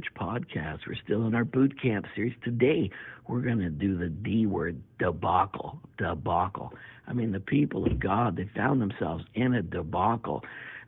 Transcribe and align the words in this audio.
Church 0.00 0.14
podcast. 0.18 0.80
We're 0.86 0.94
still 1.04 1.26
in 1.26 1.34
our 1.34 1.44
boot 1.44 1.80
camp 1.80 2.06
series. 2.14 2.34
Today, 2.42 2.90
we're 3.28 3.40
going 3.40 3.58
to 3.58 3.70
do 3.70 3.98
the 3.98 4.08
D 4.08 4.46
word 4.46 4.80
debacle. 4.98 5.78
Debacle. 5.98 6.72
I 7.06 7.12
mean, 7.12 7.32
the 7.32 7.40
people 7.40 7.86
of 7.86 7.98
God, 8.00 8.36
they 8.36 8.48
found 8.54 8.80
themselves 8.80 9.24
in 9.34 9.54
a 9.54 9.62
debacle. 9.62 10.42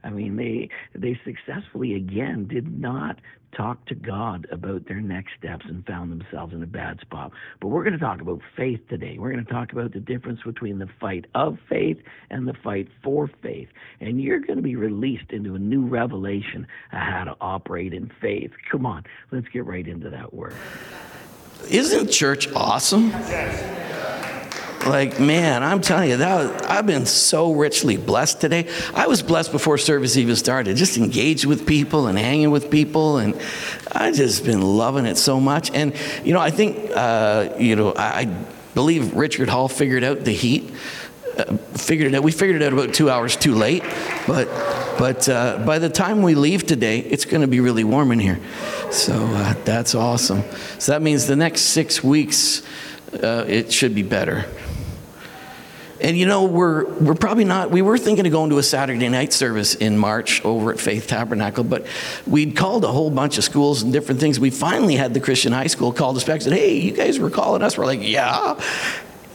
I 0.04 0.10
mean, 0.10 0.36
they 0.36 0.68
they 0.94 1.18
successfully 1.24 1.94
again 1.94 2.46
did 2.46 2.78
not 2.78 3.18
talk 3.56 3.84
to 3.86 3.94
God 3.94 4.46
about 4.50 4.88
their 4.88 5.00
next 5.00 5.32
steps 5.38 5.64
and 5.68 5.84
found 5.86 6.10
themselves 6.10 6.54
in 6.54 6.62
a 6.62 6.66
bad 6.66 7.00
spot. 7.00 7.32
But 7.60 7.68
we're 7.68 7.84
going 7.84 7.92
to 7.92 7.98
talk 7.98 8.20
about 8.20 8.40
faith 8.56 8.80
today. 8.88 9.18
We're 9.18 9.30
going 9.30 9.44
to 9.44 9.52
talk 9.52 9.72
about 9.72 9.92
the 9.92 10.00
difference 10.00 10.40
between 10.44 10.78
the 10.78 10.88
fight 11.00 11.26
of 11.34 11.58
faith 11.68 11.98
and 12.30 12.48
the 12.48 12.54
fight 12.64 12.88
for 13.02 13.30
faith. 13.42 13.68
And 14.00 14.20
you're 14.20 14.40
going 14.40 14.56
to 14.56 14.62
be 14.62 14.76
released 14.76 15.30
into 15.30 15.54
a 15.54 15.58
new 15.58 15.86
revelation 15.86 16.66
of 16.92 16.98
how 16.98 17.24
to 17.24 17.36
operate 17.40 17.92
in 17.92 18.10
faith. 18.20 18.52
Come 18.70 18.86
on, 18.86 19.04
let's 19.30 19.48
get 19.48 19.66
right 19.66 19.86
into 19.86 20.10
that 20.10 20.32
word. 20.32 20.54
Isn't 21.68 22.10
church 22.10 22.50
awesome? 22.54 23.08
Yes. 23.10 23.82
Like, 24.86 25.20
man, 25.20 25.62
I'm 25.62 25.80
telling 25.80 26.10
you, 26.10 26.16
that 26.16 26.68
I've 26.68 26.86
been 26.86 27.06
so 27.06 27.52
richly 27.52 27.96
blessed 27.96 28.40
today. 28.40 28.68
I 28.94 29.06
was 29.06 29.22
blessed 29.22 29.52
before 29.52 29.78
service 29.78 30.16
even 30.16 30.34
started, 30.34 30.76
just 30.76 30.96
engaged 30.96 31.44
with 31.44 31.66
people 31.66 32.08
and 32.08 32.18
hanging 32.18 32.50
with 32.50 32.70
people. 32.70 33.18
And 33.18 33.40
I 33.92 34.10
just 34.10 34.44
been 34.44 34.60
loving 34.60 35.06
it 35.06 35.16
so 35.16 35.38
much. 35.38 35.70
And, 35.70 35.94
you 36.24 36.32
know, 36.32 36.40
I 36.40 36.50
think, 36.50 36.90
uh, 36.94 37.50
you 37.58 37.76
know, 37.76 37.92
I, 37.92 38.20
I 38.22 38.24
believe 38.74 39.14
Richard 39.14 39.48
Hall 39.48 39.68
figured 39.68 40.02
out 40.02 40.24
the 40.24 40.32
heat. 40.32 40.72
Uh, 41.38 41.56
figured 41.74 42.12
it 42.12 42.14
out. 42.14 42.22
We 42.22 42.32
figured 42.32 42.60
it 42.60 42.66
out 42.66 42.74
about 42.74 42.92
two 42.92 43.08
hours 43.08 43.36
too 43.36 43.54
late, 43.54 43.82
but 44.26 44.48
but 44.98 45.26
uh, 45.30 45.62
by 45.64 45.78
the 45.78 45.88
time 45.88 46.20
we 46.20 46.34
leave 46.34 46.66
today, 46.66 46.98
it's 46.98 47.24
going 47.24 47.40
to 47.40 47.46
be 47.46 47.60
really 47.60 47.84
warm 47.84 48.12
in 48.12 48.18
here. 48.18 48.38
So 48.90 49.14
uh, 49.14 49.54
that's 49.64 49.94
awesome. 49.94 50.42
So 50.78 50.92
that 50.92 51.00
means 51.00 51.26
the 51.26 51.36
next 51.36 51.62
six 51.62 52.04
weeks, 52.04 52.62
uh, 53.14 53.46
it 53.48 53.72
should 53.72 53.94
be 53.94 54.02
better. 54.02 54.44
And 56.02 56.18
you 56.18 56.26
know, 56.26 56.44
we're, 56.44 56.84
we're 56.94 57.14
probably 57.14 57.44
not, 57.44 57.70
we 57.70 57.80
were 57.80 57.96
thinking 57.96 58.26
of 58.26 58.32
going 58.32 58.50
to 58.50 58.58
a 58.58 58.62
Saturday 58.62 59.08
night 59.08 59.32
service 59.32 59.76
in 59.76 59.96
March 59.96 60.44
over 60.44 60.72
at 60.72 60.80
Faith 60.80 61.06
Tabernacle, 61.06 61.62
but 61.62 61.86
we'd 62.26 62.56
called 62.56 62.84
a 62.84 62.88
whole 62.88 63.08
bunch 63.08 63.38
of 63.38 63.44
schools 63.44 63.82
and 63.82 63.92
different 63.92 64.20
things. 64.20 64.40
We 64.40 64.50
finally 64.50 64.96
had 64.96 65.14
the 65.14 65.20
Christian 65.20 65.52
high 65.52 65.68
school 65.68 65.92
called 65.92 66.16
us 66.16 66.24
back 66.24 66.34
and 66.34 66.42
said, 66.42 66.52
hey, 66.54 66.74
you 66.74 66.90
guys 66.90 67.20
were 67.20 67.30
calling 67.30 67.62
us. 67.62 67.78
We're 67.78 67.86
like, 67.86 68.00
yeah. 68.02 68.60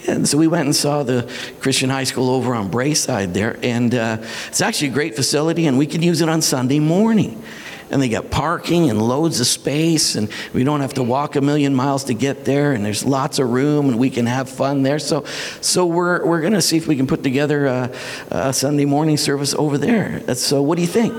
And 0.07 0.27
so 0.27 0.37
we 0.37 0.47
went 0.47 0.65
and 0.65 0.75
saw 0.75 1.03
the 1.03 1.31
Christian 1.61 1.89
high 1.89 2.03
school 2.03 2.29
over 2.29 2.53
on 2.53 2.69
Braeside 2.69 3.33
there. 3.33 3.57
And 3.63 3.95
uh, 3.95 4.17
it's 4.47 4.61
actually 4.61 4.89
a 4.89 4.93
great 4.93 5.15
facility, 5.15 5.67
and 5.67 5.77
we 5.77 5.87
can 5.87 6.01
use 6.03 6.19
it 6.19 6.27
on 6.27 6.41
Sunday 6.41 6.79
morning 6.79 7.41
and 7.89 8.01
they 8.01 8.09
got 8.09 8.29
parking 8.29 8.89
and 8.89 9.01
loads 9.01 9.39
of 9.39 9.47
space, 9.47 10.15
and 10.15 10.29
we 10.53 10.63
don't 10.63 10.81
have 10.81 10.93
to 10.95 11.03
walk 11.03 11.35
a 11.35 11.41
million 11.41 11.73
miles 11.73 12.05
to 12.05 12.13
get 12.13 12.45
there, 12.45 12.73
and 12.73 12.85
there's 12.85 13.05
lots 13.05 13.39
of 13.39 13.49
room, 13.49 13.89
and 13.89 13.99
we 13.99 14.09
can 14.09 14.25
have 14.25 14.49
fun 14.49 14.83
there. 14.83 14.99
So, 14.99 15.23
so 15.61 15.85
we're, 15.85 16.25
we're 16.25 16.41
going 16.41 16.53
to 16.53 16.61
see 16.61 16.77
if 16.77 16.87
we 16.87 16.95
can 16.95 17.07
put 17.07 17.23
together 17.23 17.65
a, 17.65 17.91
a 18.31 18.53
Sunday 18.53 18.85
morning 18.85 19.17
service 19.17 19.53
over 19.53 19.77
there. 19.77 20.35
So, 20.35 20.61
what 20.61 20.75
do 20.75 20.81
you 20.81 20.87
think? 20.87 21.13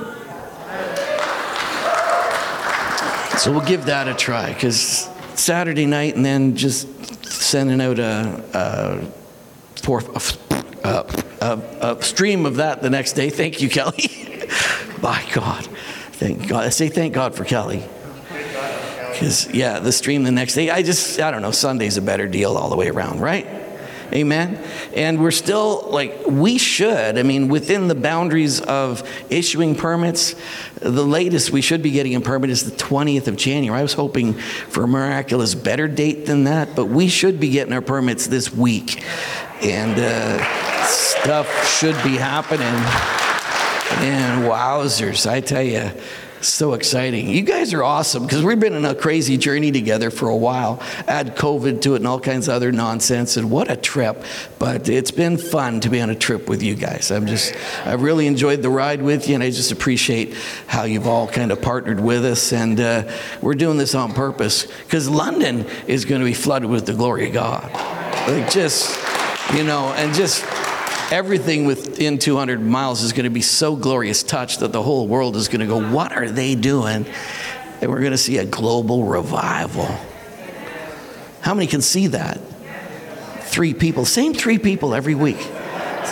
So, 3.39 3.53
we'll 3.53 3.67
give 3.67 3.87
that 3.87 4.09
a 4.09 4.15
try 4.15 4.53
because 4.53 5.09
Saturday 5.35 5.87
night 5.87 6.17
and 6.17 6.25
then 6.25 6.57
just 6.57 6.89
sending 7.25 7.81
out 7.81 7.99
a, 7.99 8.43
a, 8.53 9.09
a, 9.85 11.23
a, 11.41 11.61
a 11.81 12.03
stream 12.03 12.47
of 12.47 12.57
that 12.57 12.83
the 12.83 12.91
next 12.91 13.13
day. 13.13 13.31
Thank 13.31 13.63
you, 13.63 13.69
Kelly. 13.69 14.11
By 15.01 15.25
God. 15.33 15.69
Thank 16.19 16.49
God. 16.49 16.65
I 16.65 16.71
say 16.71 16.89
thank 16.89 17.15
God 17.15 17.37
for 17.37 17.45
Kelly. 17.45 17.85
Because, 19.13 19.49
yeah, 19.53 19.79
the 19.79 19.93
stream 19.93 20.25
the 20.25 20.33
next 20.33 20.55
day, 20.55 20.69
I 20.69 20.83
just, 20.83 21.21
I 21.21 21.31
don't 21.31 21.43
know, 21.43 21.53
Sunday's 21.53 21.97
a 21.97 22.03
better 22.03 22.27
deal 22.27 22.57
all 22.57 22.71
the 22.71 22.77
way 22.77 22.89
around, 22.89 23.21
right? 23.21 23.47
Amen. 24.13 24.61
And 24.97 25.21
we're 25.21 25.31
still 25.31 25.87
like, 25.91 26.27
we 26.27 26.59
should, 26.59 27.19
I 27.19 27.23
mean, 27.23 27.47
within 27.47 27.87
the 27.87 27.95
boundaries 27.95 28.61
of 28.61 29.09
issuing 29.31 29.77
permits, 29.77 30.35
the 30.81 31.05
latest 31.05 31.53
we 31.53 31.61
should 31.61 31.83
be 31.83 31.93
getting 31.93 32.17
a 32.17 32.21
permit 32.21 32.51
is 32.51 32.69
the 32.69 32.77
20th 32.77 33.29
of 33.29 33.37
January. 33.37 33.79
I 33.79 33.83
was 33.83 33.93
hoping 33.93 34.33
for 34.35 34.83
a 34.83 34.89
miraculous 34.89 35.55
better 35.55 35.87
date 35.87 36.27
than 36.27 36.45
that, 36.45 36.75
but 36.75 36.87
we 36.87 37.07
should 37.07 37.39
be 37.39 37.51
getting 37.51 37.73
our 37.73 37.83
permits 37.83 38.27
this 38.27 38.53
week. 38.53 39.05
And 39.63 39.97
uh, 39.97 40.85
stuff 40.85 41.79
should 41.79 42.03
be 42.03 42.17
happening. 42.17 43.28
And 43.91 44.45
wowzers, 44.45 45.29
I 45.29 45.41
tell 45.41 45.63
you, 45.63 45.91
so 46.41 46.75
exciting. 46.75 47.29
You 47.29 47.43
guys 47.43 47.75
are 47.75 47.83
awesome 47.83 48.25
because 48.25 48.45
we've 48.45 48.61
been 48.61 48.75
in 48.75 48.85
a 48.85 48.95
crazy 48.95 49.37
journey 49.37 49.73
together 49.73 50.11
for 50.11 50.29
a 50.29 50.37
while. 50.37 50.81
Add 51.07 51.37
COVID 51.37 51.83
to 51.83 51.95
it 51.95 51.97
and 51.97 52.07
all 52.07 52.21
kinds 52.21 52.49
of 52.49 52.55
other 52.55 52.71
nonsense, 52.71 53.37
and 53.37 53.51
what 53.51 53.71
a 53.71 53.77
trip. 53.77 54.23
But 54.59 54.89
it's 54.89 55.11
been 55.11 55.37
fun 55.37 55.81
to 55.81 55.89
be 55.89 56.01
on 56.01 56.11
a 56.11 56.15
trip 56.15 56.49
with 56.49 56.63
you 56.63 56.75
guys. 56.75 57.11
I'm 57.11 57.27
just, 57.27 57.55
I 57.85 57.95
really 57.95 58.27
enjoyed 58.27 58.63
the 58.63 58.71
ride 58.71 59.03
with 59.03 59.29
you, 59.29 59.35
and 59.35 59.43
I 59.43 59.51
just 59.51 59.73
appreciate 59.73 60.35
how 60.67 60.85
you've 60.85 61.09
all 61.09 61.27
kind 61.27 61.51
of 61.51 61.61
partnered 61.61 62.01
with 62.01 62.25
us. 62.25 62.53
And 62.53 62.79
uh, 62.79 63.11
we're 63.41 63.55
doing 63.55 63.79
this 63.79 63.95
on 63.95 64.13
purpose 64.13 64.67
because 64.85 65.09
London 65.09 65.67
is 65.87 66.05
going 66.05 66.21
to 66.21 66.25
be 66.25 66.35
flooded 66.35 66.71
with 66.71 66.87
the 66.87 66.95
glory 66.95 67.27
of 67.29 67.33
God. 67.33 67.73
Like, 68.29 68.51
just, 68.51 68.97
you 69.55 69.65
know, 69.65 69.93
and 69.97 70.15
just 70.15 70.45
everything 71.11 71.65
within 71.65 72.19
200 72.19 72.61
miles 72.61 73.03
is 73.03 73.13
going 73.13 73.25
to 73.25 73.31
be 73.31 73.43
so 73.43 73.77
glorious 73.77 74.23
touch 74.23 74.59
that 74.59 74.73
the 74.73 74.83
whole 74.83 75.07
world 75.07 75.37
is 75.37 75.49
going 75.49 75.61
to 75.61 75.67
go, 75.67 75.91
What 75.91 76.13
are 76.13 76.29
they 76.31 76.55
doing? 76.55 77.07
And 77.81 77.91
we're 77.91 78.01
going 78.01 78.13
to 78.13 78.19
see 78.19 78.39
a 78.39 78.45
global 78.45 79.05
revival. 79.05 79.89
How 81.41 81.55
many 81.55 81.67
can 81.67 81.81
see 81.81 82.09
that? 82.09 82.41
Three 83.43 83.73
people, 83.73 84.05
same 84.05 84.35
three 84.35 84.59
people 84.59 84.95
every 84.95 85.15
week. 85.15 85.39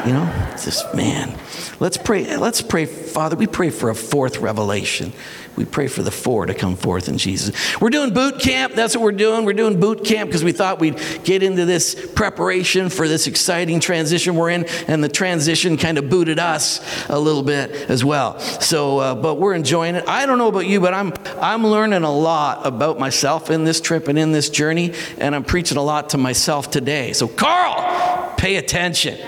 You 0.05 0.13
know, 0.13 0.53
just 0.63 0.95
man. 0.95 1.39
Let's 1.81 1.97
pray. 1.97 2.37
Let's 2.37 2.63
pray, 2.63 2.87
Father. 2.87 3.37
We 3.37 3.47
pray 3.47 3.71
for 3.71 3.91
a 3.91 3.95
fourth 3.95 4.39
revelation 4.39 5.13
we 5.57 5.65
pray 5.65 5.89
for 5.89 6.03
the 6.03 6.11
four 6.11 6.47
to 6.47 6.55
come 6.55 6.77
forth 6.77 7.09
in 7.09 7.17
Jesus. 7.17 7.81
We're 7.81 7.91
doing 7.91 8.13
boot 8.13 8.39
camp. 8.39 8.75
That's 8.75 8.95
what 8.95 9.03
we're 9.03 9.13
doing. 9.13 9.47
We're 9.47 9.55
doing 9.55 9.81
boot 9.81 10.05
camp 10.05 10.29
because 10.29 10.45
we 10.45 10.53
thought 10.53 10.79
we'd 10.79 11.01
get 11.25 11.43
into 11.43 11.65
this 11.65 11.95
preparation 12.15 12.91
for 12.91 13.09
this 13.09 13.27
exciting 13.27 13.81
transition 13.81 14.37
we're 14.37 14.51
in, 14.51 14.67
and 14.87 15.03
the 15.03 15.09
transition 15.09 15.79
kind 15.79 15.97
of 15.97 16.11
booted 16.11 16.39
us 16.39 16.81
a 17.09 17.19
little 17.19 17.43
bit 17.43 17.71
as 17.91 18.05
well. 18.05 18.39
So, 18.39 18.99
uh, 18.99 19.15
but 19.15 19.37
we're 19.37 19.55
enjoying 19.55 19.95
it. 19.95 20.07
I 20.07 20.27
don't 20.27 20.39
know 20.39 20.49
about 20.49 20.67
you, 20.67 20.81
but 20.81 20.93
I'm 20.93 21.15
I'm 21.41 21.67
learning 21.67 22.03
a 22.03 22.13
lot 22.13 22.67
about 22.67 22.99
myself 22.99 23.51
in 23.51 23.65
this 23.65 23.81
trip 23.81 24.09
and 24.09 24.19
in 24.19 24.33
this 24.33 24.51
journey, 24.51 24.93
and 25.19 25.35
I'm 25.35 25.45
preaching 25.45 25.79
a 25.79 25.83
lot 25.83 26.11
to 26.11 26.19
myself 26.19 26.71
today. 26.71 27.15
So, 27.15 27.29
Carl, 27.29 28.35
pay 28.37 28.57
attention. 28.57 29.19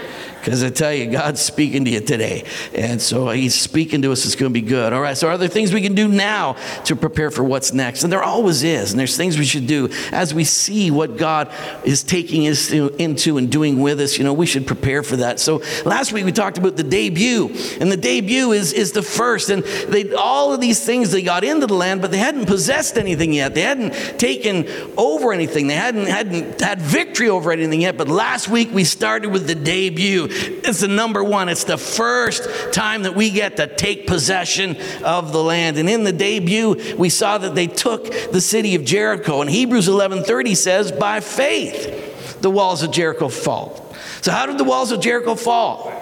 Because 0.49 0.65
I 0.65 0.71
tell 0.71 0.95
you, 0.95 1.11
God's 1.11 1.43
speaking 1.43 1.85
to 1.85 1.91
you 1.91 2.01
today. 2.01 2.43
And 2.73 3.03
so 3.03 3.29
He's 3.29 3.55
speaking 3.55 4.01
to 4.01 4.13
us. 4.13 4.25
It's 4.25 4.35
going 4.35 4.51
to 4.51 4.59
be 4.59 4.67
good. 4.67 4.95
All 4.95 5.03
right. 5.03 5.15
So, 5.15 5.29
are 5.29 5.37
there 5.37 5.47
things 5.47 5.75
we 5.75 5.83
can 5.83 5.95
do 5.95 6.09
now 6.09 6.55
to 6.87 6.97
prepare 6.97 7.31
for 7.31 7.45
what's 7.45 7.75
next? 7.75 8.03
And 8.03 8.11
there 8.11 8.23
always 8.23 8.63
is. 8.63 8.91
And 8.91 8.99
there's 8.99 9.15
things 9.15 9.37
we 9.37 9.45
should 9.45 9.67
do 9.67 9.91
as 10.11 10.33
we 10.33 10.45
see 10.45 10.91
what 10.91 11.19
God 11.19 11.53
is 11.85 12.03
taking 12.03 12.49
us 12.49 12.71
into 12.71 13.37
and 13.37 13.53
doing 13.53 13.83
with 13.83 14.01
us. 14.01 14.17
You 14.17 14.25
know, 14.25 14.33
we 14.33 14.47
should 14.47 14.67
prepare 14.67 15.03
for 15.03 15.17
that. 15.17 15.39
So, 15.39 15.61
last 15.85 16.15
week 16.15 16.25
we 16.25 16.33
talked 16.33 16.57
about 16.57 16.79
the 16.79 16.83
debut. 16.83 17.49
And 17.79 17.93
the 17.93 17.99
debut 17.99 18.53
is, 18.53 18.73
is 18.73 18.93
the 18.93 19.03
first. 19.03 19.51
And 19.51 19.63
they, 19.65 20.15
all 20.15 20.55
of 20.55 20.63
these 20.63 20.83
things, 20.83 21.11
they 21.11 21.21
got 21.21 21.45
into 21.45 21.67
the 21.67 21.75
land, 21.75 22.01
but 22.01 22.11
they 22.11 22.17
hadn't 22.17 22.47
possessed 22.47 22.97
anything 22.97 23.35
yet. 23.35 23.55
They 23.55 23.61
hadn't 23.61 23.93
taken 24.19 24.67
over 24.97 25.31
anything. 25.31 25.67
They 25.67 25.75
hadn't, 25.75 26.07
hadn't 26.07 26.63
had 26.63 26.81
victory 26.81 27.29
over 27.29 27.53
anything 27.53 27.83
yet. 27.83 27.99
But 27.99 28.09
last 28.09 28.49
week 28.49 28.71
we 28.73 28.85
started 28.85 29.31
with 29.31 29.47
the 29.47 29.55
debut. 29.55 30.38
It's 30.65 30.81
the 30.81 30.89
number 30.89 31.23
one. 31.23 31.49
It's 31.49 31.65
the 31.65 31.79
first 31.79 32.49
time 32.73 33.03
that 33.03 33.15
we 33.15 33.31
get 33.31 33.57
to 33.57 33.67
take 33.67 34.07
possession 34.07 34.77
of 35.05 35.33
the 35.33 35.43
land. 35.43 35.79
And 35.79 35.89
in 35.89 36.05
the 36.05 36.13
debut, 36.13 36.97
we 36.97 37.09
saw 37.09 37.39
that 37.39 37.55
they 37.55 37.67
took 37.67 38.11
the 38.31 38.41
city 38.41 38.75
of 38.75 38.85
Jericho. 38.85 39.41
And 39.41 39.51
Hebrews 39.51 39.89
11:30 39.89 40.55
says, 40.55 40.93
"By 40.93 41.21
faith, 41.21 42.41
the 42.41 42.51
walls 42.51 42.83
of 42.83 42.91
Jericho 42.91 43.29
fall." 43.29 43.95
So 44.21 44.33
how 44.33 44.47
did 44.47 44.59
the 44.59 44.65
walls 44.65 44.93
of 44.93 45.01
Jericho 45.01 45.35
fall? 45.35 45.93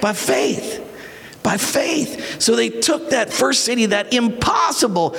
By 0.00 0.12
faith 0.12 0.85
by 1.46 1.56
faith. 1.56 2.42
So 2.42 2.56
they 2.56 2.70
took 2.70 3.10
that 3.10 3.32
first 3.32 3.62
city, 3.62 3.86
that 3.86 4.12
impossible, 4.12 5.10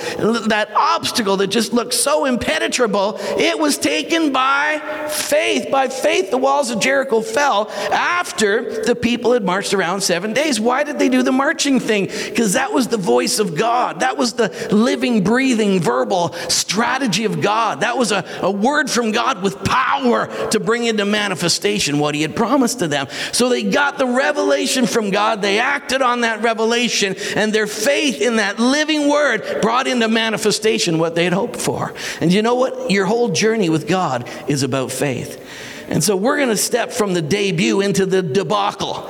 that 0.48 0.70
obstacle 0.76 1.38
that 1.38 1.46
just 1.46 1.72
looked 1.72 1.94
so 1.94 2.26
impenetrable, 2.26 3.16
it 3.38 3.58
was 3.58 3.78
taken 3.78 4.30
by 4.30 5.08
faith. 5.08 5.70
By 5.70 5.88
faith, 5.88 6.30
the 6.30 6.36
walls 6.36 6.70
of 6.70 6.80
Jericho 6.80 7.22
fell 7.22 7.70
after 7.90 8.84
the 8.84 8.94
people 8.94 9.32
had 9.32 9.42
marched 9.42 9.72
around 9.72 10.02
seven 10.02 10.34
days. 10.34 10.60
Why 10.60 10.84
did 10.84 10.98
they 10.98 11.08
do 11.08 11.22
the 11.22 11.32
marching 11.32 11.80
thing? 11.80 12.08
Because 12.08 12.52
that 12.52 12.74
was 12.74 12.88
the 12.88 12.98
voice 12.98 13.38
of 13.38 13.56
God. 13.56 14.00
That 14.00 14.18
was 14.18 14.34
the 14.34 14.50
living, 14.70 15.24
breathing, 15.24 15.80
verbal 15.80 16.34
strategy 16.50 17.24
of 17.24 17.40
God. 17.40 17.80
That 17.80 17.96
was 17.96 18.12
a, 18.12 18.22
a 18.42 18.50
word 18.50 18.90
from 18.90 19.12
God 19.12 19.42
with 19.42 19.64
power 19.64 20.26
to 20.50 20.60
bring 20.60 20.84
into 20.84 21.06
manifestation 21.06 21.98
what 21.98 22.14
He 22.14 22.20
had 22.20 22.36
promised 22.36 22.80
to 22.80 22.88
them. 22.88 23.06
So 23.32 23.48
they 23.48 23.62
got 23.62 23.96
the 23.96 24.06
revelation 24.06 24.84
from 24.84 25.08
God, 25.08 25.40
they 25.40 25.58
acted 25.58 26.02
on 26.02 26.17
on 26.18 26.22
that 26.22 26.42
revelation, 26.42 27.16
and 27.36 27.52
their 27.52 27.66
faith 27.66 28.20
in 28.20 28.36
that 28.36 28.58
living 28.58 29.08
word 29.08 29.60
brought 29.62 29.86
into 29.86 30.08
manifestation 30.08 30.98
what 30.98 31.14
they 31.14 31.24
had 31.24 31.32
hoped 31.32 31.60
for. 31.60 31.94
And 32.20 32.32
you 32.32 32.42
know 32.42 32.56
what? 32.56 32.90
Your 32.90 33.06
whole 33.06 33.28
journey 33.28 33.68
with 33.68 33.86
God 33.86 34.28
is 34.48 34.62
about 34.62 34.90
faith. 34.90 35.44
And 35.88 36.02
so 36.02 36.16
we're 36.16 36.36
going 36.36 36.48
to 36.48 36.56
step 36.56 36.92
from 36.92 37.14
the 37.14 37.22
debut 37.22 37.80
into 37.80 38.04
the 38.04 38.22
debacle. 38.22 39.08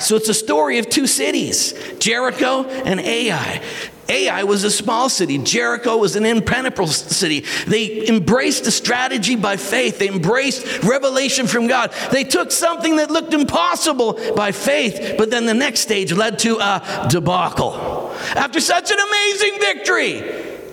So 0.00 0.16
it's 0.16 0.28
a 0.28 0.34
story 0.34 0.78
of 0.78 0.88
two 0.88 1.06
cities, 1.06 1.74
Jericho 1.98 2.64
and 2.64 3.00
Ai. 3.00 3.62
Ai 4.10 4.42
was 4.42 4.64
a 4.64 4.70
small 4.70 5.08
city. 5.08 5.38
Jericho 5.38 5.96
was 5.96 6.16
an 6.16 6.26
impenetrable 6.26 6.88
city. 6.88 7.44
They 7.66 8.08
embraced 8.08 8.64
the 8.64 8.70
strategy 8.72 9.36
by 9.36 9.56
faith. 9.56 9.98
They 9.98 10.08
embraced 10.08 10.82
revelation 10.82 11.46
from 11.46 11.68
God. 11.68 11.92
They 12.10 12.24
took 12.24 12.50
something 12.50 12.96
that 12.96 13.10
looked 13.10 13.32
impossible 13.32 14.18
by 14.34 14.52
faith, 14.52 15.14
but 15.16 15.30
then 15.30 15.46
the 15.46 15.54
next 15.54 15.80
stage 15.80 16.12
led 16.12 16.38
to 16.40 16.58
a 16.58 17.06
debacle. 17.08 18.10
After 18.34 18.60
such 18.60 18.90
an 18.90 18.98
amazing 18.98 19.60
victory, 19.60 20.20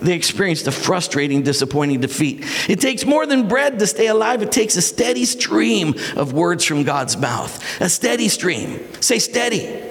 they 0.02 0.14
experienced 0.14 0.68
a 0.68 0.72
frustrating, 0.72 1.44
disappointing 1.44 2.02
defeat. 2.02 2.44
It 2.70 2.80
takes 2.80 3.06
more 3.06 3.26
than 3.26 3.48
bread 3.48 3.80
to 3.80 3.88
stay 3.88 4.08
alive, 4.08 4.42
it 4.42 4.52
takes 4.52 4.76
a 4.76 4.82
steady 4.82 5.26
stream 5.26 5.96
of 6.16 6.34
words 6.34 6.64
from 6.64 6.84
God's 6.84 7.18
mouth. 7.18 7.82
A 7.82 7.90
steady 7.90 8.30
stream. 8.30 8.80
Say 9.02 9.20
steady. 9.20 9.84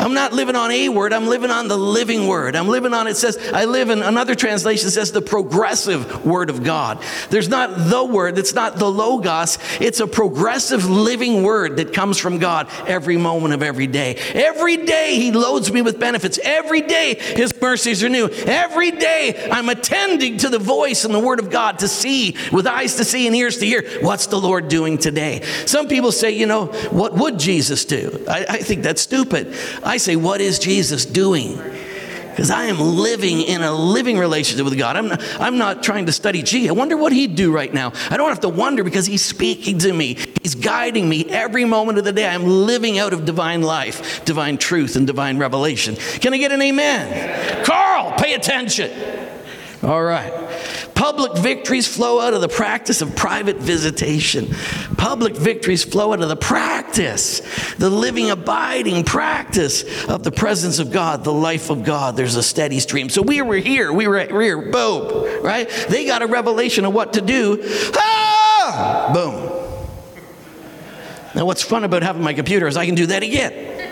I'm 0.00 0.14
not 0.14 0.32
living 0.32 0.56
on 0.56 0.70
a 0.70 0.88
word, 0.88 1.12
I'm 1.12 1.26
living 1.26 1.50
on 1.50 1.68
the 1.68 1.76
living 1.76 2.26
word. 2.26 2.56
I'm 2.56 2.68
living 2.68 2.94
on, 2.94 3.06
it 3.06 3.16
says, 3.16 3.38
I 3.52 3.66
live 3.66 3.90
in 3.90 4.02
another 4.02 4.34
translation 4.34 4.90
says 4.90 5.12
the 5.12 5.20
progressive 5.20 6.24
word 6.24 6.48
of 6.48 6.64
God. 6.64 7.02
There's 7.28 7.48
not 7.48 7.90
the 7.90 8.02
word, 8.02 8.38
it's 8.38 8.54
not 8.54 8.76
the 8.76 8.90
logos, 8.90 9.58
it's 9.80 10.00
a 10.00 10.06
progressive 10.06 10.88
living 10.88 11.42
word 11.42 11.76
that 11.76 11.92
comes 11.92 12.18
from 12.18 12.38
God 12.38 12.68
every 12.86 13.18
moment 13.18 13.52
of 13.52 13.62
every 13.62 13.86
day. 13.86 14.14
Every 14.32 14.78
day 14.78 15.16
He 15.16 15.32
loads 15.32 15.70
me 15.70 15.82
with 15.82 16.00
benefits. 16.00 16.38
Every 16.42 16.80
day 16.80 17.16
His 17.18 17.58
mercies 17.60 18.02
are 18.02 18.08
new. 18.08 18.28
Every 18.28 18.92
day 18.92 19.48
I'm 19.52 19.68
attending 19.68 20.38
to 20.38 20.48
the 20.48 20.58
voice 20.58 21.04
and 21.04 21.14
the 21.14 21.20
word 21.20 21.40
of 21.40 21.50
God 21.50 21.80
to 21.80 21.88
see, 21.88 22.36
with 22.50 22.66
eyes 22.66 22.96
to 22.96 23.04
see 23.04 23.26
and 23.26 23.36
ears 23.36 23.58
to 23.58 23.66
hear, 23.66 23.84
what's 24.00 24.26
the 24.26 24.40
Lord 24.40 24.68
doing 24.68 24.96
today? 24.96 25.42
Some 25.66 25.88
people 25.88 26.10
say, 26.10 26.30
you 26.30 26.46
know, 26.46 26.66
what 26.90 27.14
would 27.14 27.38
Jesus 27.38 27.84
do? 27.84 28.24
I, 28.28 28.46
I 28.48 28.56
think 28.58 28.82
that's 28.82 29.02
stupid. 29.02 29.54
I 29.90 29.96
say, 29.96 30.14
what 30.14 30.40
is 30.40 30.60
Jesus 30.60 31.04
doing? 31.04 31.56
Because 31.56 32.48
I 32.48 32.66
am 32.66 32.78
living 32.78 33.40
in 33.40 33.60
a 33.60 33.72
living 33.72 34.18
relationship 34.18 34.64
with 34.64 34.78
God. 34.78 34.96
I'm 34.96 35.08
not, 35.08 35.40
I'm 35.40 35.58
not 35.58 35.82
trying 35.82 36.06
to 36.06 36.12
study, 36.12 36.44
gee, 36.44 36.68
I 36.68 36.72
wonder 36.72 36.96
what 36.96 37.12
he'd 37.12 37.34
do 37.34 37.50
right 37.50 37.74
now. 37.74 37.92
I 38.08 38.16
don't 38.16 38.28
have 38.28 38.38
to 38.42 38.48
wonder 38.48 38.84
because 38.84 39.04
he's 39.06 39.24
speaking 39.24 39.80
to 39.80 39.92
me. 39.92 40.16
He's 40.42 40.54
guiding 40.54 41.08
me 41.08 41.24
every 41.24 41.64
moment 41.64 41.98
of 41.98 42.04
the 42.04 42.12
day. 42.12 42.28
I'm 42.28 42.44
living 42.44 43.00
out 43.00 43.12
of 43.12 43.24
divine 43.24 43.62
life, 43.62 44.24
divine 44.24 44.58
truth, 44.58 44.94
and 44.94 45.08
divine 45.08 45.38
revelation. 45.38 45.96
Can 45.96 46.34
I 46.34 46.38
get 46.38 46.52
an 46.52 46.62
amen? 46.62 47.64
Carl, 47.64 48.12
pay 48.12 48.34
attention. 48.34 48.92
All 49.82 50.04
right. 50.04 50.32
Public 51.00 51.38
victories 51.38 51.88
flow 51.88 52.20
out 52.20 52.34
of 52.34 52.42
the 52.42 52.48
practice 52.48 53.00
of 53.00 53.16
private 53.16 53.56
visitation. 53.56 54.54
Public 54.98 55.34
victories 55.34 55.82
flow 55.82 56.12
out 56.12 56.20
of 56.20 56.28
the 56.28 56.36
practice, 56.36 57.40
the 57.76 57.88
living, 57.88 58.30
abiding 58.30 59.04
practice 59.04 60.06
of 60.10 60.24
the 60.24 60.30
presence 60.30 60.78
of 60.78 60.92
God, 60.92 61.24
the 61.24 61.32
life 61.32 61.70
of 61.70 61.84
God. 61.84 62.18
There's 62.18 62.36
a 62.36 62.42
steady 62.42 62.80
stream. 62.80 63.08
So 63.08 63.22
we 63.22 63.40
were 63.40 63.56
here, 63.56 63.90
we 63.94 64.06
were 64.08 64.20
here, 64.26 64.70
boom, 64.70 65.42
right? 65.42 65.70
They 65.88 66.04
got 66.04 66.20
a 66.20 66.26
revelation 66.26 66.84
of 66.84 66.92
what 66.92 67.14
to 67.14 67.22
do. 67.22 67.58
Ah! 67.96 69.10
Boom. 69.14 69.34
Now, 71.34 71.46
what's 71.46 71.62
fun 71.62 71.84
about 71.84 72.02
having 72.02 72.22
my 72.22 72.34
computer 72.34 72.66
is 72.66 72.76
I 72.76 72.84
can 72.84 72.94
do 72.94 73.06
that 73.06 73.22
again. 73.22 73.89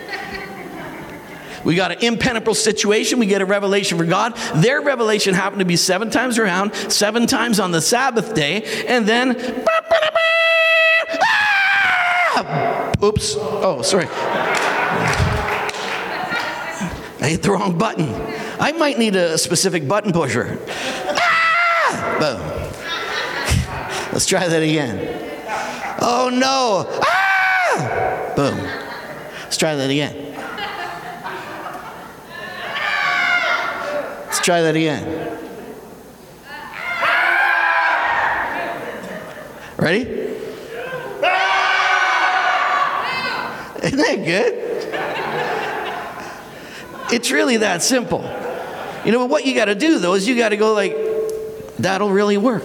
We 1.69 1.75
got 1.75 1.93
an 1.93 1.99
impenetrable 2.01 2.55
situation. 2.55 3.19
We 3.19 3.27
get 3.27 3.43
a 3.43 3.45
revelation 3.45 3.99
from 3.99 4.09
God. 4.09 4.35
Their 4.55 4.81
revelation 4.81 5.35
happened 5.35 5.59
to 5.59 5.67
be 5.67 5.77
seven 5.77 6.09
times 6.09 6.39
around, 6.39 6.73
seven 6.91 7.27
times 7.27 7.61
on 7.61 7.73
the 7.73 7.83
Sabbath 7.83 8.33
day, 8.33 8.63
and 8.87 9.07
then. 9.07 9.37
Ah! 12.33 12.95
Oops. 13.05 13.37
Oh, 13.37 13.83
sorry. 13.83 14.07
I 17.21 17.29
hit 17.29 17.43
the 17.43 17.51
wrong 17.51 17.77
button. 17.77 18.15
I 18.59 18.73
might 18.73 18.99
need 18.99 19.15
a 19.15 19.37
specific 19.37 19.87
button 19.87 20.11
pusher. 20.11 20.59
Ah! 20.69 22.17
Boom. 22.19 22.41
Let's 24.15 24.25
try 24.25 24.49
that 24.49 24.63
again. 24.63 25.07
Oh 26.01 26.31
no. 26.33 26.87
Ah! 27.05 28.33
Boom. 28.35 28.57
Let's 29.43 29.59
try 29.59 29.75
that 29.75 29.91
again. 29.91 30.28
Try 34.49 34.63
that 34.63 34.77
again. 34.77 35.05
Ready? 39.77 40.01
Isn't 43.83 43.99
that 43.99 44.23
good? 44.25 44.55
It's 47.13 47.31
really 47.31 47.59
that 47.59 47.83
simple. 47.83 48.23
You 49.05 49.13
know, 49.13 49.27
what 49.27 49.45
you 49.45 49.55
got 49.55 49.67
to 49.67 49.75
do 49.75 49.99
though 49.99 50.15
is 50.15 50.27
you 50.27 50.35
got 50.35 50.49
to 50.49 50.57
go 50.57 50.73
like, 50.73 50.97
that'll 51.79 52.11
really 52.11 52.39
work. 52.39 52.65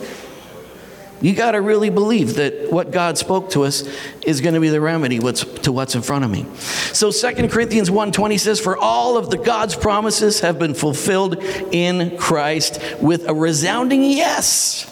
You 1.24 1.34
got 1.34 1.52
to 1.54 1.62
really 1.62 1.90
believe 1.90 2.36
that 2.36 2.70
what 2.70 2.92
God 2.92 3.18
spoke 3.18 3.52
to 3.52 3.64
us 3.64 3.88
is 4.24 4.42
going 4.42 4.56
to 4.56 4.60
be 4.60 4.68
the 4.68 4.82
remedy 4.82 5.20
to 5.20 5.72
what's 5.72 5.96
in 5.96 6.02
front 6.02 6.26
of 6.26 6.30
me. 6.30 6.46
So 6.92 7.12
2 7.12 7.48
Corinthians 7.48 7.90
1:20 7.90 8.38
says 8.40 8.60
for 8.60 8.78
all 8.78 9.18
of 9.18 9.30
the 9.30 9.38
God's 9.38 9.74
promises 9.74 10.42
have 10.42 10.60
been 10.60 10.74
fulfilled 10.74 11.42
in 11.72 12.18
Christ 12.18 12.82
with 13.00 13.30
a 13.30 13.34
resounding 13.34 14.04
yes. 14.04 14.92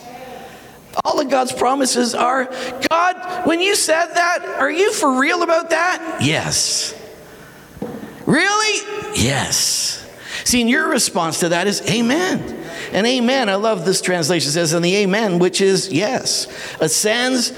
All 1.03 1.19
of 1.19 1.29
God's 1.29 1.51
promises 1.51 2.15
are 2.15 2.45
God, 2.89 3.45
when 3.45 3.59
you 3.59 3.75
said 3.75 4.07
that, 4.13 4.45
are 4.59 4.71
you 4.71 4.93
for 4.93 5.19
real 5.19 5.43
about 5.43 5.71
that? 5.71 6.19
Yes. 6.21 6.95
Really? 8.25 9.19
Yes. 9.21 9.97
See, 10.45 10.61
and 10.61 10.69
your 10.69 10.87
response 10.89 11.41
to 11.41 11.49
that 11.49 11.67
is 11.67 11.81
amen. 11.89 12.60
And 12.91 13.07
amen, 13.07 13.49
I 13.49 13.55
love 13.55 13.85
this 13.85 14.01
translation 14.01 14.51
says, 14.51 14.73
and 14.73 14.83
the 14.83 14.95
amen, 14.97 15.39
which 15.39 15.61
is 15.61 15.91
yes, 15.91 16.47
ascends 16.79 17.53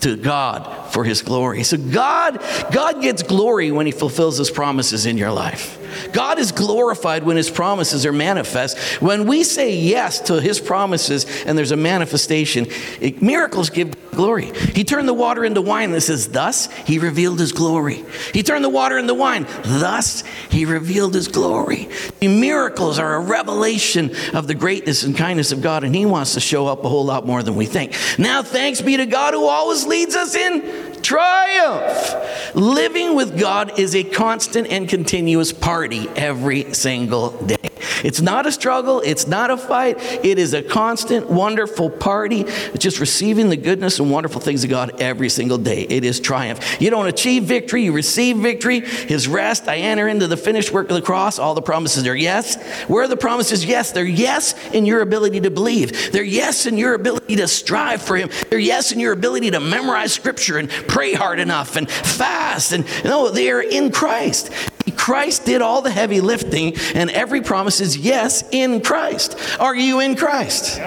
to 0.00 0.16
God 0.16 0.92
for 0.92 1.04
his 1.04 1.22
glory. 1.22 1.62
So 1.62 1.76
God, 1.76 2.40
God 2.72 3.02
gets 3.02 3.22
glory 3.22 3.70
when 3.70 3.86
he 3.86 3.92
fulfills 3.92 4.38
his 4.38 4.50
promises 4.50 5.06
in 5.06 5.16
your 5.16 5.30
life. 5.30 5.78
God 6.12 6.38
is 6.38 6.52
glorified 6.52 7.24
when 7.24 7.36
his 7.36 7.50
promises 7.50 8.06
are 8.06 8.12
manifest. 8.12 8.78
When 9.02 9.26
we 9.26 9.44
say 9.44 9.74
yes 9.76 10.20
to 10.22 10.40
his 10.40 10.60
promises 10.60 11.26
and 11.44 11.56
there's 11.56 11.70
a 11.70 11.76
manifestation, 11.76 12.66
it, 13.00 13.22
miracles 13.22 13.70
give 13.70 14.10
glory. 14.12 14.52
He 14.74 14.84
turned 14.84 15.08
the 15.08 15.14
water 15.14 15.44
into 15.44 15.62
wine 15.62 15.90
This 15.90 16.08
is 16.08 16.28
Thus 16.28 16.70
he 16.86 16.98
revealed 16.98 17.40
his 17.40 17.52
glory. 17.52 18.04
He 18.32 18.42
turned 18.42 18.64
the 18.64 18.68
water 18.68 18.98
into 18.98 19.14
wine. 19.14 19.46
Thus 19.64 20.22
he 20.50 20.64
revealed 20.64 21.14
his 21.14 21.28
glory. 21.28 21.88
The 22.20 22.28
miracles 22.28 22.98
are 22.98 23.14
a 23.14 23.20
revelation 23.20 24.14
of 24.34 24.46
the 24.46 24.54
greatness 24.54 25.02
and 25.02 25.16
kindness 25.16 25.52
of 25.52 25.62
God, 25.62 25.84
and 25.84 25.94
he 25.94 26.06
wants 26.06 26.34
to 26.34 26.40
show 26.40 26.66
up 26.66 26.84
a 26.84 26.88
whole 26.88 27.04
lot 27.04 27.26
more 27.26 27.42
than 27.42 27.56
we 27.56 27.66
think. 27.66 27.94
Now, 28.18 28.42
thanks 28.42 28.80
be 28.80 28.96
to 28.96 29.06
God 29.06 29.34
who 29.34 29.46
always 29.46 29.86
leads 29.86 30.14
us 30.14 30.34
in 30.34 30.91
triumph. 31.02 32.54
Living 32.54 33.14
with 33.14 33.38
God 33.38 33.78
is 33.78 33.94
a 33.94 34.04
constant 34.04 34.68
and 34.68 34.88
continuous 34.88 35.52
party 35.52 36.08
every 36.10 36.72
single 36.74 37.30
day. 37.44 37.56
It's 38.04 38.20
not 38.20 38.46
a 38.46 38.52
struggle, 38.52 39.00
it's 39.00 39.26
not 39.26 39.50
a 39.50 39.56
fight, 39.56 39.98
it 40.24 40.38
is 40.38 40.54
a 40.54 40.62
constant, 40.62 41.30
wonderful 41.30 41.90
party, 41.90 42.44
just 42.78 43.00
receiving 43.00 43.48
the 43.48 43.56
goodness 43.56 43.98
and 43.98 44.10
wonderful 44.10 44.40
things 44.40 44.64
of 44.64 44.70
God 44.70 45.00
every 45.00 45.28
single 45.28 45.58
day. 45.58 45.82
It 45.82 46.04
is 46.04 46.20
triumph. 46.20 46.80
You 46.80 46.90
don't 46.90 47.06
achieve 47.06 47.44
victory, 47.44 47.84
you 47.84 47.92
receive 47.92 48.38
victory. 48.38 48.80
His 48.80 49.28
rest, 49.28 49.68
I 49.68 49.76
enter 49.76 50.08
into 50.08 50.26
the 50.26 50.36
finished 50.36 50.72
work 50.72 50.90
of 50.90 50.96
the 50.96 51.02
cross. 51.02 51.38
All 51.38 51.54
the 51.54 51.62
promises 51.62 52.06
are 52.06 52.16
yes. 52.16 52.60
Where 52.88 53.04
are 53.04 53.08
the 53.08 53.16
promises? 53.16 53.64
Yes. 53.64 53.92
They're 53.92 54.04
yes 54.04 54.54
in 54.72 54.86
your 54.86 55.00
ability 55.00 55.40
to 55.40 55.50
believe. 55.50 56.12
They're 56.12 56.22
yes 56.22 56.66
in 56.66 56.78
your 56.78 56.94
ability 56.94 57.36
to 57.36 57.48
strive 57.48 58.02
for 58.02 58.16
Him. 58.16 58.30
They're 58.50 58.58
yes 58.58 58.92
in 58.92 59.00
your 59.00 59.12
ability 59.12 59.50
to 59.52 59.60
memorize 59.60 60.12
Scripture 60.12 60.58
and 60.58 60.70
pray 60.92 61.14
hard 61.14 61.40
enough 61.40 61.76
and 61.76 61.90
fast. 61.90 62.72
And 62.72 62.86
no, 63.02 63.30
they 63.30 63.50
are 63.50 63.62
in 63.62 63.90
Christ. 63.90 64.52
Christ 64.94 65.46
did 65.46 65.62
all 65.62 65.80
the 65.80 65.90
heavy 65.90 66.20
lifting, 66.20 66.76
and 66.94 67.10
every 67.10 67.40
promise 67.40 67.80
is 67.80 67.96
yes 67.96 68.44
in 68.52 68.82
Christ. 68.82 69.38
Are 69.58 69.74
you 69.74 70.00
in 70.00 70.16
Christ? 70.16 70.80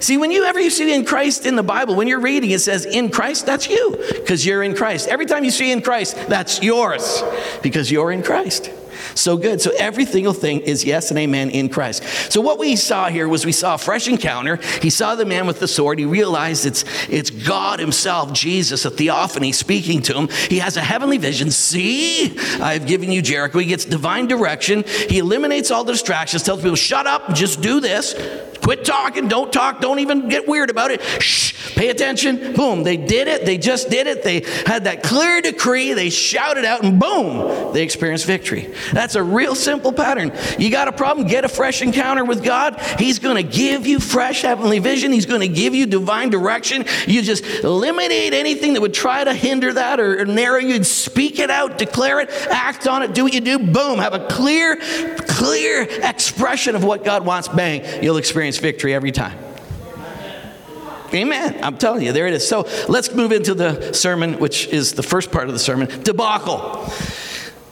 See, 0.00 0.16
when 0.16 0.32
you 0.32 0.44
ever 0.44 0.60
you 0.60 0.70
see 0.70 0.92
in 0.92 1.04
Christ 1.04 1.46
in 1.46 1.54
the 1.54 1.62
Bible, 1.62 1.94
when 1.94 2.08
you're 2.08 2.20
reading, 2.20 2.50
it 2.50 2.60
says 2.60 2.86
in 2.86 3.08
Christ, 3.10 3.46
that's 3.46 3.68
you, 3.68 3.96
because 4.14 4.44
you're 4.44 4.64
in 4.64 4.74
Christ. 4.74 5.08
Every 5.08 5.26
time 5.26 5.44
you 5.44 5.50
see 5.52 5.70
in 5.70 5.80
Christ, 5.80 6.16
that's 6.28 6.60
yours, 6.60 7.22
because 7.62 7.90
you're 7.90 8.10
in 8.10 8.22
Christ. 8.22 8.70
So 9.18 9.36
good. 9.36 9.60
So 9.60 9.72
every 9.78 10.06
single 10.06 10.32
thing 10.32 10.60
is 10.60 10.84
yes 10.84 11.10
and 11.10 11.18
amen 11.18 11.50
in 11.50 11.68
Christ. 11.68 12.04
So 12.32 12.40
what 12.40 12.58
we 12.58 12.76
saw 12.76 13.08
here 13.08 13.28
was 13.28 13.44
we 13.44 13.52
saw 13.52 13.74
a 13.74 13.78
fresh 13.78 14.06
encounter. 14.06 14.56
He 14.80 14.90
saw 14.90 15.16
the 15.16 15.24
man 15.24 15.46
with 15.46 15.58
the 15.58 15.68
sword. 15.68 15.98
He 15.98 16.04
realized 16.04 16.66
it's 16.66 16.84
it's 17.08 17.30
God 17.30 17.80
Himself, 17.80 18.32
Jesus, 18.32 18.84
a 18.84 18.90
theophany 18.90 19.52
speaking 19.52 20.02
to 20.02 20.14
him. 20.16 20.28
He 20.48 20.58
has 20.60 20.76
a 20.76 20.80
heavenly 20.80 21.18
vision. 21.18 21.50
See, 21.50 22.38
I've 22.60 22.86
given 22.86 23.10
you 23.10 23.20
Jericho. 23.20 23.58
He 23.58 23.66
gets 23.66 23.84
divine 23.84 24.28
direction. 24.28 24.84
He 25.08 25.18
eliminates 25.18 25.70
all 25.70 25.84
the 25.84 25.92
distractions, 25.92 26.44
tells 26.44 26.62
people, 26.62 26.76
shut 26.76 27.06
up, 27.06 27.34
just 27.34 27.60
do 27.60 27.80
this. 27.80 28.14
Quit 28.68 28.84
talking, 28.84 29.28
don't 29.28 29.50
talk, 29.50 29.80
don't 29.80 29.98
even 29.98 30.28
get 30.28 30.46
weird 30.46 30.68
about 30.68 30.90
it. 30.90 31.00
Shh, 31.22 31.74
pay 31.74 31.88
attention. 31.88 32.52
Boom, 32.52 32.82
they 32.82 32.98
did 32.98 33.26
it. 33.26 33.46
They 33.46 33.56
just 33.56 33.88
did 33.88 34.06
it. 34.06 34.22
They 34.22 34.40
had 34.66 34.84
that 34.84 35.02
clear 35.02 35.40
decree. 35.40 35.94
They 35.94 36.10
shouted 36.10 36.66
out, 36.66 36.84
and 36.84 37.00
boom, 37.00 37.72
they 37.72 37.82
experienced 37.82 38.26
victory. 38.26 38.70
That's 38.92 39.14
a 39.14 39.22
real 39.22 39.54
simple 39.54 39.90
pattern. 39.90 40.32
You 40.58 40.70
got 40.70 40.86
a 40.86 40.92
problem, 40.92 41.26
get 41.26 41.46
a 41.46 41.48
fresh 41.48 41.80
encounter 41.80 42.26
with 42.26 42.44
God. 42.44 42.78
He's 42.98 43.18
going 43.18 43.36
to 43.36 43.42
give 43.42 43.86
you 43.86 44.00
fresh 44.00 44.42
heavenly 44.42 44.80
vision. 44.80 45.12
He's 45.12 45.24
going 45.24 45.40
to 45.40 45.48
give 45.48 45.74
you 45.74 45.86
divine 45.86 46.28
direction. 46.28 46.84
You 47.06 47.22
just 47.22 47.46
eliminate 47.64 48.34
anything 48.34 48.74
that 48.74 48.82
would 48.82 48.92
try 48.92 49.24
to 49.24 49.32
hinder 49.32 49.72
that 49.72 49.98
or, 49.98 50.26
narrow 50.26 50.58
you. 50.58 50.84
Speak 50.84 51.38
it 51.38 51.50
out, 51.50 51.78
declare 51.78 52.20
it, 52.20 52.28
act 52.50 52.86
on 52.86 53.02
it, 53.02 53.14
do 53.14 53.24
what 53.24 53.32
you 53.32 53.40
do. 53.40 53.58
Boom, 53.58 53.98
have 53.98 54.12
a 54.12 54.26
clear, 54.26 54.76
clear 55.26 55.84
expression 56.02 56.76
of 56.76 56.84
what 56.84 57.02
God 57.02 57.24
wants. 57.24 57.48
Bang, 57.48 58.04
you'll 58.04 58.18
experience 58.18 58.57
victory 58.60 58.94
every 58.94 59.12
time. 59.12 59.38
Amen. 61.14 61.58
I'm 61.62 61.78
telling 61.78 62.02
you, 62.02 62.12
there 62.12 62.26
it 62.26 62.34
is. 62.34 62.46
So 62.46 62.68
let's 62.88 63.14
move 63.14 63.32
into 63.32 63.54
the 63.54 63.92
sermon, 63.92 64.38
which 64.38 64.66
is 64.66 64.92
the 64.92 65.02
first 65.02 65.30
part 65.32 65.46
of 65.46 65.54
the 65.54 65.58
sermon 65.58 65.88
debacle 66.02 66.86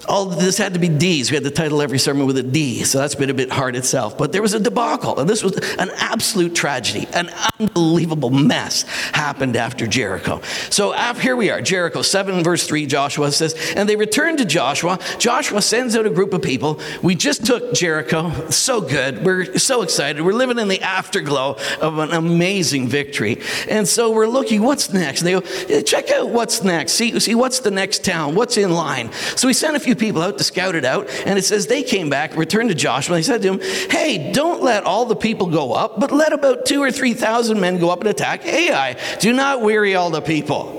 all 0.08 0.26
this 0.26 0.58
had 0.58 0.74
to 0.74 0.80
be 0.80 0.88
D's. 0.88 1.30
We 1.30 1.34
had 1.34 1.44
to 1.44 1.50
title 1.50 1.82
every 1.82 1.98
sermon 1.98 2.26
with 2.26 2.36
a 2.38 2.42
D, 2.42 2.84
so 2.84 2.98
that's 2.98 3.14
been 3.14 3.30
a 3.30 3.34
bit 3.34 3.50
hard 3.50 3.76
itself. 3.76 4.16
But 4.16 4.32
there 4.32 4.42
was 4.42 4.54
a 4.54 4.60
debacle, 4.60 5.18
and 5.18 5.28
this 5.28 5.42
was 5.42 5.56
an 5.76 5.90
absolute 5.96 6.54
tragedy. 6.54 7.06
An 7.12 7.30
unbelievable 7.58 8.30
mess 8.30 8.82
happened 9.12 9.56
after 9.56 9.86
Jericho. 9.86 10.40
So 10.70 10.92
here 11.14 11.36
we 11.36 11.50
are, 11.50 11.60
Jericho 11.60 12.02
7, 12.02 12.44
verse 12.44 12.66
3, 12.66 12.86
Joshua 12.86 13.32
says, 13.32 13.54
And 13.76 13.88
they 13.88 13.96
returned 13.96 14.38
to 14.38 14.44
Joshua. 14.44 14.98
Joshua 15.18 15.60
sends 15.60 15.96
out 15.96 16.06
a 16.06 16.10
group 16.10 16.32
of 16.32 16.42
people. 16.42 16.80
We 17.02 17.14
just 17.14 17.44
took 17.44 17.74
Jericho. 17.74 18.50
So 18.50 18.80
good. 18.80 19.24
We're 19.24 19.58
so 19.58 19.82
excited. 19.82 20.22
We're 20.22 20.32
living 20.32 20.58
in 20.58 20.68
the 20.68 20.82
afterglow 20.82 21.56
of 21.80 21.98
an 21.98 22.12
amazing 22.12 22.88
victory. 22.88 23.40
And 23.68 23.88
so 23.88 24.12
we're 24.12 24.28
looking, 24.28 24.62
what's 24.62 24.92
next? 24.92 25.22
And 25.22 25.28
they 25.28 25.32
go, 25.32 25.82
check 25.82 26.10
out 26.10 26.30
what's 26.30 26.62
next. 26.62 26.92
See, 26.92 27.18
see 27.18 27.34
what's 27.34 27.60
the 27.60 27.70
next 27.70 28.04
town? 28.04 28.34
What's 28.34 28.56
in 28.56 28.70
line? 28.70 29.12
So 29.36 29.48
we 29.48 29.52
sent 29.52 29.76
a 29.76 29.80
few 29.80 29.95
people 29.96 30.22
out 30.22 30.38
to 30.38 30.44
scout 30.44 30.74
it 30.74 30.84
out. 30.84 31.08
And 31.26 31.38
it 31.38 31.44
says 31.44 31.66
they 31.66 31.82
came 31.82 32.08
back, 32.08 32.36
returned 32.36 32.68
to 32.70 32.74
Joshua, 32.74 33.16
and 33.16 33.22
they 33.22 33.26
said 33.26 33.42
to 33.42 33.54
him, 33.54 33.60
Hey, 33.90 34.32
don't 34.32 34.62
let 34.62 34.84
all 34.84 35.06
the 35.06 35.16
people 35.16 35.48
go 35.48 35.72
up, 35.72 35.98
but 35.98 36.12
let 36.12 36.32
about 36.32 36.66
two 36.66 36.82
or 36.82 36.90
three 36.90 37.14
thousand 37.14 37.60
men 37.60 37.78
go 37.78 37.90
up 37.90 38.00
and 38.00 38.08
attack 38.08 38.44
Ai. 38.46 38.96
Do 39.20 39.32
not 39.32 39.62
weary 39.62 39.94
all 39.94 40.10
the 40.10 40.20
people. 40.20 40.75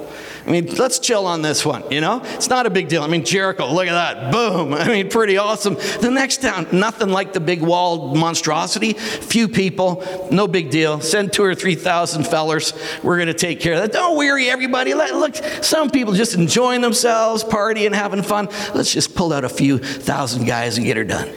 I 0.47 0.51
mean, 0.51 0.73
let's 0.75 0.99
chill 0.99 1.27
on 1.27 1.41
this 1.41 1.65
one, 1.65 1.83
you 1.91 1.99
know? 1.99 2.21
It's 2.23 2.47
not 2.47 2.65
a 2.65 2.69
big 2.69 2.87
deal. 2.87 3.03
I 3.03 3.07
mean, 3.07 3.25
Jericho, 3.25 3.69
look 3.69 3.85
at 3.87 3.91
that. 3.91 4.31
Boom. 4.31 4.73
I 4.73 4.87
mean, 4.87 5.09
pretty 5.09 5.37
awesome. 5.37 5.75
The 5.99 6.09
next 6.09 6.41
town, 6.41 6.67
nothing 6.71 7.09
like 7.09 7.33
the 7.33 7.41
big 7.41 7.61
walled 7.61 8.15
monstrosity. 8.15 8.93
Few 8.93 9.49
people, 9.49 10.05
no 10.31 10.47
big 10.47 10.69
deal. 10.69 11.01
Send 11.01 11.33
two 11.33 11.43
or 11.43 11.53
3,000 11.53 12.25
fellers. 12.25 12.71
We're 13.03 13.17
going 13.17 13.27
to 13.27 13.33
take 13.33 13.59
care 13.59 13.73
of 13.73 13.81
that. 13.81 13.91
Don't 13.91 14.17
weary 14.17 14.49
everybody. 14.49 14.93
Look, 14.93 15.35
some 15.35 15.89
people 15.89 16.13
just 16.13 16.33
enjoying 16.33 16.79
themselves, 16.79 17.43
partying, 17.43 17.93
having 17.93 18.23
fun. 18.23 18.47
Let's 18.73 18.93
just 18.93 19.15
pull 19.15 19.33
out 19.33 19.43
a 19.43 19.49
few 19.49 19.79
thousand 19.79 20.45
guys 20.45 20.77
and 20.77 20.85
get 20.85 20.95
her 20.95 21.03
done. 21.03 21.29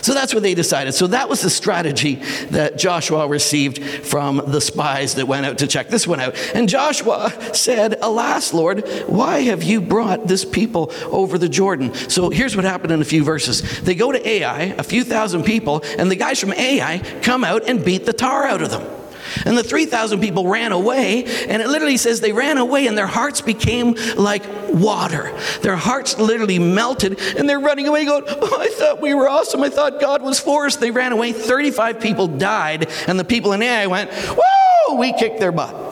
So 0.00 0.14
that's 0.14 0.34
what 0.34 0.42
they 0.42 0.54
decided. 0.54 0.92
So 0.92 1.06
that 1.08 1.28
was 1.28 1.42
the 1.42 1.50
strategy 1.50 2.16
that 2.50 2.78
Joshua 2.78 3.26
received 3.26 3.82
from 3.82 4.42
the 4.46 4.60
spies 4.60 5.14
that 5.16 5.26
went 5.26 5.46
out 5.46 5.58
to 5.58 5.66
check 5.66 5.88
this 5.88 6.06
one 6.06 6.20
out. 6.20 6.36
And 6.54 6.68
Joshua 6.68 7.32
said, 7.54 7.98
Alas, 8.00 8.52
Lord, 8.52 8.86
why 9.06 9.40
have 9.40 9.62
you 9.62 9.80
brought 9.80 10.26
this 10.26 10.44
people 10.44 10.92
over 11.06 11.38
the 11.38 11.48
Jordan? 11.48 11.94
So 11.94 12.30
here's 12.30 12.56
what 12.56 12.64
happened 12.64 12.92
in 12.92 13.00
a 13.00 13.04
few 13.04 13.24
verses. 13.24 13.80
They 13.80 13.94
go 13.94 14.12
to 14.12 14.28
Ai, 14.28 14.74
a 14.78 14.82
few 14.82 15.04
thousand 15.04 15.44
people, 15.44 15.82
and 15.98 16.10
the 16.10 16.16
guys 16.16 16.40
from 16.40 16.52
Ai 16.52 16.98
come 17.22 17.44
out 17.44 17.68
and 17.68 17.84
beat 17.84 18.06
the 18.06 18.12
tar 18.12 18.44
out 18.44 18.62
of 18.62 18.70
them. 18.70 19.01
And 19.46 19.56
the 19.56 19.62
3,000 19.62 20.20
people 20.20 20.48
ran 20.48 20.72
away, 20.72 21.24
and 21.48 21.62
it 21.62 21.68
literally 21.68 21.96
says 21.96 22.20
they 22.20 22.32
ran 22.32 22.58
away 22.58 22.86
and 22.86 22.96
their 22.96 23.06
hearts 23.06 23.40
became 23.40 23.96
like 24.16 24.42
water. 24.70 25.36
Their 25.62 25.76
hearts 25.76 26.18
literally 26.18 26.58
melted, 26.58 27.20
and 27.36 27.48
they're 27.48 27.60
running 27.60 27.86
away 27.88 28.04
going, 28.04 28.24
oh, 28.26 28.58
I 28.60 28.68
thought 28.68 29.00
we 29.00 29.14
were 29.14 29.28
awesome. 29.28 29.62
I 29.62 29.68
thought 29.68 30.00
God 30.00 30.22
was 30.22 30.40
for 30.40 30.66
us. 30.66 30.76
They 30.76 30.90
ran 30.90 31.12
away. 31.12 31.32
35 31.32 32.00
people 32.00 32.26
died, 32.26 32.88
and 33.06 33.18
the 33.18 33.24
people 33.24 33.52
in 33.52 33.62
Ai 33.62 33.86
went, 33.86 34.10
Whoa, 34.12 34.96
we 34.96 35.12
kicked 35.12 35.40
their 35.40 35.52
butt. 35.52 35.91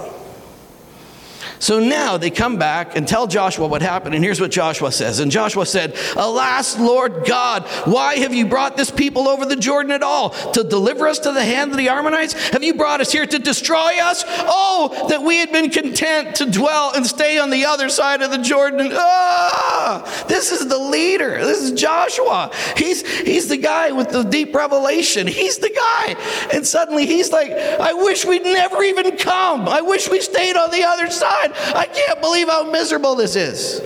So 1.61 1.79
now 1.79 2.17
they 2.17 2.31
come 2.31 2.57
back 2.57 2.97
and 2.97 3.07
tell 3.07 3.27
Joshua 3.27 3.67
what 3.69 3.83
happened. 3.83 4.15
And 4.15 4.25
here's 4.25 4.41
what 4.41 4.51
Joshua 4.51 4.91
says. 4.91 5.21
And 5.21 5.31
Joshua 5.31 5.67
said, 5.67 5.95
Alas, 6.17 6.79
Lord 6.79 7.27
God, 7.27 7.65
why 7.85 8.17
have 8.17 8.33
you 8.33 8.47
brought 8.47 8.79
this 8.79 8.91
people 8.91 9.29
over 9.29 9.45
the 9.45 9.57
Jordan 9.57 9.93
at 9.93 10.03
all? 10.03 10.31
To 10.53 10.65
deliver 10.65 11.07
us 11.07 11.19
to 11.21 11.33
the 11.33 11.45
hand 11.45 11.71
of 11.71 11.77
the 11.77 11.91
Ammonites? 11.91 12.33
Have 12.51 12.65
you 12.65 12.75
brought 12.75 13.03
us 13.03 13.13
here 13.13 13.27
to 13.27 13.39
destroy 13.39 13.99
us? 14.01 14.25
Oh, 14.27 15.07
that 15.11 15.23
we 15.23 15.37
had 15.37 15.53
been 15.53 15.69
content 15.69 16.37
to 16.37 16.51
dwell 16.51 16.93
and 16.95 17.07
stay 17.07 17.39
on 17.39 17.51
the 17.51 17.67
other 17.67 17.91
side 17.91 18.23
of 18.23 18.31
the 18.31 18.39
Jordan. 18.39 18.89
Ah, 18.93 20.25
this 20.29 20.53
is 20.53 20.67
the 20.67 20.79
leader. 20.79 21.45
This 21.45 21.61
is 21.61 21.79
Joshua. 21.79 22.51
He's, 22.79 23.07
he's 23.21 23.49
the 23.49 23.59
guy 23.59 23.93
with 23.93 24.09
the 24.09 24.23
deep 24.23 24.55
revelation. 24.55 25.27
He's 25.27 25.59
the 25.59 25.69
guy. 25.69 26.17
And 26.55 26.67
suddenly 26.67 27.05
he's 27.05 27.31
like, 27.31 27.53
I 27.53 27.93
wish 27.93 28.25
we'd 28.25 28.45
never 28.45 28.83
even 28.83 29.19
come. 29.19 29.69
I 29.69 29.83
wish 29.83 30.09
we 30.09 30.23
stayed 30.23 30.57
on 30.57 30.71
the 30.71 30.85
other 30.85 31.11
side. 31.11 31.50
I 31.55 31.87
can't 31.87 32.21
believe 32.21 32.49
how 32.49 32.71
miserable 32.71 33.15
this 33.15 33.37
is. 33.37 33.83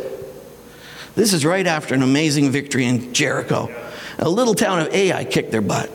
This 1.15 1.33
is 1.33 1.45
right 1.45 1.67
after 1.67 1.95
an 1.95 2.03
amazing 2.03 2.51
victory 2.51 2.87
in 2.87 3.13
Jericho. 3.15 3.73
A 4.19 4.29
little 4.29 4.55
town 4.55 4.81
of 4.81 4.93
Ai 4.93 5.25
kicked 5.25 5.53
their 5.53 5.63
butt. 5.63 5.91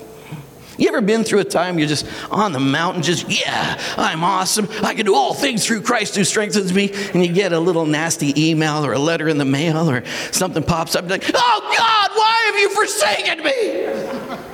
You 0.78 0.88
ever 0.88 1.02
been 1.02 1.26
through 1.26 1.40
a 1.40 1.44
time 1.44 1.78
you're 1.78 1.90
just 1.90 2.08
on 2.32 2.54
the 2.54 2.60
mountain, 2.60 3.04
just, 3.04 3.30
yeah, 3.30 3.78
I'm 3.98 4.24
awesome. 4.24 4.70
I 4.82 4.94
can 4.94 5.06
do 5.06 5.14
all 5.14 5.34
things 5.34 5.66
through 5.66 5.82
Christ 5.82 6.16
who 6.16 6.24
strengthens 6.24 6.74
me. 6.74 6.94
And 7.14 7.26
you 7.26 7.34
get 7.34 7.52
a 7.52 7.60
little 7.60 7.86
nasty 7.86 8.50
email 8.50 8.86
or 8.86 8.94
a 8.94 9.00
letter 9.00 9.28
in 9.28 9.38
the 9.38 9.44
mail 9.44 9.90
or 9.90 10.06
something 10.32 10.64
pops 10.64 10.96
up, 10.96 11.10
like, 11.10 11.30
oh 11.34 11.76
God, 11.78 12.10
why 12.16 12.44
have 12.46 12.56
you 12.60 12.70
forsaken 12.70 13.44
me? 13.44 14.46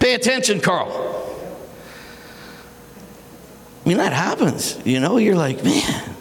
Pay 0.00 0.14
attention, 0.14 0.60
Carl. 0.60 1.23
I 3.84 3.88
mean, 3.88 3.98
that 3.98 4.12
happens. 4.12 4.80
You 4.86 5.00
know, 5.00 5.18
you're 5.18 5.36
like, 5.36 5.62
man, 5.62 6.14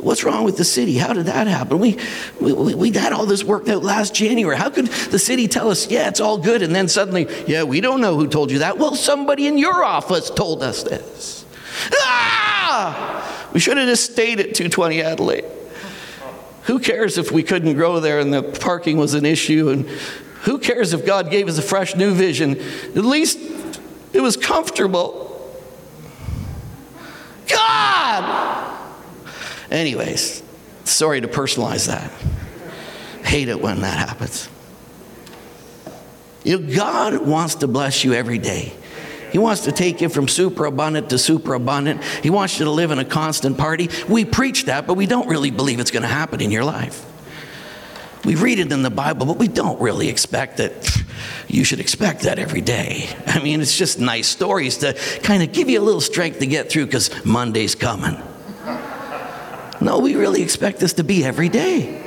what's 0.00 0.24
wrong 0.24 0.44
with 0.44 0.56
the 0.56 0.64
city? 0.64 0.98
How 0.98 1.12
did 1.12 1.26
that 1.26 1.46
happen? 1.46 1.78
We, 1.78 1.98
we, 2.40 2.74
we 2.74 2.90
had 2.90 3.12
all 3.12 3.26
this 3.26 3.44
worked 3.44 3.68
out 3.68 3.84
last 3.84 4.14
January. 4.14 4.56
How 4.56 4.70
could 4.70 4.86
the 4.86 5.18
city 5.18 5.46
tell 5.46 5.70
us, 5.70 5.90
yeah, 5.90 6.08
it's 6.08 6.20
all 6.20 6.38
good? 6.38 6.62
And 6.62 6.74
then 6.74 6.88
suddenly, 6.88 7.28
yeah, 7.46 7.62
we 7.62 7.80
don't 7.80 8.00
know 8.00 8.16
who 8.16 8.26
told 8.26 8.50
you 8.50 8.60
that. 8.60 8.78
Well, 8.78 8.94
somebody 8.94 9.46
in 9.46 9.58
your 9.58 9.84
office 9.84 10.30
told 10.30 10.62
us 10.62 10.82
this. 10.82 11.44
Ah! 11.92 13.50
We 13.52 13.60
should 13.60 13.76
have 13.76 13.86
just 13.86 14.12
stayed 14.12 14.40
at 14.40 14.54
220 14.54 15.02
Adelaide. 15.02 15.44
Who 16.64 16.78
cares 16.78 17.18
if 17.18 17.30
we 17.30 17.42
couldn't 17.42 17.74
grow 17.74 18.00
there 18.00 18.20
and 18.20 18.32
the 18.32 18.42
parking 18.42 18.96
was 18.96 19.14
an 19.14 19.26
issue? 19.26 19.68
And 19.68 19.88
who 20.42 20.58
cares 20.58 20.92
if 20.92 21.04
God 21.04 21.30
gave 21.30 21.48
us 21.48 21.58
a 21.58 21.62
fresh 21.62 21.94
new 21.94 22.14
vision? 22.14 22.58
At 22.58 23.04
least 23.04 23.38
it 24.12 24.20
was 24.20 24.36
comfortable. 24.36 25.31
God! 28.20 28.78
Anyways, 29.70 30.42
sorry 30.84 31.20
to 31.20 31.28
personalize 31.28 31.86
that. 31.86 32.10
Hate 33.24 33.48
it 33.48 33.60
when 33.60 33.80
that 33.80 34.08
happens. 34.08 34.48
You 36.44 36.58
know, 36.58 36.74
God 36.74 37.26
wants 37.26 37.56
to 37.56 37.68
bless 37.68 38.04
you 38.04 38.12
every 38.12 38.38
day. 38.38 38.72
He 39.30 39.38
wants 39.38 39.62
to 39.62 39.72
take 39.72 40.02
you 40.02 40.10
from 40.10 40.28
super 40.28 40.66
abundant 40.66 41.08
to 41.10 41.18
super 41.18 41.54
abundant. 41.54 42.04
He 42.04 42.28
wants 42.28 42.58
you 42.58 42.66
to 42.66 42.70
live 42.70 42.90
in 42.90 42.98
a 42.98 43.04
constant 43.04 43.56
party. 43.56 43.88
We 44.08 44.26
preach 44.26 44.66
that, 44.66 44.86
but 44.86 44.94
we 44.94 45.06
don't 45.06 45.28
really 45.28 45.50
believe 45.50 45.80
it's 45.80 45.90
going 45.90 46.02
to 46.02 46.08
happen 46.08 46.42
in 46.42 46.50
your 46.50 46.64
life. 46.64 47.06
We 48.24 48.36
read 48.36 48.60
it 48.60 48.70
in 48.70 48.82
the 48.82 48.90
Bible, 48.90 49.26
but 49.26 49.38
we 49.38 49.48
don't 49.48 49.80
really 49.80 50.08
expect 50.08 50.58
that 50.58 51.02
you 51.48 51.64
should 51.64 51.80
expect 51.80 52.22
that 52.22 52.38
every 52.38 52.60
day. 52.60 53.08
I 53.26 53.42
mean, 53.42 53.60
it's 53.60 53.76
just 53.76 53.98
nice 53.98 54.28
stories 54.28 54.78
to 54.78 54.92
kind 55.22 55.42
of 55.42 55.52
give 55.52 55.68
you 55.68 55.80
a 55.80 55.82
little 55.82 56.00
strength 56.00 56.38
to 56.38 56.46
get 56.46 56.70
through 56.70 56.86
because 56.86 57.24
Monday's 57.24 57.74
coming. 57.74 58.20
No, 59.80 59.98
we 59.98 60.14
really 60.14 60.42
expect 60.42 60.78
this 60.78 60.92
to 60.94 61.04
be 61.04 61.24
every 61.24 61.48
day. 61.48 61.98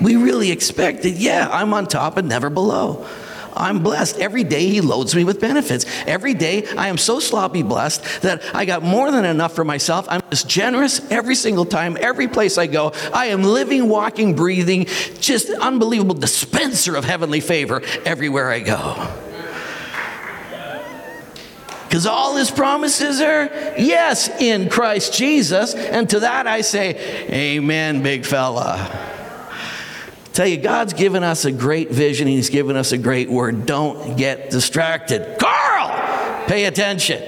We 0.00 0.16
really 0.16 0.50
expect 0.50 1.02
that, 1.02 1.10
yeah, 1.10 1.48
I'm 1.50 1.74
on 1.74 1.86
top 1.86 2.16
and 2.16 2.28
never 2.28 2.48
below. 2.48 3.06
I'm 3.54 3.82
blessed. 3.82 4.18
Every 4.18 4.44
day 4.44 4.66
He 4.66 4.80
loads 4.80 5.14
me 5.14 5.24
with 5.24 5.40
benefits. 5.40 5.86
Every 6.06 6.34
day 6.34 6.66
I 6.76 6.88
am 6.88 6.98
so 6.98 7.20
sloppy 7.20 7.62
blessed 7.62 8.22
that 8.22 8.42
I 8.54 8.64
got 8.64 8.82
more 8.82 9.10
than 9.10 9.24
enough 9.24 9.54
for 9.54 9.64
myself. 9.64 10.06
I'm 10.08 10.22
just 10.30 10.48
generous 10.48 11.00
every 11.10 11.34
single 11.34 11.64
time, 11.64 11.96
every 12.00 12.28
place 12.28 12.58
I 12.58 12.66
go. 12.66 12.92
I 13.12 13.26
am 13.26 13.42
living, 13.42 13.88
walking, 13.88 14.34
breathing, 14.34 14.86
just 15.20 15.50
unbelievable 15.50 16.14
dispenser 16.14 16.96
of 16.96 17.04
heavenly 17.04 17.40
favor 17.40 17.82
everywhere 18.04 18.50
I 18.50 18.60
go. 18.60 19.08
Because 21.88 22.04
all 22.04 22.36
his 22.36 22.50
promises 22.50 23.22
are 23.22 23.46
yes 23.78 24.28
in 24.40 24.68
Christ 24.68 25.14
Jesus. 25.14 25.74
And 25.74 26.08
to 26.10 26.20
that 26.20 26.46
I 26.46 26.60
say, 26.60 26.96
Amen, 27.30 28.02
big 28.02 28.26
fella. 28.26 29.16
Tell 30.38 30.46
you, 30.46 30.58
God's 30.58 30.92
given 30.92 31.24
us 31.24 31.44
a 31.46 31.50
great 31.50 31.90
vision, 31.90 32.28
He's 32.28 32.48
given 32.48 32.76
us 32.76 32.92
a 32.92 32.96
great 32.96 33.28
word. 33.28 33.66
Don't 33.66 34.16
get 34.16 34.50
distracted. 34.50 35.36
Carl, 35.36 36.46
pay 36.46 36.66
attention. 36.66 37.20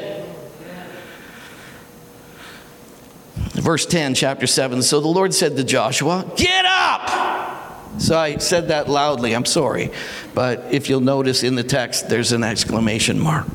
Verse 3.55 3.85
10, 3.85 4.15
chapter 4.15 4.47
7. 4.47 4.81
So 4.85 5.01
the 5.01 5.09
Lord 5.09 5.35
said 5.35 5.57
to 5.57 5.65
Joshua, 5.65 6.25
Get 6.37 6.65
up! 6.65 7.60
So 8.01 8.19
I 8.19 8.39
said 8.39 8.69
that 8.69 8.89
loudly, 8.89 9.35
I'm 9.35 9.45
sorry. 9.45 9.93
But 10.35 10.65
if 10.73 10.89
you'll 10.89 11.01
notice 11.01 11.43
in 11.43 11.55
the 11.55 11.63
text, 11.63 12.09
there's 12.09 12.33
an 12.33 12.43
exclamation 12.43 13.21
mark. 13.21 13.47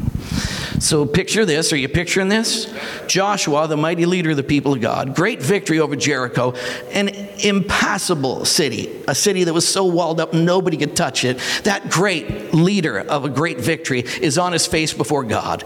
So 0.79 1.05
picture 1.05 1.45
this. 1.45 1.73
Are 1.73 1.77
you 1.77 1.89
picturing 1.89 2.29
this? 2.29 2.71
Joshua, 3.07 3.67
the 3.67 3.75
mighty 3.75 4.05
leader 4.05 4.29
of 4.31 4.37
the 4.37 4.43
people 4.43 4.73
of 4.73 4.81
God, 4.81 5.15
great 5.15 5.41
victory 5.41 5.79
over 5.79 5.95
Jericho, 5.95 6.53
an 6.91 7.09
impassable 7.43 8.45
city, 8.45 9.03
a 9.07 9.15
city 9.15 9.45
that 9.45 9.53
was 9.53 9.67
so 9.67 9.85
walled 9.85 10.19
up 10.19 10.31
nobody 10.33 10.77
could 10.77 10.95
touch 10.95 11.25
it. 11.25 11.39
That 11.63 11.89
great 11.89 12.53
leader 12.53 12.99
of 12.99 13.25
a 13.25 13.29
great 13.29 13.59
victory 13.59 14.01
is 14.01 14.37
on 14.37 14.53
his 14.53 14.67
face 14.67 14.93
before 14.93 15.23
God. 15.23 15.63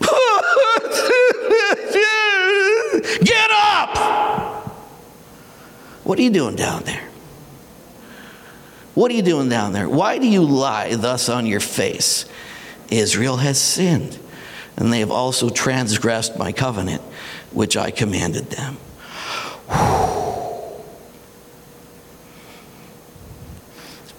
Get 3.20 3.50
up! 3.50 3.98
What 6.04 6.18
are 6.18 6.22
you 6.22 6.30
doing 6.30 6.56
down 6.56 6.84
there? 6.84 7.10
What 8.94 9.10
are 9.10 9.14
you 9.14 9.22
doing 9.22 9.48
down 9.48 9.72
there? 9.72 9.88
Why 9.88 10.18
do 10.18 10.26
you 10.28 10.42
lie 10.42 10.94
thus 10.94 11.28
on 11.28 11.46
your 11.46 11.60
face? 11.60 12.26
Israel 12.90 13.38
has 13.38 13.60
sinned 13.60 14.18
and 14.76 14.92
they 14.92 15.00
have 15.00 15.10
also 15.10 15.48
transgressed 15.50 16.38
my 16.38 16.52
covenant, 16.52 17.02
which 17.52 17.76
I 17.76 17.90
commanded 17.90 18.50
them. 18.50 18.76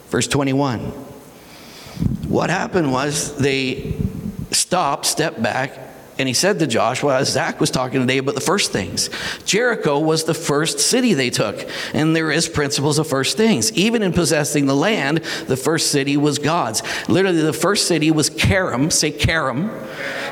Verse 0.09 0.27
21. 0.27 0.79
What 2.29 2.49
happened 2.49 2.91
was 2.91 3.37
they 3.37 3.95
stopped, 4.51 5.05
stepped 5.05 5.41
back, 5.41 5.79
and 6.17 6.27
he 6.27 6.33
said 6.33 6.59
to 6.59 6.67
Joshua, 6.67 7.17
as 7.17 7.31
Zach 7.31 7.59
was 7.59 7.69
talking 7.69 7.99
today 7.99 8.19
about 8.19 8.35
the 8.35 8.41
first 8.41 8.71
things, 8.71 9.09
Jericho 9.45 9.99
was 9.99 10.23
the 10.23 10.33
first 10.33 10.79
city 10.79 11.13
they 11.13 11.29
took. 11.29 11.67
And 11.93 12.15
there 12.15 12.31
is 12.31 12.47
principles 12.47 12.99
of 12.99 13.07
first 13.07 13.35
things. 13.35 13.71
Even 13.73 14.01
in 14.01 14.13
possessing 14.13 14.65
the 14.65 14.75
land, 14.75 15.17
the 15.47 15.57
first 15.57 15.91
city 15.91 16.15
was 16.15 16.39
God's. 16.39 16.81
Literally, 17.09 17.41
the 17.41 17.53
first 17.53 17.87
city 17.87 18.11
was 18.11 18.29
Karam. 18.29 18.91
Say 18.91 19.11
Karam. 19.11 19.69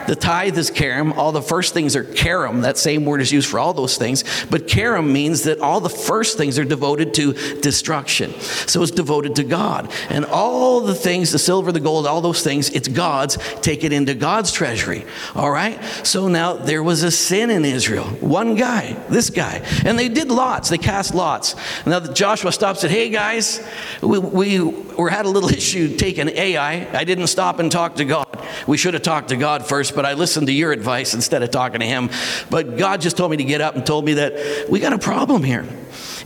The 0.07 0.15
tithe 0.15 0.57
is 0.57 0.69
Karam. 0.69 1.13
All 1.13 1.31
the 1.31 1.41
first 1.41 1.73
things 1.73 1.95
are 1.95 2.03
Karam. 2.03 2.61
That 2.61 2.77
same 2.77 3.05
word 3.05 3.21
is 3.21 3.31
used 3.31 3.49
for 3.49 3.59
all 3.59 3.73
those 3.73 3.97
things. 3.97 4.23
But 4.49 4.67
Karam 4.67 5.11
means 5.11 5.43
that 5.43 5.59
all 5.59 5.79
the 5.79 5.89
first 5.89 6.37
things 6.37 6.59
are 6.59 6.65
devoted 6.65 7.13
to 7.15 7.33
destruction. 7.61 8.33
So 8.39 8.81
it's 8.81 8.91
devoted 8.91 9.35
to 9.37 9.43
God. 9.43 9.91
And 10.09 10.25
all 10.25 10.81
the 10.81 10.95
things, 10.95 11.31
the 11.31 11.39
silver, 11.39 11.71
the 11.71 11.79
gold, 11.79 12.07
all 12.07 12.21
those 12.21 12.43
things, 12.43 12.69
it's 12.69 12.87
God's. 12.87 13.37
Take 13.61 13.83
it 13.83 13.93
into 13.93 14.13
God's 14.13 14.51
treasury. 14.51 15.05
All 15.35 15.51
right? 15.51 15.83
So 16.03 16.27
now 16.27 16.53
there 16.53 16.83
was 16.83 17.03
a 17.03 17.11
sin 17.11 17.49
in 17.49 17.65
Israel. 17.65 18.05
One 18.05 18.55
guy, 18.55 18.93
this 19.09 19.29
guy. 19.29 19.61
And 19.85 19.97
they 19.97 20.09
did 20.09 20.29
lots. 20.29 20.69
They 20.69 20.77
cast 20.77 21.13
lots. 21.13 21.55
Now 21.85 21.99
Joshua 21.99 22.51
stops 22.51 22.83
and 22.83 22.91
said, 22.91 22.97
Hey 22.97 23.09
guys, 23.09 23.65
we, 24.01 24.19
we, 24.19 24.59
we 24.59 25.11
had 25.11 25.25
a 25.25 25.29
little 25.29 25.49
issue 25.53 25.95
taking 25.95 26.29
Ai. 26.29 26.87
I 26.97 27.03
didn't 27.03 27.27
stop 27.27 27.59
and 27.59 27.71
talk 27.71 27.95
to 27.95 28.05
God. 28.05 28.27
We 28.67 28.77
should 28.77 28.93
have 28.93 29.03
talked 29.03 29.29
to 29.29 29.35
God 29.35 29.65
first, 29.65 29.92
but 29.95 30.05
I 30.05 30.13
listened 30.13 30.47
to 30.47 30.53
your 30.53 30.71
advice 30.71 31.13
instead 31.13 31.43
of 31.43 31.51
talking 31.51 31.79
to 31.79 31.85
him. 31.85 32.09
But 32.49 32.77
God 32.77 33.01
just 33.01 33.17
told 33.17 33.31
me 33.31 33.37
to 33.37 33.43
get 33.43 33.61
up 33.61 33.75
and 33.75 33.85
told 33.85 34.05
me 34.05 34.15
that 34.15 34.69
we 34.69 34.79
got 34.79 34.93
a 34.93 34.99
problem 34.99 35.43
here. 35.43 35.65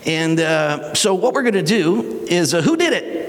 And 0.06 0.40
uh, 0.40 0.94
so 0.94 1.14
what 1.14 1.34
we're 1.34 1.44
going 1.44 1.54
to 1.54 1.62
do 1.64 2.26
is 2.28 2.54
uh, 2.54 2.62
who 2.62 2.78
did 2.78 2.94
it? 2.94 3.28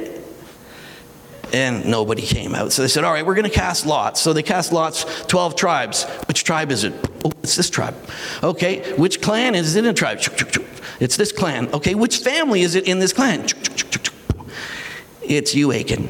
and 1.52 1.87
nobody 1.87 2.23
came 2.23 2.54
out. 2.54 2.73
So 2.73 2.83
they 2.83 2.88
said, 2.88 3.04
All 3.04 3.12
right, 3.12 3.24
we're 3.24 3.35
going 3.35 3.48
to 3.48 3.51
cast 3.51 3.87
lots. 3.87 4.20
So 4.20 4.33
they 4.33 4.42
cast 4.42 4.72
lots, 4.72 5.05
12 5.27 5.57
tribes. 5.57 6.05
Which 6.27 6.44
tribe 6.44 6.70
is 6.70 6.85
it? 6.85 6.92
Oh, 7.24 7.33
it's 7.42 7.57
this 7.57 7.70
tribe. 7.70 7.96
Okay, 8.42 8.92
which 8.94 9.22
clan 9.22 9.55
is 9.55 9.77
it 9.77 9.85
in 9.85 9.90
a 9.90 9.94
tribe? 9.94 10.20
It's 11.01 11.16
this 11.16 11.33
clan. 11.33 11.68
Okay, 11.72 11.94
which 11.94 12.18
family 12.18 12.62
is 12.62 12.74
it 12.74 12.87
in 12.87 12.98
this 12.98 13.12
clan? 13.12 13.46
It's 15.22 15.55
you, 15.55 15.72
Achan. 15.72 16.09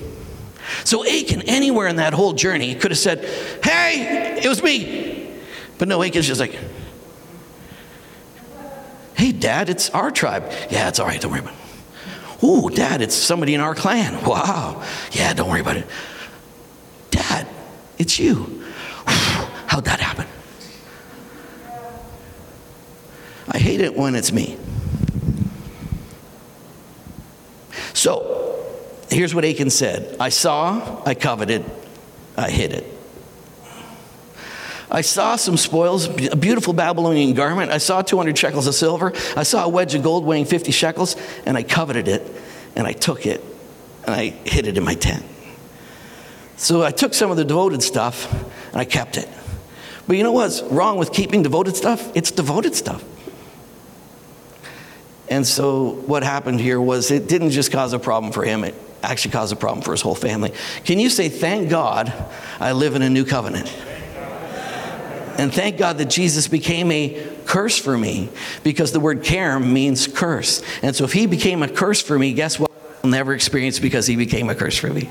So 0.84 1.06
Achan, 1.06 1.42
anywhere 1.42 1.88
in 1.88 1.96
that 1.96 2.12
whole 2.12 2.32
journey, 2.32 2.74
could 2.74 2.90
have 2.90 2.98
said, 2.98 3.24
Hey, 3.62 4.38
it 4.42 4.48
was 4.48 4.62
me. 4.62 5.30
But 5.78 5.88
no, 5.88 6.02
Achan's 6.02 6.26
just 6.26 6.40
like, 6.40 6.58
Hey, 9.14 9.32
Dad, 9.32 9.68
it's 9.68 9.90
our 9.90 10.10
tribe. 10.10 10.44
Yeah, 10.70 10.88
it's 10.88 11.00
all 11.00 11.06
right. 11.06 11.20
Don't 11.20 11.32
worry 11.32 11.40
about 11.40 11.54
it. 11.54 11.58
Oh, 12.40 12.68
Dad, 12.68 13.02
it's 13.02 13.16
somebody 13.16 13.54
in 13.54 13.60
our 13.60 13.74
clan. 13.74 14.24
Wow. 14.28 14.84
Yeah, 15.12 15.32
don't 15.34 15.48
worry 15.48 15.60
about 15.60 15.76
it. 15.76 15.86
Dad, 17.10 17.48
it's 17.98 18.18
you. 18.18 18.62
How'd 19.06 19.84
that 19.86 20.00
happen? 20.00 20.26
I 23.50 23.58
hate 23.58 23.80
it 23.80 23.96
when 23.96 24.14
it's 24.14 24.30
me. 24.30 24.56
So, 27.94 28.37
here's 29.10 29.34
what 29.34 29.44
Achan 29.44 29.70
said 29.70 30.16
I 30.20 30.28
saw, 30.28 31.02
I 31.04 31.14
coveted, 31.14 31.64
I 32.36 32.50
hid 32.50 32.72
it. 32.72 32.94
I 34.90 35.02
saw 35.02 35.36
some 35.36 35.58
spoils, 35.58 36.06
a 36.06 36.36
beautiful 36.36 36.72
Babylonian 36.72 37.34
garment. 37.34 37.70
I 37.70 37.78
saw 37.78 38.00
200 38.00 38.38
shekels 38.38 38.66
of 38.66 38.74
silver. 38.74 39.12
I 39.36 39.42
saw 39.42 39.66
a 39.66 39.68
wedge 39.68 39.94
of 39.94 40.02
gold 40.02 40.24
weighing 40.24 40.46
50 40.46 40.72
shekels, 40.72 41.14
and 41.44 41.58
I 41.58 41.62
coveted 41.62 42.08
it, 42.08 42.26
and 42.74 42.86
I 42.86 42.92
took 42.92 43.26
it, 43.26 43.44
and 44.06 44.14
I 44.14 44.30
hid 44.30 44.66
it 44.66 44.78
in 44.78 44.84
my 44.84 44.94
tent. 44.94 45.24
So 46.56 46.82
I 46.82 46.90
took 46.90 47.12
some 47.12 47.30
of 47.30 47.36
the 47.36 47.44
devoted 47.44 47.82
stuff, 47.82 48.32
and 48.72 48.76
I 48.76 48.86
kept 48.86 49.18
it. 49.18 49.28
But 50.06 50.16
you 50.16 50.22
know 50.22 50.32
what's 50.32 50.62
wrong 50.62 50.96
with 50.96 51.12
keeping 51.12 51.42
devoted 51.42 51.76
stuff? 51.76 52.10
It's 52.16 52.30
devoted 52.30 52.74
stuff. 52.74 53.04
And 55.28 55.46
so 55.46 55.90
what 56.06 56.22
happened 56.22 56.60
here 56.60 56.80
was 56.80 57.10
it 57.10 57.28
didn't 57.28 57.50
just 57.50 57.70
cause 57.70 57.92
a 57.92 57.98
problem 57.98 58.32
for 58.32 58.42
him, 58.42 58.64
it 58.64 58.74
actually 59.02 59.30
caused 59.32 59.52
a 59.52 59.56
problem 59.56 59.82
for 59.82 59.92
his 59.92 60.00
whole 60.00 60.14
family. 60.14 60.52
Can 60.84 60.98
you 60.98 61.10
say, 61.10 61.28
Thank 61.28 61.70
God 61.70 62.12
I 62.60 62.72
live 62.72 62.94
in 62.94 63.02
a 63.02 63.10
new 63.10 63.24
covenant? 63.24 63.72
And 65.38 65.54
thank 65.54 65.78
God 65.78 65.98
that 65.98 66.06
Jesus 66.10 66.48
became 66.48 66.90
a 66.90 67.24
curse 67.46 67.78
for 67.78 67.96
me 67.96 68.28
because 68.64 68.90
the 68.90 68.98
word 68.98 69.22
karam 69.22 69.72
means 69.72 70.08
curse. 70.08 70.62
And 70.82 70.96
so 70.96 71.04
if 71.04 71.12
he 71.12 71.26
became 71.26 71.62
a 71.62 71.68
curse 71.68 72.02
for 72.02 72.18
me, 72.18 72.32
guess 72.32 72.58
what? 72.58 72.70
I'll 73.04 73.10
never 73.10 73.32
experience 73.34 73.78
because 73.78 74.06
he 74.08 74.16
became 74.16 74.50
a 74.50 74.56
curse 74.56 74.76
for 74.76 74.88
me. 74.88 75.08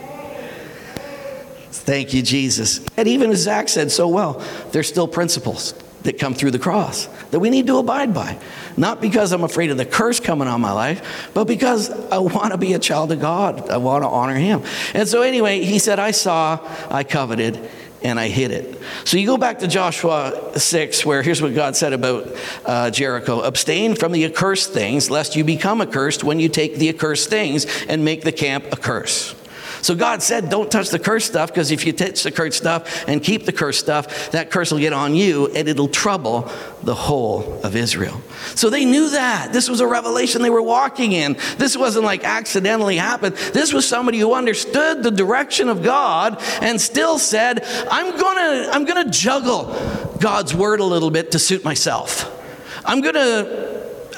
Thank 1.71 2.13
you, 2.13 2.21
Jesus. 2.21 2.81
And 2.97 3.07
even 3.07 3.31
as 3.31 3.39
Zach 3.39 3.69
said 3.69 3.89
so 3.89 4.09
well, 4.09 4.45
there's 4.71 4.89
still 4.89 5.07
principles 5.07 5.73
that 6.03 6.19
come 6.19 6.33
through 6.33 6.51
the 6.51 6.59
cross 6.59 7.07
that 7.31 7.39
we 7.39 7.49
need 7.49 7.67
to 7.67 7.77
abide 7.77 8.13
by. 8.13 8.39
Not 8.77 9.01
because 9.01 9.31
I'm 9.31 9.43
afraid 9.43 9.71
of 9.71 9.77
the 9.77 9.85
curse 9.85 10.19
coming 10.19 10.47
on 10.47 10.61
my 10.61 10.71
life, 10.71 11.31
but 11.33 11.45
because 11.45 11.89
I 12.09 12.19
want 12.19 12.51
to 12.51 12.57
be 12.57 12.73
a 12.73 12.79
child 12.79 13.11
of 13.11 13.19
God. 13.19 13.69
I 13.69 13.77
want 13.77 14.03
to 14.03 14.07
honor 14.07 14.35
Him. 14.35 14.63
And 14.93 15.07
so, 15.07 15.21
anyway, 15.21 15.63
he 15.63 15.79
said, 15.79 15.99
I 15.99 16.11
saw, 16.11 16.59
I 16.89 17.03
coveted, 17.03 17.69
and 18.03 18.19
I 18.19 18.27
hid 18.27 18.51
it. 18.51 18.79
So 19.05 19.17
you 19.17 19.25
go 19.25 19.37
back 19.37 19.59
to 19.59 19.67
Joshua 19.67 20.57
6, 20.57 21.05
where 21.05 21.21
here's 21.23 21.41
what 21.41 21.55
God 21.55 21.75
said 21.75 21.93
about 21.93 22.35
uh, 22.65 22.91
Jericho 22.91 23.41
Abstain 23.41 23.95
from 23.95 24.11
the 24.11 24.25
accursed 24.25 24.71
things, 24.71 25.09
lest 25.09 25.35
you 25.35 25.43
become 25.43 25.81
accursed 25.81 26.23
when 26.23 26.39
you 26.39 26.49
take 26.49 26.75
the 26.75 26.89
accursed 26.89 27.29
things 27.29 27.65
and 27.87 28.05
make 28.05 28.21
the 28.21 28.31
camp 28.31 28.65
a 28.71 28.77
curse. 28.77 29.33
So 29.87 29.95
God 29.95 30.21
said, 30.21 30.49
don't 30.49 30.69
touch 30.69 30.89
the 30.89 30.99
cursed 30.99 31.27
stuff 31.27 31.49
because 31.49 31.71
if 31.71 31.85
you 31.85 31.93
touch 31.93 32.21
the 32.21 32.29
cursed 32.29 32.57
stuff 32.57 33.07
and 33.07 33.23
keep 33.23 33.45
the 33.45 33.53
cursed 33.53 33.79
stuff, 33.79 34.31
that 34.31 34.51
curse 34.51 34.69
will 34.69 34.79
get 34.79 34.91
on 34.91 35.15
you 35.15 35.47
and 35.47 35.65
it'll 35.65 35.87
trouble 35.87 36.51
the 36.83 36.93
whole 36.93 37.61
of 37.63 37.73
Israel. 37.73 38.21
So 38.55 38.69
they 38.69 38.83
knew 38.83 39.11
that. 39.11 39.53
This 39.53 39.69
was 39.69 39.79
a 39.79 39.87
revelation 39.87 40.41
they 40.41 40.49
were 40.49 40.61
walking 40.61 41.13
in. 41.13 41.37
This 41.57 41.77
wasn't 41.77 42.03
like 42.03 42.25
accidentally 42.25 42.97
happened. 42.97 43.37
This 43.53 43.71
was 43.71 43.87
somebody 43.87 44.19
who 44.19 44.33
understood 44.33 45.03
the 45.03 45.11
direction 45.11 45.69
of 45.69 45.83
God 45.83 46.43
and 46.61 46.81
still 46.81 47.17
said, 47.17 47.63
I'm 47.89 48.17
gonna, 48.19 48.69
I'm 48.73 48.83
gonna 48.83 49.09
juggle 49.09 49.73
God's 50.19 50.53
word 50.53 50.81
a 50.81 50.83
little 50.83 51.11
bit 51.11 51.31
to 51.31 51.39
suit 51.39 51.63
myself. 51.63 52.33
I'm 52.83 52.99
gonna 52.99 53.66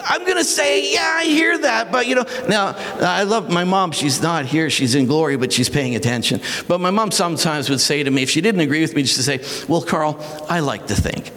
I'm 0.03 0.25
going 0.25 0.38
to 0.38 0.43
say, 0.43 0.93
yeah, 0.93 1.17
I 1.17 1.25
hear 1.25 1.57
that. 1.57 1.91
But, 1.91 2.07
you 2.07 2.15
know, 2.15 2.25
now 2.47 2.75
I 2.99 3.23
love 3.23 3.49
my 3.49 3.63
mom. 3.63 3.91
She's 3.91 4.21
not 4.21 4.45
here. 4.45 4.69
She's 4.69 4.95
in 4.95 5.05
glory, 5.05 5.38
but 5.38 5.51
she's 5.51 5.69
paying 5.69 5.95
attention. 5.95 6.41
But 6.67 6.79
my 6.79 6.91
mom 6.91 7.12
sometimes 7.12 7.69
would 7.69 7.81
say 7.81 8.03
to 8.03 8.12
me, 8.12 8.23
if 8.23 8.29
she 8.29 8.41
didn't 8.41 8.62
agree 8.62 8.81
with 8.81 8.95
me, 8.95 9.03
just 9.03 9.17
to 9.17 9.23
say, 9.23 9.65
well, 9.67 9.81
Carl, 9.81 10.23
I 10.49 10.59
like 10.59 10.88
to 10.88 10.95
think. 10.95 11.31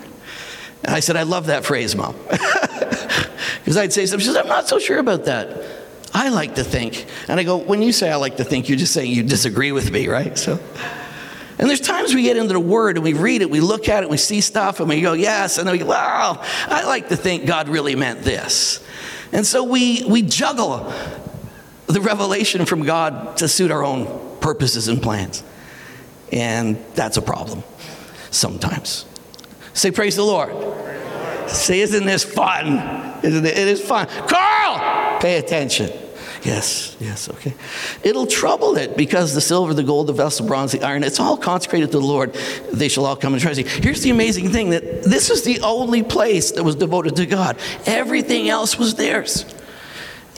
And 0.85 0.95
I 0.95 1.01
said, 1.01 1.17
I 1.17 1.23
love 1.23 1.47
that 1.47 1.65
phrase, 1.65 1.95
mom. 1.95 2.17
Because 3.61 3.77
I'd 3.77 3.93
say 3.93 4.07
something. 4.07 4.21
She 4.21 4.27
says, 4.27 4.37
I'm 4.37 4.49
not 4.49 4.69
so 4.69 4.79
sure 4.79 4.99
about 4.99 5.27
that. 5.27 5.63
I 6.13 6.31
like 6.31 6.57
to 6.57 6.65
think. 6.65 7.07
And 7.29 7.39
I 7.39 7.45
go, 7.45 7.57
when 7.57 7.81
you 7.81 7.93
say 7.93 8.11
I 8.11 8.17
like 8.17 8.39
to 8.39 8.45
think, 8.45 8.69
you're 8.69 8.79
just 8.79 8.93
saying 8.93 9.11
you 9.11 9.23
disagree 9.23 9.73
with 9.73 9.91
me, 9.91 10.09
right? 10.09 10.37
So. 10.37 10.59
And 11.59 11.69
there's 11.69 11.81
times 11.81 12.15
we 12.15 12.23
get 12.23 12.37
into 12.37 12.53
the 12.53 12.61
Word 12.61 12.97
and 12.97 13.05
we 13.05 13.13
read 13.13 13.43
it, 13.43 13.51
we 13.51 13.61
look 13.61 13.89
at 13.89 14.03
it, 14.03 14.11
we 14.11 14.17
see 14.17 14.41
stuff, 14.41 14.81
and 14.81 14.89
we 14.89 15.01
go, 15.01 15.13
yes. 15.13 15.59
And 15.59 15.67
then 15.67 15.73
we 15.73 15.79
go, 15.79 15.87
wow, 15.87 16.43
I 16.67 16.85
like 16.85 17.09
to 17.11 17.17
think 17.17 17.47
God 17.47 17.69
really 17.69 17.95
meant 17.95 18.23
this. 18.23 18.85
And 19.33 19.47
so 19.47 19.65
we, 19.65 20.05
we 20.05 20.23
juggle 20.23 20.93
the 21.87 22.01
revelation 22.01 22.65
from 22.67 22.83
God 22.83 23.37
to 23.39 23.49
suit 23.49 23.71
our 23.71 23.85
own 23.85 24.39
purposes 24.41 24.89
and 24.89 25.03
plans. 25.03 25.43
And 26.31 26.83
that's 26.95 27.17
a 27.17 27.23
problem 27.23 27.63
sometimes. 28.31 29.05
Say, 29.75 29.91
Praise 29.91 30.17
the 30.17 30.25
Lord. 30.25 30.53
Say, 31.49 31.81
isn't 31.81 32.07
this 32.07 32.25
fun? 32.25 33.21
Isn't 33.23 33.45
it? 33.45 33.59
It 33.59 33.69
is 33.69 33.83
fun. 33.83 34.07
Carl, 34.07 35.21
pay 35.21 35.39
attention. 35.39 35.91
Yes, 36.43 36.97
yes, 36.99 37.29
okay. 37.29 37.55
It'll 38.03 38.27
trouble 38.27 38.77
it 38.77 38.97
because 38.97 39.33
the 39.33 39.41
silver, 39.41 39.75
the 39.75 39.85
gold, 39.85 40.09
the 40.09 40.13
vessel, 40.13 40.47
bronze, 40.47 40.73
the 40.73 40.83
iron, 40.83 41.05
it's 41.05 41.21
all 41.21 41.37
consecrated 41.37 41.93
to 41.93 41.99
the 41.99 42.05
Lord. 42.05 42.35
They 42.73 42.89
shall 42.89 43.07
all 43.07 43.15
come 43.15 43.33
and 43.33 43.41
treasure. 43.41 43.63
Here's 43.63 44.03
the 44.03 44.11
amazing 44.11 44.51
thing 44.51 44.71
that 44.71 45.05
this 45.05 45.31
is 45.31 45.45
the 45.45 45.61
only 45.61 46.03
place 46.03 46.51
that 46.53 46.65
was 46.65 46.75
devoted 46.75 47.15
to 47.17 47.27
God. 47.27 47.59
Everything 47.87 48.49
else 48.49 48.77
was 48.77 48.97
theirs. 48.97 49.45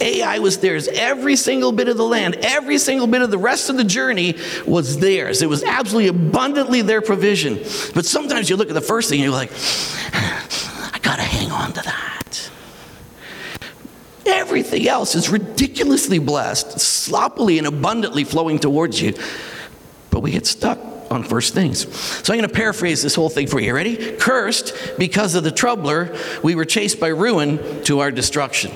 Ai 0.00 0.40
was 0.40 0.58
theirs. 0.58 0.88
Every 0.88 1.36
single 1.36 1.72
bit 1.72 1.88
of 1.88 1.96
the 1.96 2.04
land, 2.04 2.36
every 2.42 2.78
single 2.78 3.06
bit 3.06 3.22
of 3.22 3.30
the 3.30 3.38
rest 3.38 3.70
of 3.70 3.76
the 3.76 3.84
journey 3.84 4.36
was 4.66 4.98
theirs. 4.98 5.40
It 5.40 5.48
was 5.48 5.62
absolutely 5.62 6.08
abundantly 6.08 6.82
their 6.82 7.00
provision. 7.00 7.60
But 7.94 8.04
sometimes 8.04 8.50
you 8.50 8.56
look 8.56 8.68
at 8.68 8.74
the 8.74 8.80
first 8.80 9.08
thing 9.08 9.20
and 9.20 9.24
you're 9.24 9.32
like, 9.32 9.52
I 10.12 10.98
got 11.00 11.16
to 11.16 11.22
hang 11.22 11.50
on 11.50 11.72
to 11.74 11.82
that. 11.82 12.23
Everything 14.26 14.88
else 14.88 15.14
is 15.14 15.28
ridiculously 15.28 16.18
blessed, 16.18 16.80
sloppily 16.80 17.58
and 17.58 17.66
abundantly 17.66 18.24
flowing 18.24 18.58
towards 18.58 19.00
you. 19.00 19.14
But 20.10 20.20
we 20.20 20.30
get 20.30 20.46
stuck 20.46 20.78
on 21.10 21.22
first 21.22 21.54
things. 21.54 21.87
So 21.96 22.32
I'm 22.32 22.38
going 22.38 22.48
to 22.48 22.54
paraphrase 22.54 23.02
this 23.02 23.14
whole 23.14 23.28
thing 23.28 23.46
for 23.46 23.60
you. 23.60 23.74
Ready? 23.74 24.16
Cursed 24.16 24.74
because 24.98 25.34
of 25.34 25.44
the 25.44 25.50
troubler, 25.50 26.16
we 26.42 26.54
were 26.54 26.64
chased 26.64 26.98
by 27.00 27.08
ruin 27.08 27.82
to 27.84 28.00
our 28.00 28.10
destruction. 28.10 28.72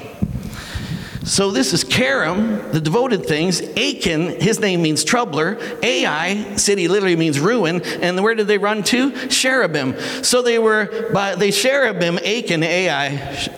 So 1.28 1.50
this 1.50 1.74
is 1.74 1.84
Karam, 1.84 2.72
the 2.72 2.80
devoted 2.80 3.26
things. 3.26 3.60
Achan, 3.60 4.40
his 4.40 4.60
name 4.60 4.80
means 4.80 5.04
troubler. 5.04 5.58
Ai, 5.82 6.56
city 6.56 6.88
literally 6.88 7.16
means 7.16 7.38
ruin. 7.38 7.82
And 7.82 8.22
where 8.24 8.34
did 8.34 8.46
they 8.46 8.56
run 8.56 8.82
to? 8.84 9.10
Shebarim. 9.10 10.24
So 10.24 10.40
they 10.40 10.58
were 10.58 11.10
by 11.12 11.34
they 11.34 11.50
Shebarim, 11.50 12.16
Achan, 12.16 12.62
Ai. 12.62 13.50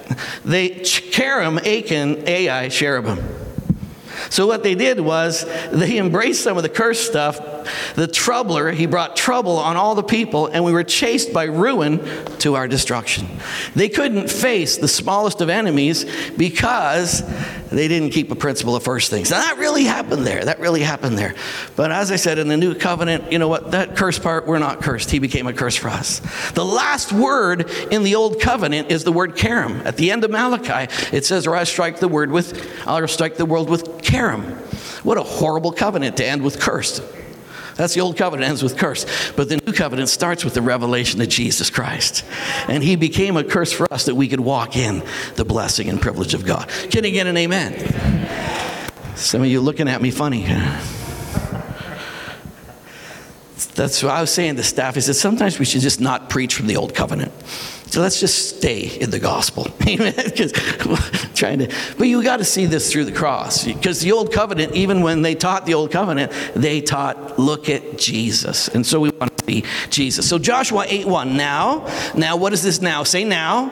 They 0.45 0.71
Karam, 0.81 1.59
Achan, 1.59 2.29
Ai, 2.29 2.67
Shebarim. 2.67 3.23
So 4.31 4.49
what 4.49 4.65
they 4.65 4.75
did 4.75 5.01
was 5.01 5.45
they 5.71 5.99
embraced 5.99 6.43
some 6.43 6.57
of 6.57 6.65
the 6.65 6.69
cursed 6.69 7.07
stuff. 7.07 7.39
The 7.95 8.07
troubler, 8.07 8.71
he 8.73 8.87
brought 8.87 9.17
trouble 9.17 9.59
on 9.59 9.77
all 9.77 9.95
the 9.95 10.03
people, 10.03 10.47
and 10.47 10.65
we 10.65 10.73
were 10.73 10.85
chased 10.85 11.33
by 11.33 11.45
ruin 11.45 12.01
to 12.39 12.55
our 12.55 12.69
destruction. 12.69 13.27
They 13.75 13.89
couldn't 13.89 14.31
face 14.31 14.77
the 14.79 14.89
smallest 14.89 15.41
of 15.41 15.49
enemies 15.49 16.05
because 16.37 17.23
they 17.71 17.87
didn't 17.87 18.11
keep 18.11 18.31
a 18.31 18.35
principle 18.35 18.75
of 18.75 18.83
first 18.83 19.11
things. 19.11 19.31
Now 19.31 19.41
that 19.41 19.59
really 19.59 19.85
happened 19.85 20.27
there. 20.27 20.45
That 20.45 20.59
really 20.59 20.83
happened 20.83 21.17
there. 21.17 21.35
But 21.77 21.93
as 21.93 22.11
I 22.11 22.17
said, 22.17 22.39
in 22.39 22.49
the 22.49 22.57
new 22.57 22.75
covenant, 22.75 23.31
you 23.31 23.39
know 23.39 23.49
what? 23.49 23.71
That 23.71 23.97
curse 23.97 24.19
part, 24.19 24.47
we're 24.47 24.59
not 24.59 24.83
cursed. 24.83 25.11
He 25.11 25.21
became 25.21 25.47
a 25.47 25.53
curse 25.53 25.77
for 25.77 25.89
us. 25.89 26.21
The 26.53 26.65
last 26.65 27.13
word 27.13 27.71
in 27.91 28.03
the 28.03 28.17
old 28.17 28.41
covenant 28.41 28.91
is 28.91 29.05
the 29.05 29.13
word 29.13 29.37
karam. 29.37 29.81
At 29.85 29.97
the 29.97 30.11
end 30.11 30.25
of 30.25 30.31
Malachi, 30.31 30.93
it 31.17 31.25
says, 31.25 31.47
or 31.47 31.55
I 31.55 31.65
strike 31.65 32.01
the 32.01 32.09
word 32.09 32.31
with, 32.31 32.87
I'll 32.87 33.07
strike 33.07 33.37
the 33.37 33.47
world 33.47 33.71
with 33.71 34.03
karam. 34.03 34.43
What 35.03 35.17
a 35.17 35.23
horrible 35.23 35.73
covenant 35.73 36.17
to 36.19 36.27
end 36.27 36.43
with 36.43 36.59
cursed. 36.59 37.03
That's 37.81 37.95
the 37.95 38.03
old 38.03 38.19
covenant 38.19 38.47
ends 38.47 38.63
with 38.63 38.77
curse. 38.77 39.07
But 39.33 39.49
the 39.49 39.57
new 39.57 39.73
covenant 39.73 40.11
starts 40.11 40.45
with 40.45 40.53
the 40.53 40.61
revelation 40.61 41.19
of 41.23 41.31
Jesus 41.31 41.71
Christ. 41.71 42.27
And 42.69 42.83
he 42.83 42.95
became 42.95 43.39
a 43.39 43.43
curse 43.43 43.73
for 43.73 43.91
us 43.91 44.05
that 44.05 44.15
we 44.15 44.29
could 44.29 44.41
walk 44.41 44.77
in 44.77 45.03
the 45.37 45.47
blessing 45.47 45.89
and 45.89 45.99
privilege 45.99 46.35
of 46.35 46.45
God. 46.45 46.69
Can 46.91 47.07
I 47.07 47.09
get 47.09 47.27
an 47.27 47.39
amen? 47.39 48.29
Some 49.17 49.41
of 49.41 49.47
you 49.47 49.63
looking 49.63 49.89
at 49.89 50.03
me 50.03 50.11
funny. 50.11 50.45
That's 53.77 54.03
what 54.03 54.13
I 54.13 54.21
was 54.21 54.31
saying 54.31 54.57
to 54.57 54.63
staff. 54.63 54.97
He 54.97 55.01
said, 55.01 55.17
sometimes 55.17 55.59
we 55.59 55.65
should 55.65 55.81
just 55.81 56.03
not 56.03 56.29
preach 56.29 56.55
from 56.55 56.67
the 56.67 56.77
old 56.77 56.95
covenant. 56.95 57.33
So 57.91 58.01
let's 58.01 58.21
just 58.21 58.57
stay 58.57 58.87
in 59.01 59.11
the 59.11 59.19
gospel. 59.19 59.67
Amen. 59.89 60.15
Because 60.15 60.53
trying 61.35 61.59
to, 61.59 61.75
but 61.99 62.07
you 62.07 62.23
got 62.23 62.37
to 62.37 62.45
see 62.45 62.67
this 62.67 62.93
through 62.93 63.05
the 63.05 63.13
cross. 63.13 63.65
Because 63.65 64.01
the 64.01 64.13
old 64.13 64.33
covenant, 64.33 64.77
even 64.77 65.03
when 65.03 65.23
they 65.23 65.35
taught 65.35 65.67
the 65.67 65.75
old 65.75 65.91
covenant, 65.91 66.31
they 66.55 66.81
taught, 66.81 67.37
look 67.37 67.69
at 67.69 67.99
Jesus. 67.99 68.69
And 68.69 68.87
so 68.87 69.01
we 69.01 69.11
want 69.11 69.37
to 69.37 69.45
be 69.45 69.65
Jesus. 69.89 70.29
So 70.29 70.39
Joshua 70.39 70.85
8 70.87 71.09
1. 71.09 71.37
Now, 71.37 71.85
now, 72.15 72.37
what 72.37 72.53
is 72.53 72.63
this 72.63 72.81
now? 72.81 73.03
Say 73.03 73.25
now. 73.25 73.69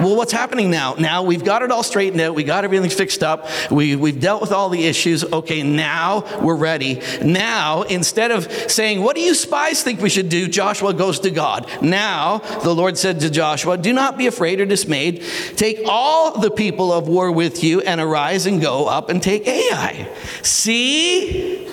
Well, 0.00 0.16
what's 0.16 0.32
happening 0.32 0.70
now? 0.70 0.94
Now 0.94 1.22
we've 1.22 1.44
got 1.44 1.62
it 1.62 1.70
all 1.70 1.84
straightened 1.84 2.20
out. 2.20 2.34
We 2.34 2.42
got 2.42 2.64
everything 2.64 2.90
fixed 2.90 3.22
up. 3.22 3.46
We, 3.70 3.94
we've 3.94 4.20
dealt 4.20 4.40
with 4.40 4.50
all 4.50 4.70
the 4.70 4.84
issues. 4.84 5.22
Okay, 5.22 5.62
now 5.62 6.24
we're 6.40 6.56
ready. 6.56 7.00
Now, 7.22 7.82
instead 7.82 8.32
of 8.32 8.50
saying, 8.70 9.02
What 9.02 9.14
do 9.14 9.22
you 9.22 9.34
spies 9.34 9.84
think 9.84 10.00
we 10.00 10.10
should 10.10 10.28
do? 10.28 10.48
Joshua 10.48 10.92
goes 10.94 11.20
to 11.20 11.30
God. 11.30 11.70
Now, 11.80 12.38
the 12.38 12.74
Lord 12.74 12.98
said 12.98 13.20
to 13.20 13.30
Joshua, 13.30 13.51
Do 13.82 13.92
not 13.92 14.18
be 14.18 14.26
afraid 14.26 14.60
or 14.60 14.66
dismayed. 14.66 15.22
Take 15.56 15.80
all 15.86 16.40
the 16.40 16.50
people 16.50 16.92
of 16.92 17.08
war 17.08 17.30
with 17.32 17.62
you 17.62 17.80
and 17.80 18.00
arise 18.00 18.46
and 18.46 18.60
go 18.60 18.86
up 18.86 19.08
and 19.08 19.22
take 19.22 19.46
Ai. 19.46 20.08
See? 20.42 21.68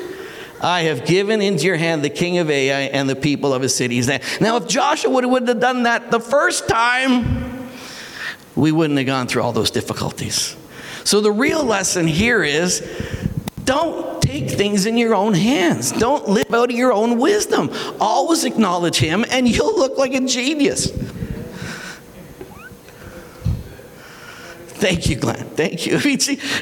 I 0.62 0.82
have 0.82 1.06
given 1.06 1.42
into 1.42 1.65
your 1.65 1.78
hand 1.78 2.04
the 2.04 2.10
king 2.10 2.38
of 2.38 2.50
Ai 2.50 2.82
and 2.82 3.10
the 3.10 3.15
people 3.15 3.54
of 3.54 3.62
his 3.62 3.74
cities. 3.74 4.08
Now, 4.42 4.58
if 4.58 4.68
Joshua 4.68 5.10
would 5.28 5.48
have 5.48 5.60
done 5.60 5.84
that 5.84 6.12
the 6.12 6.20
first 6.20 6.68
time, 6.68 7.70
we 8.56 8.72
wouldn't 8.72 8.98
have 8.98 9.08
gone 9.08 9.28
through 9.28 9.44
all 9.44 9.54
those 9.54 9.72
difficulties. 9.72 10.58
So 11.06 11.22
the 11.22 11.32
real 11.32 11.63
lesson 11.63 12.08
here 12.08 12.44
is 12.44 12.82
don't 13.63 14.22
take 14.22 14.50
things 14.50 14.86
in 14.86 14.98
your 14.98 15.15
own 15.15 15.34
hands. 15.34 15.92
Don't 15.92 16.28
live 16.28 16.54
out 16.54 16.72
of 16.72 16.76
your 16.76 16.92
own 16.92 17.20
wisdom. 17.20 17.72
Always 18.00 18.44
acknowledge 18.44 18.98
Him, 18.98 19.24
and 19.30 19.48
you'll 19.48 19.78
look 19.78 19.98
like 19.98 20.13
a 20.13 20.22
genius. 20.22 20.92
Thank 24.80 25.10
you, 25.10 25.18
Glenn. 25.18 25.46
Thank 25.50 25.86
you. 25.86 26.00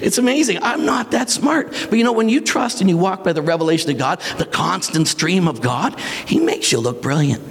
It's 0.08 0.18
amazing. 0.18 0.60
I'm 0.62 0.86
not 0.86 1.12
that 1.12 1.30
smart. 1.30 1.72
But 1.90 1.94
you 1.94 2.04
know, 2.04 2.12
when 2.12 2.30
you 2.30 2.42
trust 2.42 2.82
and 2.82 2.90
you 2.90 2.98
walk 2.98 3.24
by 3.24 3.34
the 3.34 3.42
revelation 3.42 3.92
of 3.92 3.98
God, 3.98 4.22
the 4.38 4.46
constant 4.46 5.08
stream 5.08 5.48
of 5.48 5.62
God, 5.62 6.00
He 6.26 6.40
makes 6.40 6.72
you 6.72 6.80
look 6.80 7.02
brilliant. 7.02 7.44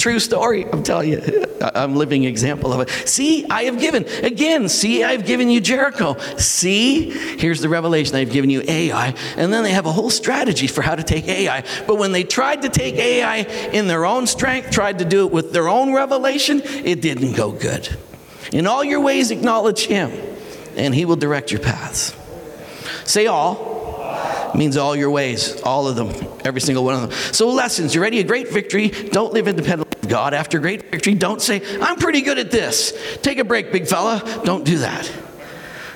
True 0.00 0.18
story, 0.18 0.64
I'm 0.64 0.82
telling 0.82 1.10
you. 1.10 1.44
I'm 1.60 1.94
living 1.94 2.24
example 2.24 2.72
of 2.72 2.80
it. 2.80 2.88
See, 3.06 3.44
I 3.50 3.64
have 3.64 3.78
given. 3.78 4.06
Again, 4.24 4.66
see, 4.70 5.04
I've 5.04 5.26
given 5.26 5.50
you 5.50 5.60
Jericho. 5.60 6.16
See, 6.38 7.10
here's 7.10 7.60
the 7.60 7.68
revelation. 7.68 8.16
I've 8.16 8.32
given 8.32 8.48
you 8.48 8.62
Ai. 8.66 9.14
And 9.36 9.52
then 9.52 9.62
they 9.62 9.72
have 9.72 9.84
a 9.84 9.92
whole 9.92 10.08
strategy 10.08 10.68
for 10.68 10.80
how 10.80 10.94
to 10.94 11.02
take 11.02 11.28
Ai. 11.28 11.64
But 11.86 11.96
when 11.96 12.12
they 12.12 12.24
tried 12.24 12.62
to 12.62 12.70
take 12.70 12.94
Ai 12.94 13.40
in 13.74 13.88
their 13.88 14.06
own 14.06 14.26
strength, 14.26 14.70
tried 14.70 15.00
to 15.00 15.04
do 15.04 15.26
it 15.26 15.32
with 15.32 15.52
their 15.52 15.68
own 15.68 15.92
revelation, 15.92 16.62
it 16.64 17.02
didn't 17.02 17.34
go 17.34 17.52
good. 17.52 17.86
In 18.54 18.66
all 18.66 18.82
your 18.82 19.02
ways, 19.02 19.30
acknowledge 19.30 19.84
him, 19.84 20.12
and 20.76 20.94
he 20.94 21.04
will 21.04 21.16
direct 21.16 21.52
your 21.52 21.60
paths. 21.60 22.16
Say 23.04 23.26
all 23.26 23.68
means 24.54 24.78
all 24.78 24.96
your 24.96 25.10
ways, 25.10 25.60
all 25.60 25.86
of 25.86 25.96
them, 25.96 26.08
every 26.42 26.62
single 26.62 26.84
one 26.84 26.94
of 26.94 27.02
them. 27.02 27.10
So, 27.32 27.50
lessons. 27.50 27.94
You're 27.94 28.02
ready? 28.02 28.18
A 28.20 28.24
great 28.24 28.50
victory. 28.50 28.88
Don't 28.88 29.34
live 29.34 29.46
independently 29.46 29.89
God. 30.10 30.34
After 30.34 30.58
great 30.58 30.90
victory, 30.90 31.14
don't 31.14 31.40
say, 31.40 31.62
I'm 31.80 31.96
pretty 31.96 32.20
good 32.20 32.38
at 32.38 32.50
this. 32.50 32.92
Take 33.22 33.38
a 33.38 33.44
break, 33.44 33.72
big 33.72 33.86
fella. 33.86 34.22
Don't 34.44 34.64
do 34.64 34.78
that. 34.78 35.10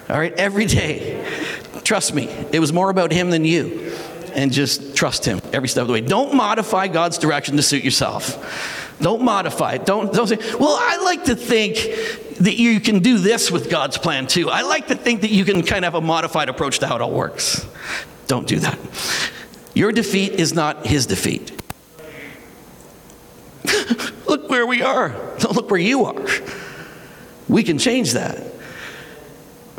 All 0.09 0.18
right? 0.18 0.33
Every 0.33 0.64
day. 0.64 1.22
Trust 1.83 2.14
me, 2.14 2.29
it 2.53 2.61
was 2.61 2.72
more 2.72 2.88
about 2.88 3.12
Him 3.12 3.29
than 3.29 3.44
you. 3.44 3.92
And 4.35 4.53
just 4.53 4.96
trust 4.96 5.24
Him 5.24 5.40
every 5.53 5.68
step 5.68 5.83
of 5.83 5.88
the 5.88 5.92
way. 5.92 6.00
Don't 6.00 6.35
modify 6.35 6.88
God's 6.88 7.18
direction 7.18 7.57
to 7.57 7.62
suit 7.62 7.85
yourself. 7.85 8.96
Don't 9.00 9.22
modify 9.22 9.74
it. 9.74 9.87
Don't, 9.87 10.12
don't 10.12 10.29
say, 10.29 10.38
well, 10.59 10.77
I 10.81 11.03
like 11.05 11.24
to 11.24 11.37
think 11.37 11.74
that 12.38 12.57
you 12.57 12.81
can 12.81 13.00
do 13.00 13.18
this 13.18 13.50
with 13.50 13.68
God's 13.68 13.98
plan 13.98 14.27
too. 14.27 14.48
I 14.48 14.62
like 14.62 14.88
to 14.88 14.94
think 14.94 15.22
that 15.22 15.31
you 15.31 15.44
can 15.44 15.62
kind 15.62 15.85
of 15.85 15.92
have 15.92 16.03
a 16.03 16.07
modified 16.07 16.48
approach 16.48 16.79
to 16.79 16.87
how 16.87 16.96
it 16.96 17.03
all 17.03 17.12
works. 17.12 17.66
Don't 18.29 18.46
do 18.46 18.61
that. 18.61 18.79
Your 19.74 19.92
defeat 19.92 20.33
is 20.33 20.55
not 20.55 20.87
his 20.87 21.07
defeat. 21.07 21.63
look 24.27 24.48
where 24.48 24.66
we 24.66 24.83
are. 24.83 25.11
Don't 25.38 25.55
look 25.57 25.70
where 25.70 25.81
you 25.81 26.05
are. 26.05 26.27
We 27.48 27.62
can 27.62 27.79
change 27.79 28.12
that. 28.12 28.42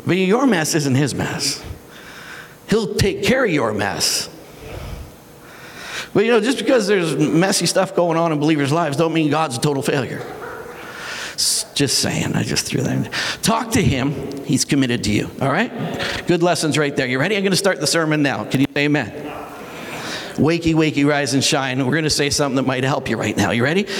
But 0.06 0.16
your 0.16 0.46
mess 0.46 0.74
isn't 0.74 0.94
his 0.94 1.14
mess. 1.14 1.64
He'll 2.68 2.94
take 2.94 3.22
care 3.22 3.44
of 3.44 3.50
your 3.50 3.72
mess. 3.72 4.28
But 6.14 6.24
you 6.24 6.30
know, 6.30 6.40
just 6.40 6.58
because 6.58 6.86
there's 6.86 7.16
messy 7.16 7.66
stuff 7.66 7.94
going 7.94 8.16
on 8.16 8.32
in 8.32 8.38
believers' 8.38 8.72
lives 8.72 8.96
don't 8.96 9.12
mean 9.12 9.30
God's 9.30 9.58
a 9.58 9.60
total 9.60 9.82
failure. 9.82 10.24
Just 11.74 11.98
saying, 11.98 12.34
I 12.34 12.42
just 12.42 12.66
threw 12.66 12.80
that 12.80 12.90
in. 12.90 13.12
Talk 13.42 13.72
to 13.72 13.82
him. 13.82 14.12
He's 14.44 14.64
committed 14.64 15.04
to 15.04 15.12
you. 15.12 15.30
All 15.42 15.50
right? 15.50 15.70
Good 16.26 16.42
lessons 16.42 16.78
right 16.78 16.96
there. 16.96 17.06
You 17.06 17.18
ready? 17.18 17.36
I'm 17.36 17.42
going 17.42 17.50
to 17.50 17.56
start 17.56 17.80
the 17.80 17.86
sermon 17.86 18.22
now. 18.22 18.44
Can 18.44 18.60
you 18.60 18.66
say 18.72 18.86
amen? 18.86 19.45
Wakey, 20.36 20.74
wakey, 20.74 21.06
rise 21.06 21.34
and 21.34 21.42
shine. 21.42 21.78
We're 21.84 21.92
going 21.92 22.04
to 22.04 22.10
say 22.10 22.30
something 22.30 22.56
that 22.56 22.66
might 22.66 22.84
help 22.84 23.08
you 23.08 23.16
right 23.16 23.36
now. 23.36 23.52
You 23.52 23.64
ready? 23.64 23.84
2 23.84 23.90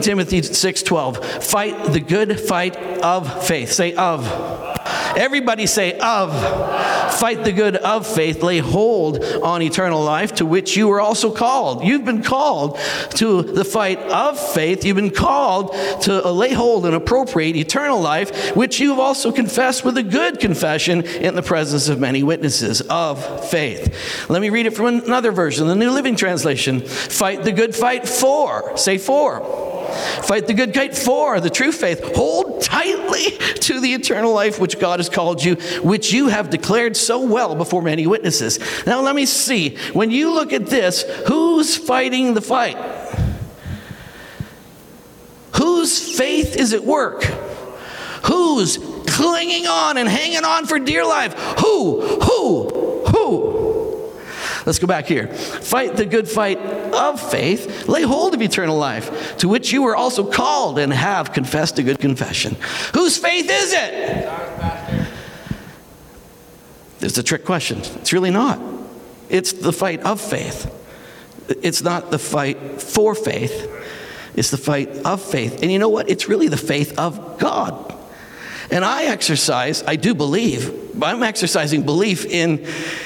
Timothy 0.00 0.42
6:12. 0.42 1.42
Fight 1.42 1.92
the 1.92 2.00
good 2.00 2.38
fight 2.38 2.76
of 2.76 3.46
faith. 3.46 3.72
Say 3.72 3.94
of. 3.94 4.24
Everybody 5.16 5.66
say 5.66 5.98
of. 5.98 6.32
Fight 7.14 7.44
the 7.44 7.52
good 7.52 7.76
of 7.76 8.06
faith. 8.06 8.42
Lay 8.42 8.58
hold 8.58 9.22
on 9.22 9.62
eternal 9.62 10.02
life 10.02 10.34
to 10.36 10.46
which 10.46 10.76
you 10.76 10.88
were 10.88 11.00
also 11.00 11.30
called. 11.30 11.84
You've 11.84 12.04
been 12.04 12.22
called 12.22 12.78
to 13.16 13.42
the 13.42 13.64
fight 13.64 13.98
of 13.98 14.38
faith. 14.38 14.84
You've 14.84 14.96
been 14.96 15.10
called 15.10 15.72
to 16.02 16.30
lay 16.30 16.52
hold 16.52 16.86
and 16.86 16.94
appropriate 16.94 17.56
eternal 17.56 18.00
life, 18.00 18.56
which 18.56 18.80
you've 18.80 18.98
also 18.98 19.30
confessed 19.30 19.84
with 19.84 19.96
a 19.98 20.02
good 20.02 20.40
confession 20.40 21.02
in 21.02 21.34
the 21.34 21.42
presence 21.42 21.88
of 21.88 22.00
many 22.00 22.22
witnesses 22.22 22.80
of 22.82 23.50
faith. 23.50 24.28
Let 24.28 24.42
me 24.42 24.50
read 24.50 24.66
it 24.66 24.74
from 24.74 24.86
another 24.86 25.32
version, 25.32 25.68
the 25.68 25.74
New 25.74 25.90
Living 25.90 26.16
Translation. 26.16 26.80
Fight 26.80 27.44
the 27.44 27.52
good 27.52 27.74
fight 27.74 28.08
for. 28.08 28.76
Say 28.76 28.98
for. 28.98 29.71
Fight 29.92 30.46
the 30.46 30.54
good 30.54 30.74
fight 30.74 30.96
for 30.96 31.40
the 31.40 31.50
true 31.50 31.72
faith. 31.72 32.14
Hold 32.14 32.62
tightly 32.62 33.38
to 33.60 33.80
the 33.80 33.94
eternal 33.94 34.32
life 34.32 34.58
which 34.60 34.78
God 34.78 34.98
has 34.98 35.08
called 35.08 35.42
you, 35.42 35.56
which 35.82 36.12
you 36.12 36.28
have 36.28 36.50
declared 36.50 36.96
so 36.96 37.24
well 37.24 37.54
before 37.54 37.82
many 37.82 38.06
witnesses. 38.06 38.58
Now, 38.86 39.00
let 39.00 39.14
me 39.14 39.26
see. 39.26 39.76
When 39.92 40.10
you 40.10 40.32
look 40.32 40.52
at 40.52 40.66
this, 40.66 41.02
who's 41.26 41.76
fighting 41.76 42.34
the 42.34 42.40
fight? 42.40 42.76
Whose 45.56 46.16
faith 46.16 46.56
is 46.56 46.72
at 46.72 46.84
work? 46.84 47.24
Who's 48.24 48.78
clinging 49.06 49.66
on 49.66 49.98
and 49.98 50.08
hanging 50.08 50.44
on 50.44 50.66
for 50.66 50.78
dear 50.78 51.04
life? 51.04 51.34
Who? 51.60 52.00
Who? 52.00 53.04
Who? 53.08 53.51
Let's 54.64 54.78
go 54.78 54.86
back 54.86 55.06
here. 55.06 55.28
Fight 55.28 55.96
the 55.96 56.06
good 56.06 56.28
fight 56.28 56.58
of 56.58 57.20
faith. 57.20 57.88
Lay 57.88 58.02
hold 58.02 58.34
of 58.34 58.42
eternal 58.42 58.78
life, 58.78 59.36
to 59.38 59.48
which 59.48 59.72
you 59.72 59.82
were 59.82 59.96
also 59.96 60.30
called 60.30 60.78
and 60.78 60.92
have 60.92 61.32
confessed 61.32 61.78
a 61.78 61.82
good 61.82 61.98
confession. 61.98 62.56
Whose 62.94 63.16
faith 63.18 63.48
is 63.50 63.72
it? 63.72 64.28
It's 67.00 67.18
a 67.18 67.22
trick 67.22 67.44
question. 67.44 67.78
It's 67.78 68.12
really 68.12 68.30
not. 68.30 68.60
It's 69.28 69.52
the 69.52 69.72
fight 69.72 70.00
of 70.02 70.20
faith. 70.20 70.72
It's 71.48 71.82
not 71.82 72.10
the 72.10 72.18
fight 72.18 72.80
for 72.80 73.14
faith. 73.14 73.68
It's 74.36 74.50
the 74.50 74.58
fight 74.58 74.88
of 75.04 75.20
faith. 75.20 75.62
And 75.62 75.72
you 75.72 75.78
know 75.78 75.88
what? 75.88 76.08
It's 76.08 76.28
really 76.28 76.48
the 76.48 76.56
faith 76.56 76.98
of 76.98 77.38
God. 77.38 77.91
And 78.72 78.86
I 78.86 79.04
exercise, 79.04 79.82
I 79.86 79.96
do 79.96 80.14
believe, 80.14 81.02
I'm 81.02 81.22
exercising 81.22 81.82
belief 81.82 82.24
in 82.24 82.64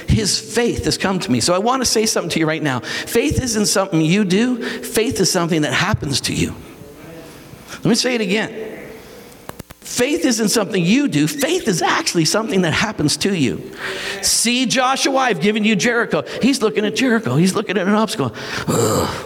his 0.09 0.38
faith 0.38 0.85
has 0.85 0.96
come 0.96 1.18
to 1.18 1.31
me. 1.31 1.40
So 1.40 1.55
I 1.55 1.59
want 1.59 1.83
to 1.83 1.87
say 1.87 2.07
something 2.07 2.31
to 2.31 2.38
you 2.38 2.46
right 2.46 2.62
now. 2.62 2.81
Faith 2.81 3.42
isn't 3.42 3.66
something 3.66 4.00
you 4.00 4.24
do, 4.24 4.62
faith 4.62 5.18
is 5.20 5.31
something 5.31 5.62
that 5.62 5.72
happens 5.72 6.20
to 6.22 6.35
you. 6.35 6.55
Let 7.72 7.85
me 7.85 7.94
say 7.96 8.14
it 8.14 8.20
again. 8.20 8.74
Faith 9.81 10.24
isn't 10.24 10.48
something 10.48 10.85
you 10.85 11.09
do. 11.09 11.26
Faith 11.26 11.68
is 11.68 11.81
actually 11.81 12.24
something 12.26 12.62
that 12.62 12.72
happens 12.72 13.16
to 13.18 13.35
you. 13.35 13.72
See 14.20 14.66
Joshua, 14.66 15.16
I've 15.16 15.40
given 15.40 15.64
you 15.64 15.74
Jericho. 15.74 16.22
He's 16.42 16.61
looking 16.61 16.85
at 16.85 16.96
Jericho. 16.96 17.37
He's 17.37 17.55
looking 17.55 17.79
at 17.79 17.87
an 17.87 17.94
obstacle. 17.94 18.35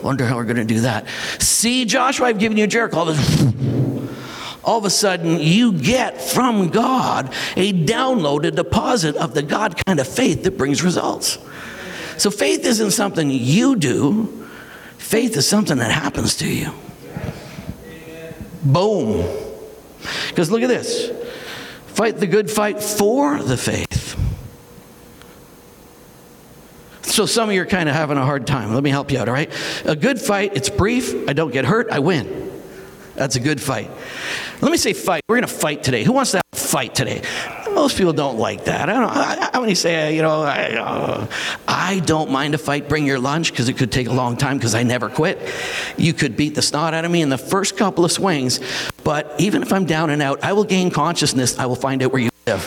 wonder 0.03 0.26
how 0.26 0.37
we're 0.37 0.44
going 0.44 0.57
to 0.57 0.64
do 0.64 0.81
that. 0.83 1.07
See 1.38 1.87
Joshua, 1.87 2.29
I've 2.29 2.38
given 2.38 2.57
you 2.59 2.66
Jericho 2.66 2.98
all 2.98 3.07
of 4.64 4.85
a 4.85 4.90
sudden 4.90 5.38
you 5.40 5.73
get 5.73 6.20
from 6.20 6.68
God 6.68 7.33
a 7.57 7.73
download, 7.73 8.44
a 8.44 8.51
deposit 8.51 9.16
of 9.16 9.35
the 9.35 9.42
God 9.42 9.83
kind 9.87 10.01
of 10.01 10.07
faith 10.07 10.42
that 10.44 10.59
brings 10.59 10.83
results. 10.83 11.38
So 12.18 12.31
faith 12.31 12.64
isn't 12.66 12.90
something 12.90 13.31
you 13.31 13.77
do, 13.77 14.46
faith 14.99 15.37
is 15.37 15.49
something 15.49 15.79
that 15.79 15.90
happens 15.90 16.37
to 16.37 16.49
you. 16.49 16.73
Boom. 18.62 19.27
Because 20.29 20.51
look 20.51 20.62
at 20.62 20.68
this 20.68 21.11
fight 21.87 22.18
the 22.18 22.27
good 22.27 22.51
fight 22.51 22.83
for 22.83 23.42
the 23.42 23.57
faith. 23.57 24.16
So 27.03 27.27
some 27.27 27.49
of 27.49 27.55
you 27.55 27.62
are 27.62 27.66
kind 27.66 27.88
of 27.88 27.94
having 27.94 28.16
a 28.16 28.25
hard 28.25 28.46
time. 28.46 28.73
Let 28.73 28.83
me 28.83 28.90
help 28.90 29.11
you 29.11 29.18
out, 29.18 29.29
all 29.29 29.35
right? 29.35 29.53
A 29.85 29.96
good 29.96 30.20
fight, 30.20 30.53
it's 30.55 30.70
brief, 30.70 31.29
I 31.29 31.33
don't 31.33 31.51
get 31.51 31.64
hurt, 31.64 31.90
I 31.90 31.99
win. 31.99 32.50
That's 33.21 33.37
a 33.37 33.41
good 33.41 33.61
fight. 33.61 33.91
Let 34.63 34.73
me 34.73 34.79
say 34.79 34.95
fight. 34.95 35.23
We're 35.29 35.37
going 35.37 35.47
to 35.47 35.55
fight 35.55 35.83
today. 35.83 36.05
Who 36.05 36.13
wants 36.15 36.31
to 36.31 36.41
fight 36.53 36.95
today? 36.95 37.21
Most 37.71 37.99
people 37.99 38.15
don't 38.15 38.39
like 38.39 38.65
that. 38.65 38.89
I 38.89 38.95
don't 38.95 39.53
know. 39.53 39.61
When 39.61 39.69
you 39.69 39.75
say, 39.75 40.17
you 40.17 40.23
know, 40.23 40.41
I, 40.41 40.79
uh, 40.79 41.27
I 41.69 41.99
don't 41.99 42.31
mind 42.31 42.55
a 42.55 42.59
fight, 42.59 42.89
bring 42.89 43.05
your 43.05 43.19
lunch, 43.19 43.51
because 43.51 43.69
it 43.69 43.77
could 43.77 43.93
take 43.93 44.09
a 44.09 44.13
long 44.15 44.39
time 44.39 44.57
because 44.57 44.75
I 44.75 44.85
never 44.85 45.11
quit. 45.11 45.39
You 45.99 46.15
could 46.15 46.35
beat 46.35 46.55
the 46.55 46.63
snot 46.63 46.95
out 46.95 47.05
of 47.05 47.11
me 47.11 47.21
in 47.21 47.29
the 47.29 47.37
first 47.37 47.77
couple 47.77 48.07
of 48.07 48.11
swings, 48.11 48.59
but 49.05 49.35
even 49.39 49.61
if 49.61 49.71
I'm 49.71 49.85
down 49.85 50.09
and 50.09 50.23
out, 50.23 50.43
I 50.43 50.55
will 50.55 50.65
gain 50.65 50.91
consciousness. 50.91 51.59
I 51.59 51.67
will 51.67 51.77
find 51.77 52.03
out 52.03 52.13
where 52.13 52.23
you 52.23 52.31
live. 52.47 52.67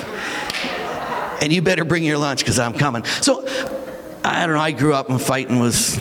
And 1.41 1.51
you 1.51 1.63
better 1.63 1.83
bring 1.83 2.03
your 2.03 2.19
lunch 2.19 2.41
because 2.41 2.59
I'm 2.59 2.73
coming. 2.73 3.05
So, 3.05 3.43
I 4.23 4.45
don't 4.45 4.55
know. 4.55 4.61
I 4.61 4.71
grew 4.71 4.93
up 4.93 5.09
and 5.09 5.19
fighting 5.19 5.59
was 5.59 5.99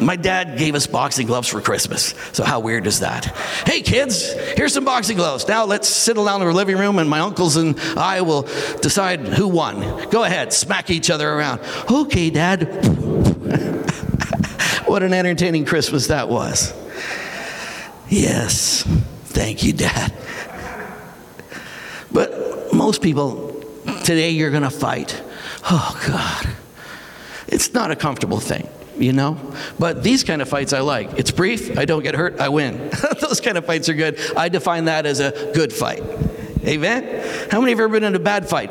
my 0.00 0.16
dad 0.16 0.58
gave 0.58 0.74
us 0.74 0.86
boxing 0.86 1.26
gloves 1.26 1.48
for 1.48 1.60
Christmas. 1.60 2.14
So, 2.32 2.44
how 2.44 2.60
weird 2.60 2.86
is 2.86 3.00
that? 3.00 3.26
Hey, 3.66 3.82
kids, 3.82 4.32
here's 4.56 4.74
some 4.74 4.84
boxing 4.84 5.16
gloves. 5.16 5.48
Now, 5.48 5.64
let's 5.64 5.88
sit 5.88 6.16
down 6.16 6.40
in 6.40 6.46
our 6.46 6.52
living 6.52 6.76
room, 6.76 6.98
and 6.98 7.08
my 7.08 7.20
uncles 7.20 7.56
and 7.56 7.78
I 7.96 8.20
will 8.20 8.42
decide 8.82 9.20
who 9.20 9.48
won. 9.48 10.08
Go 10.10 10.24
ahead, 10.24 10.52
smack 10.52 10.90
each 10.90 11.10
other 11.10 11.30
around. 11.30 11.60
Okay, 11.90 12.30
Dad. 12.30 12.64
what 14.86 15.02
an 15.02 15.12
entertaining 15.12 15.64
Christmas 15.64 16.08
that 16.08 16.28
was. 16.28 16.74
Yes, 18.08 18.82
thank 19.24 19.64
you, 19.64 19.72
Dad. 19.72 20.12
But 22.12 22.72
most 22.72 23.02
people, 23.02 23.62
today 24.04 24.30
you're 24.30 24.50
going 24.50 24.62
to 24.62 24.70
fight. 24.70 25.22
Oh, 25.70 26.00
God. 26.06 26.48
It's 27.48 27.72
not 27.72 27.90
a 27.90 27.96
comfortable 27.96 28.40
thing 28.40 28.68
you 28.98 29.12
know? 29.12 29.38
But 29.78 30.02
these 30.02 30.24
kind 30.24 30.42
of 30.42 30.48
fights 30.48 30.72
I 30.72 30.80
like. 30.80 31.18
It's 31.18 31.30
brief, 31.30 31.78
I 31.78 31.84
don't 31.84 32.02
get 32.02 32.14
hurt, 32.14 32.40
I 32.40 32.48
win. 32.48 32.90
Those 33.20 33.40
kind 33.40 33.58
of 33.58 33.66
fights 33.66 33.88
are 33.88 33.94
good. 33.94 34.18
I 34.36 34.48
define 34.48 34.86
that 34.86 35.06
as 35.06 35.20
a 35.20 35.52
good 35.54 35.72
fight. 35.72 36.02
Amen? 36.64 37.48
How 37.50 37.60
many 37.60 37.72
have 37.72 37.80
ever 37.80 37.88
been 37.88 38.04
in 38.04 38.14
a 38.14 38.20
bad 38.20 38.48
fight? 38.48 38.70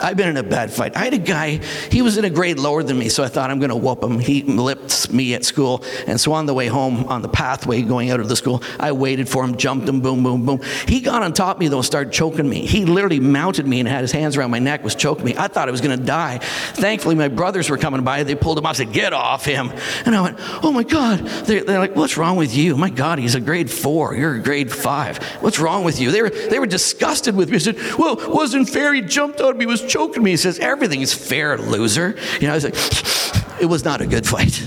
I've 0.00 0.16
been 0.16 0.28
in 0.28 0.36
a 0.36 0.42
bad 0.42 0.72
fight. 0.72 0.96
I 0.96 1.04
had 1.04 1.14
a 1.14 1.18
guy, 1.18 1.60
he 1.90 2.02
was 2.02 2.18
in 2.18 2.24
a 2.24 2.30
grade 2.30 2.58
lower 2.58 2.82
than 2.82 2.98
me, 2.98 3.08
so 3.08 3.22
I 3.22 3.28
thought 3.28 3.50
I'm 3.50 3.60
going 3.60 3.70
to 3.70 3.76
whoop 3.76 4.02
him. 4.02 4.18
He 4.18 4.42
lipped 4.42 5.12
me 5.12 5.34
at 5.34 5.44
school. 5.44 5.84
And 6.06 6.20
so 6.20 6.32
on 6.32 6.46
the 6.46 6.54
way 6.54 6.66
home, 6.66 7.04
on 7.04 7.22
the 7.22 7.28
pathway 7.28 7.82
going 7.82 8.10
out 8.10 8.18
of 8.18 8.28
the 8.28 8.34
school, 8.36 8.62
I 8.80 8.92
waited 8.92 9.28
for 9.28 9.44
him, 9.44 9.56
jumped 9.56 9.88
him, 9.88 10.00
boom, 10.00 10.22
boom, 10.22 10.44
boom. 10.44 10.60
He 10.88 11.00
got 11.00 11.22
on 11.22 11.32
top 11.32 11.56
of 11.56 11.60
me, 11.60 11.68
though, 11.68 11.76
and 11.76 11.84
started 11.84 12.12
choking 12.12 12.48
me. 12.48 12.66
He 12.66 12.84
literally 12.84 13.20
mounted 13.20 13.66
me 13.66 13.80
and 13.80 13.88
had 13.88 14.00
his 14.00 14.12
hands 14.12 14.36
around 14.36 14.50
my 14.50 14.58
neck, 14.58 14.82
was 14.82 14.96
choking 14.96 15.24
me. 15.24 15.36
I 15.36 15.46
thought 15.46 15.68
I 15.68 15.70
was 15.70 15.80
going 15.80 15.98
to 15.98 16.04
die. 16.04 16.38
Thankfully, 16.38 17.14
my 17.14 17.28
brothers 17.28 17.70
were 17.70 17.78
coming 17.78 18.02
by. 18.02 18.24
They 18.24 18.34
pulled 18.34 18.58
him 18.58 18.66
off, 18.66 18.76
said, 18.76 18.92
Get 18.92 19.12
off 19.12 19.44
him. 19.44 19.72
And 20.04 20.16
I 20.16 20.20
went, 20.20 20.38
Oh 20.64 20.72
my 20.72 20.82
God. 20.82 21.20
They're, 21.20 21.62
they're 21.62 21.78
like, 21.78 21.94
What's 21.94 22.16
wrong 22.16 22.36
with 22.36 22.54
you? 22.54 22.76
My 22.76 22.90
God, 22.90 23.20
he's 23.20 23.36
a 23.36 23.40
grade 23.40 23.70
four. 23.70 24.14
You're 24.14 24.34
a 24.34 24.42
grade 24.42 24.72
five. 24.72 25.22
What's 25.40 25.60
wrong 25.60 25.84
with 25.84 26.00
you? 26.00 26.10
They 26.10 26.22
were, 26.22 26.30
they 26.30 26.58
were 26.58 26.66
disgusted 26.66 27.36
with 27.36 27.48
me. 27.50 27.56
I 27.56 27.58
said, 27.58 27.76
Well, 27.96 28.18
it 28.18 28.28
wasn't 28.28 28.68
fair. 28.68 28.92
He 28.92 29.00
jumped 29.00 29.40
on 29.40 29.56
me, 29.56 29.66
was 29.66 29.83
choking 29.84 30.22
me. 30.22 30.32
He 30.32 30.36
says, 30.36 30.58
Everything 30.58 31.00
is 31.00 31.12
fair, 31.12 31.56
loser. 31.58 32.16
You 32.40 32.48
know, 32.48 32.52
I 32.52 32.56
was 32.56 32.64
like, 32.64 32.74
It 33.60 33.66
was 33.66 33.84
not 33.84 34.00
a 34.00 34.06
good 34.06 34.26
fight. 34.26 34.60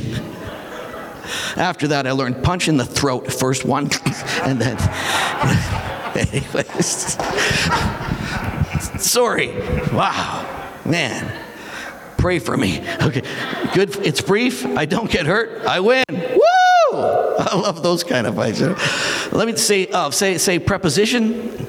After 1.58 1.89
that, 1.89 2.08
I 2.08 2.12
learned 2.12 2.43
punch 2.43 2.67
in 2.67 2.77
the 2.77 2.86
throat, 2.86 3.32
first 3.32 3.65
one, 3.65 3.89
and 4.43 4.62
then, 4.62 4.77
anyways. 6.15 7.17
Sorry. 9.03 9.49
Wow. 9.91 10.45
Man. 10.86 11.43
Pray 12.17 12.39
for 12.39 12.58
me. 12.58 12.80
Okay. 13.01 13.21
Good. 13.73 13.95
It's 13.97 14.21
brief. 14.21 14.65
I 14.65 14.86
don't 14.86 15.10
get 15.10 15.25
hurt. 15.25 15.65
I 15.65 15.80
win. 15.80 16.03
Woo! 16.10 16.99
I 16.99 17.56
love 17.56 17.84
those 17.84 18.03
kind 18.03 18.25
of 18.25 18.36
fights. 18.36 18.62
Let 19.32 19.47
me 19.47 19.56
say, 19.56 19.88
uh, 19.88 20.10
say, 20.10 20.38
say 20.38 20.58
preposition. 20.60 21.67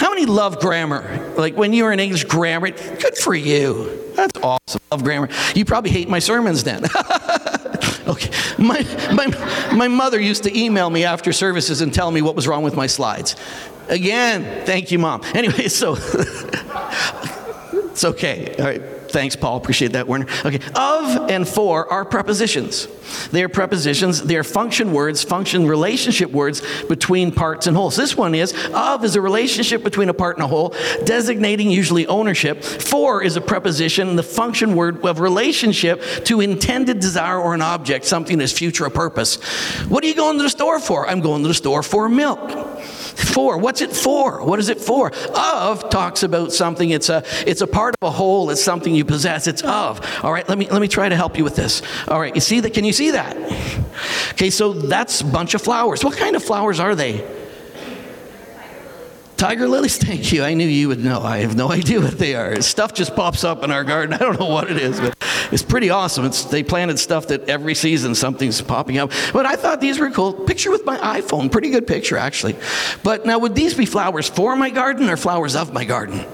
How 0.00 0.08
many 0.08 0.24
love 0.24 0.60
grammar? 0.60 1.34
Like 1.36 1.58
when 1.58 1.74
you 1.74 1.84
were 1.84 1.92
in 1.92 2.00
English 2.00 2.24
grammar, 2.24 2.70
good 2.70 3.18
for 3.18 3.34
you. 3.34 4.12
That's 4.14 4.40
awesome. 4.40 4.80
Love 4.90 5.04
grammar. 5.04 5.28
You 5.54 5.66
probably 5.66 5.90
hate 5.90 6.08
my 6.08 6.20
sermons 6.20 6.64
then. 6.64 6.84
okay. 8.08 8.30
My, 8.56 8.82
my, 9.12 9.26
my 9.74 9.88
mother 9.88 10.18
used 10.18 10.44
to 10.44 10.58
email 10.58 10.88
me 10.88 11.04
after 11.04 11.34
services 11.34 11.82
and 11.82 11.92
tell 11.92 12.10
me 12.10 12.22
what 12.22 12.34
was 12.34 12.48
wrong 12.48 12.62
with 12.62 12.74
my 12.74 12.86
slides. 12.86 13.36
Again, 13.90 14.64
thank 14.64 14.90
you, 14.90 14.98
Mom. 14.98 15.20
Anyway, 15.34 15.68
so 15.68 15.96
it's 17.74 18.02
okay. 18.02 18.56
All 18.58 18.64
right. 18.64 18.99
Thanks, 19.10 19.34
Paul. 19.34 19.56
Appreciate 19.56 19.92
that, 19.92 20.06
Werner. 20.06 20.26
Okay. 20.44 20.60
Of 20.74 21.30
and 21.30 21.46
for 21.46 21.90
are 21.92 22.04
prepositions. 22.04 22.86
They 23.32 23.42
are 23.42 23.48
prepositions. 23.48 24.22
They 24.22 24.36
are 24.36 24.44
function 24.44 24.92
words, 24.92 25.24
function 25.24 25.66
relationship 25.66 26.30
words 26.30 26.62
between 26.84 27.32
parts 27.32 27.66
and 27.66 27.76
wholes. 27.76 27.96
This 27.96 28.16
one 28.16 28.34
is 28.34 28.54
of 28.72 29.04
is 29.04 29.16
a 29.16 29.20
relationship 29.20 29.82
between 29.82 30.08
a 30.08 30.14
part 30.14 30.36
and 30.36 30.44
a 30.44 30.46
whole, 30.46 30.74
designating 31.04 31.70
usually 31.70 32.06
ownership. 32.06 32.62
For 32.62 33.22
is 33.22 33.36
a 33.36 33.40
preposition, 33.40 34.14
the 34.14 34.22
function 34.22 34.76
word 34.76 35.04
of 35.04 35.18
relationship 35.18 36.02
to 36.26 36.40
intended 36.40 37.00
desire 37.00 37.38
or 37.38 37.54
an 37.54 37.62
object, 37.62 38.04
something 38.04 38.38
that's 38.38 38.52
future 38.52 38.86
or 38.86 38.90
purpose. 38.90 39.42
What 39.88 40.04
are 40.04 40.06
you 40.06 40.14
going 40.14 40.36
to 40.36 40.44
the 40.44 40.50
store 40.50 40.78
for? 40.78 41.08
I'm 41.08 41.20
going 41.20 41.42
to 41.42 41.48
the 41.48 41.54
store 41.54 41.82
for 41.82 42.08
milk. 42.08 42.40
For. 43.20 43.58
What's 43.58 43.80
it 43.80 43.92
for? 43.92 44.44
What 44.44 44.58
is 44.58 44.68
it 44.68 44.80
for? 44.80 45.12
Of 45.34 45.90
talks 45.90 46.22
about 46.22 46.52
something. 46.52 46.90
It's 46.90 47.08
a 47.08 47.22
it's 47.46 47.60
a 47.60 47.66
part 47.66 47.94
of 48.00 48.08
a 48.08 48.10
whole. 48.10 48.50
It's 48.50 48.62
something 48.62 48.94
you 48.94 49.04
possess. 49.04 49.46
It's 49.46 49.62
of. 49.62 50.00
All 50.22 50.32
right. 50.32 50.48
Let 50.48 50.58
me 50.58 50.68
let 50.68 50.80
me 50.80 50.88
try 50.88 51.08
to 51.08 51.16
help 51.16 51.36
you 51.38 51.44
with 51.44 51.56
this. 51.56 51.82
All 52.08 52.20
right. 52.20 52.34
You 52.34 52.40
see 52.40 52.60
that? 52.60 52.74
Can 52.74 52.84
you 52.84 52.92
see 52.92 53.12
that? 53.12 53.36
Okay. 54.32 54.50
So 54.50 54.72
that's 54.72 55.20
a 55.20 55.24
bunch 55.26 55.54
of 55.54 55.62
flowers. 55.62 56.04
What 56.04 56.16
kind 56.16 56.36
of 56.36 56.42
flowers 56.42 56.80
are 56.80 56.94
they? 56.94 57.24
Tiger 59.40 59.66
lilies, 59.66 59.96
thank 60.04 60.32
you. 60.32 60.44
I 60.44 60.52
knew 60.52 60.66
you 60.66 60.88
would 60.88 61.02
know. 61.02 61.22
I 61.22 61.38
have 61.38 61.56
no 61.56 61.72
idea 61.72 61.98
what 61.98 62.18
they 62.18 62.34
are. 62.34 62.60
Stuff 62.60 62.92
just 62.92 63.16
pops 63.16 63.42
up 63.42 63.64
in 63.64 63.70
our 63.70 63.84
garden. 63.84 64.12
I 64.14 64.18
don't 64.18 64.38
know 64.38 64.44
what 64.44 64.70
it 64.70 64.76
is, 64.76 65.00
but 65.00 65.16
it's 65.50 65.62
pretty 65.62 65.88
awesome. 65.88 66.26
It's, 66.26 66.44
they 66.44 66.62
planted 66.62 66.98
stuff 66.98 67.28
that 67.28 67.48
every 67.48 67.74
season 67.74 68.14
something's 68.14 68.60
popping 68.60 68.98
up. 68.98 69.10
But 69.32 69.46
I 69.46 69.56
thought 69.56 69.80
these 69.80 69.98
were 69.98 70.10
cool. 70.10 70.34
Picture 70.34 70.70
with 70.70 70.84
my 70.84 70.98
iPhone. 70.98 71.50
Pretty 71.50 71.70
good 71.70 71.86
picture, 71.86 72.18
actually. 72.18 72.54
But 73.02 73.24
now, 73.24 73.38
would 73.38 73.54
these 73.54 73.72
be 73.72 73.86
flowers 73.86 74.28
for 74.28 74.54
my 74.56 74.68
garden 74.68 75.08
or 75.08 75.16
flowers 75.16 75.56
of 75.56 75.72
my 75.72 75.86
garden? 75.86 76.26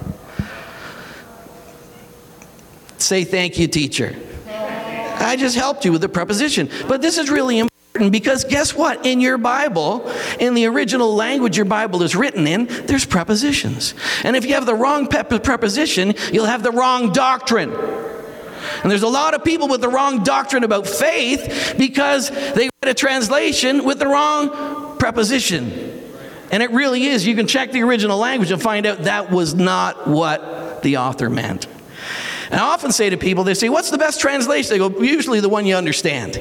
Say 2.99 3.23
thank 3.23 3.57
you, 3.57 3.69
teacher. 3.69 4.17
I 4.49 5.37
just 5.37 5.55
helped 5.55 5.85
you 5.85 5.93
with 5.93 6.01
the 6.01 6.09
preposition. 6.09 6.69
But 6.89 7.03
this 7.03 7.19
is 7.19 7.31
really 7.31 7.61
important 7.61 7.76
because 8.11 8.45
guess 8.45 8.75
what? 8.75 9.07
In 9.07 9.21
your 9.21 9.39
Bible, 9.39 10.11
in 10.39 10.55
the 10.55 10.67
original 10.67 11.15
language 11.15 11.57
your 11.57 11.67
Bible 11.67 12.03
is 12.03 12.15
written 12.15 12.47
in, 12.47 12.67
there's 12.87 13.05
prepositions. 13.05 13.95
And 14.25 14.37
if 14.37 14.45
you 14.45 14.55
have 14.55 14.67
the 14.67 14.75
wrong 14.75 15.09
preposition, 15.09 16.15
you'll 16.33 16.47
have 16.47 16.63
the 16.63 16.71
wrong 16.71 17.13
doctrine. 17.13 17.73
And 18.83 18.91
there's 18.91 19.03
a 19.03 19.09
lot 19.09 19.35
of 19.35 19.45
people 19.45 19.69
with 19.69 19.81
the 19.81 19.89
wrong 19.89 20.23
doctrine 20.23 20.65
about 20.65 20.87
faith 20.87 21.75
because 21.79 22.31
they 22.31 22.69
read 22.83 22.91
a 22.91 22.95
translation 22.95 23.85
with 23.85 23.99
the 23.99 24.07
wrong 24.07 24.99
preposition. 24.99 26.03
And 26.51 26.63
it 26.63 26.71
really 26.71 27.07
is. 27.07 27.27
You 27.27 27.35
can 27.35 27.47
check 27.47 27.73
the 27.73 27.83
original 27.83 28.19
language 28.19 28.51
and 28.51 28.63
find 28.63 28.87
out 28.87 29.05
that 29.05 29.31
was 29.31 29.55
not 29.55 30.07
what 30.07 30.83
the 30.83 30.99
author 30.99 31.29
meant. 31.29 31.67
And 32.51 32.61
I 32.61 32.65
often 32.65 32.93
say 32.93 33.11
to 33.11 33.17
people, 33.17 33.45
they 33.45 33.55
say, 33.55 33.69
What's 33.69 33.91
the 33.91 33.99
best 33.99 34.21
translation? 34.21 34.71
They 34.71 34.79
go, 34.79 35.03
Usually 35.03 35.41
the 35.41 35.49
one 35.49 35.67
you 35.67 35.75
understand. 35.75 36.41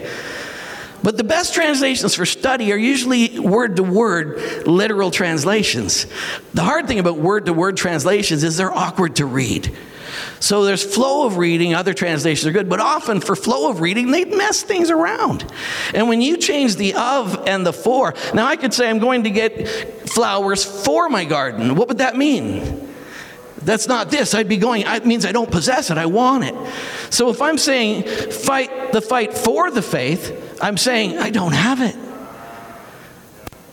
But 1.03 1.17
the 1.17 1.23
best 1.23 1.53
translations 1.53 2.15
for 2.15 2.25
study 2.25 2.71
are 2.71 2.77
usually 2.77 3.39
word 3.39 3.75
to 3.75 3.83
word 3.83 4.65
literal 4.67 5.11
translations. 5.11 6.07
The 6.53 6.63
hard 6.63 6.87
thing 6.87 6.99
about 6.99 7.17
word 7.17 7.45
to 7.45 7.53
word 7.53 7.77
translations 7.77 8.43
is 8.43 8.57
they're 8.57 8.73
awkward 8.73 9.17
to 9.17 9.25
read. 9.25 9.75
So 10.39 10.63
there's 10.63 10.83
flow 10.83 11.25
of 11.25 11.37
reading, 11.37 11.73
other 11.73 11.93
translations 11.93 12.45
are 12.47 12.51
good, 12.51 12.69
but 12.69 12.79
often 12.79 13.19
for 13.19 13.35
flow 13.35 13.69
of 13.69 13.81
reading, 13.81 14.11
they 14.11 14.25
mess 14.25 14.63
things 14.63 14.89
around. 14.89 15.45
And 15.93 16.07
when 16.07 16.21
you 16.21 16.37
change 16.37 16.75
the 16.75 16.93
of 16.95 17.47
and 17.47 17.65
the 17.65 17.73
for, 17.73 18.13
now 18.33 18.45
I 18.45 18.55
could 18.55 18.73
say 18.73 18.89
I'm 18.89 18.99
going 18.99 19.23
to 19.23 19.29
get 19.29 19.67
flowers 20.09 20.63
for 20.63 21.09
my 21.09 21.25
garden. 21.25 21.75
What 21.75 21.87
would 21.87 21.97
that 21.99 22.15
mean? 22.15 22.94
That's 23.65 23.87
not 23.87 24.11
this. 24.11 24.33
I'd 24.33 24.47
be 24.47 24.57
going, 24.57 24.83
it 24.85 25.05
means 25.05 25.25
I 25.25 25.31
don't 25.31 25.51
possess 25.51 25.89
it, 25.89 25.97
I 25.97 26.05
want 26.05 26.43
it. 26.43 26.55
So 27.09 27.29
if 27.29 27.41
I'm 27.41 27.57
saying 27.57 28.03
fight 28.31 28.91
the 28.91 29.01
fight 29.01 29.33
for 29.33 29.71
the 29.71 29.81
faith, 29.81 30.59
I'm 30.61 30.77
saying, 30.77 31.17
I 31.17 31.31
don't 31.31 31.53
have 31.53 31.81
it. 31.81 31.95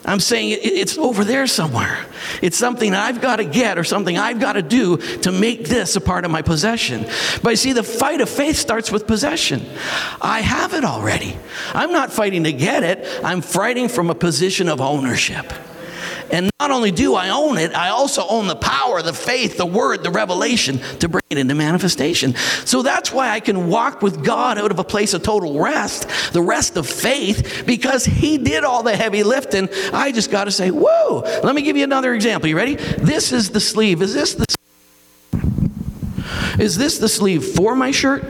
I'm 0.05 0.19
saying 0.19 0.59
it's 0.61 0.99
over 0.99 1.25
there 1.25 1.47
somewhere. 1.47 2.07
It's 2.41 2.57
something 2.57 2.93
I've 2.93 3.21
got 3.21 3.37
to 3.37 3.45
get 3.45 3.79
or 3.79 3.85
something 3.85 4.19
I've 4.19 4.41
got 4.41 4.55
to 4.55 4.63
do 4.63 4.97
to 4.97 5.31
make 5.31 5.69
this 5.69 5.95
a 5.95 6.01
part 6.01 6.25
of 6.25 6.31
my 6.33 6.43
possession. 6.43 7.07
But 7.43 7.51
you 7.51 7.57
see, 7.57 7.73
the 7.73 7.85
fight 7.85 8.21
of 8.21 8.29
faith 8.29 8.57
starts 8.57 8.91
with 8.91 9.07
possession. 9.07 9.65
I 10.21 10.41
have 10.41 10.75
it 10.75 10.85
already. 10.85 11.37
I'm 11.73 11.93
not 11.93 12.13
fighting 12.13 12.45
to 12.45 12.53
get 12.53 12.83
it, 12.83 13.07
I'm 13.23 13.43
fighting 13.43 13.89
from 13.89 14.11
a 14.11 14.15
position 14.15 14.69
of 14.69 14.81
ownership. 14.81 15.53
And 16.33 16.51
not 16.59 16.71
only 16.71 16.91
do 16.91 17.15
I 17.15 17.29
own 17.29 17.59
it, 17.59 17.75
I 17.75 17.91
also 17.91 18.27
own 18.27 18.47
the 18.47 18.57
power, 18.57 19.03
the 19.03 19.13
faith, 19.13 19.59
the 19.59 19.67
word, 19.67 20.03
the 20.03 20.11
revelation 20.11 20.79
to 21.01 21.09
bring 21.09 21.23
it 21.29 21.37
into 21.37 21.55
manifestation. 21.55 22.35
So 22.65 22.81
that's 22.81 23.13
why 23.13 23.29
I 23.29 23.41
can 23.41 23.69
walk 23.69 24.01
with 24.01 24.25
God 24.25 24.57
out 24.57 24.71
of 24.71 24.79
a 24.79 24.85
place 24.85 25.13
of 25.13 25.23
total 25.23 25.61
rest, 25.61 26.09
the 26.33 26.41
rest 26.41 26.79
of 26.79 26.89
faith, 26.89 27.65
because 27.67 28.07
He 28.07 28.39
did 28.39 28.65
all 28.65 28.83
the 28.83 28.97
heavy 28.97 29.23
lifting. 29.23 29.69
I 29.93 30.11
just 30.11 30.31
got 30.31 30.45
to 30.45 30.51
say, 30.51 30.71
whoa. 30.71 31.21
Let 31.45 31.55
me 31.55 31.61
give 31.61 31.77
you 31.77 31.85
another 31.85 32.15
example. 32.15 32.49
You 32.49 32.57
ready? 32.57 32.77
This 32.77 33.31
is 33.33 33.51
the 33.51 33.61
sleeve. 33.61 34.01
Is 34.01 34.15
this 34.15 34.35
the 34.35 34.47
is 36.59 36.77
this 36.77 36.99
the 36.99 37.09
sleeve 37.09 37.45
for 37.45 37.75
my 37.75 37.91
shirt 37.91 38.25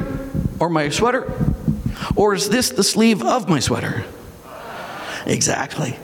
or 0.58 0.68
my 0.68 0.88
sweater? 0.88 1.32
Or 2.16 2.34
is 2.34 2.48
this 2.48 2.70
the 2.70 2.84
sleeve 2.84 3.22
of 3.22 3.48
my 3.48 3.60
sweater? 3.60 4.04
Exactly 5.26 5.96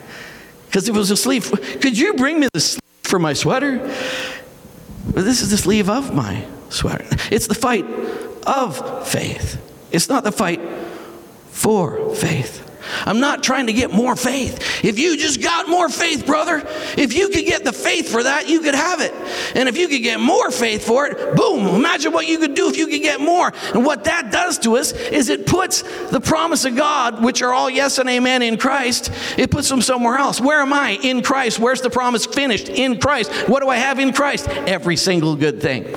because 0.69 0.89
it 0.89 0.95
was 0.95 1.11
a 1.11 1.17
sleeve. 1.17 1.51
Could 1.81 1.99
you 1.99 2.15
bring 2.15 2.41
me 2.41 2.49
the 2.53 2.61
sleeve 2.61 2.83
for 3.05 3.19
my 3.19 3.33
sweater? 3.33 3.79
This 5.07 5.41
is 5.41 5.51
the 5.51 5.57
sleeve 5.57 5.89
of 5.89 6.15
my 6.15 6.45
sweater. 6.69 7.07
It's 7.31 7.47
the 7.47 7.55
fight 7.55 7.87
of 8.47 9.09
faith. 9.09 9.65
It's 9.91 10.09
not 10.09 10.25
the 10.25 10.33
fight 10.33 10.61
for 11.51 12.15
faith. 12.15 12.68
I'm 13.05 13.21
not 13.21 13.43
trying 13.43 13.67
to 13.67 13.73
get 13.73 13.93
more 13.93 14.17
faith. 14.17 14.85
If 14.85 14.99
you 14.99 15.17
just 15.17 15.43
got 15.43 15.69
more 15.69 15.89
faith, 15.89 16.27
brother, 16.27 16.63
if 16.97 17.15
you 17.15 17.29
could 17.29 17.45
get 17.45 17.65
the 17.65 17.73
faith 17.73 18.09
for 18.11 18.23
that, 18.23 18.49
you 18.49 18.61
could 18.61 18.75
have 18.75 19.01
it. 19.01 19.13
And 19.55 19.69
if 19.69 19.77
you 19.77 19.89
could 19.89 20.03
get 20.03 20.21
more 20.21 20.51
faith 20.51 20.87
for 20.87 21.07
it, 21.07 21.37
boom, 21.37 21.75
imagine 21.75 22.13
what 22.13 22.27
you 22.27 22.39
could 22.39 22.55
do 22.55 22.69
if 22.69 22.77
you 22.77 22.87
could 22.87 23.03
get 23.03 23.21
more. 23.21 23.53
And 23.75 23.85
what 23.85 24.05
that 24.05 24.33
does 24.33 24.59
to 24.61 24.77
us 24.77 24.93
is 24.93 25.29
it 25.29 25.47
puts 25.47 25.83
the 26.11 26.21
promise 26.21 26.65
of 26.65 26.77
God, 26.77 27.23
which 27.23 27.43
are 27.43 27.53
all 27.53 27.71
yes 27.71 27.99
and 27.99 28.09
amen 28.09 28.43
in 28.43 28.57
Christ, 28.57 29.11
it 29.37 29.51
puts 29.51 29.69
them 29.69 29.83
somewhere 29.83 30.17
else. 30.17 30.41
Where 30.41 30.61
am 30.61 30.73
I? 30.73 30.99
In 31.03 31.23
Christ. 31.23 31.59
Where's 31.59 31.81
the 31.81 31.91
promise 31.91 32.27
finished? 32.27 32.69
In 32.69 33.01
Christ. 33.01 33.33
What 33.49 33.63
do 33.63 33.69
I 33.69 33.77
have 33.77 33.99
in 33.99 34.13
Christ? 34.13 34.49
Every 34.49 34.97
single 34.97 35.37
good 35.37 35.61
thing. 35.61 35.95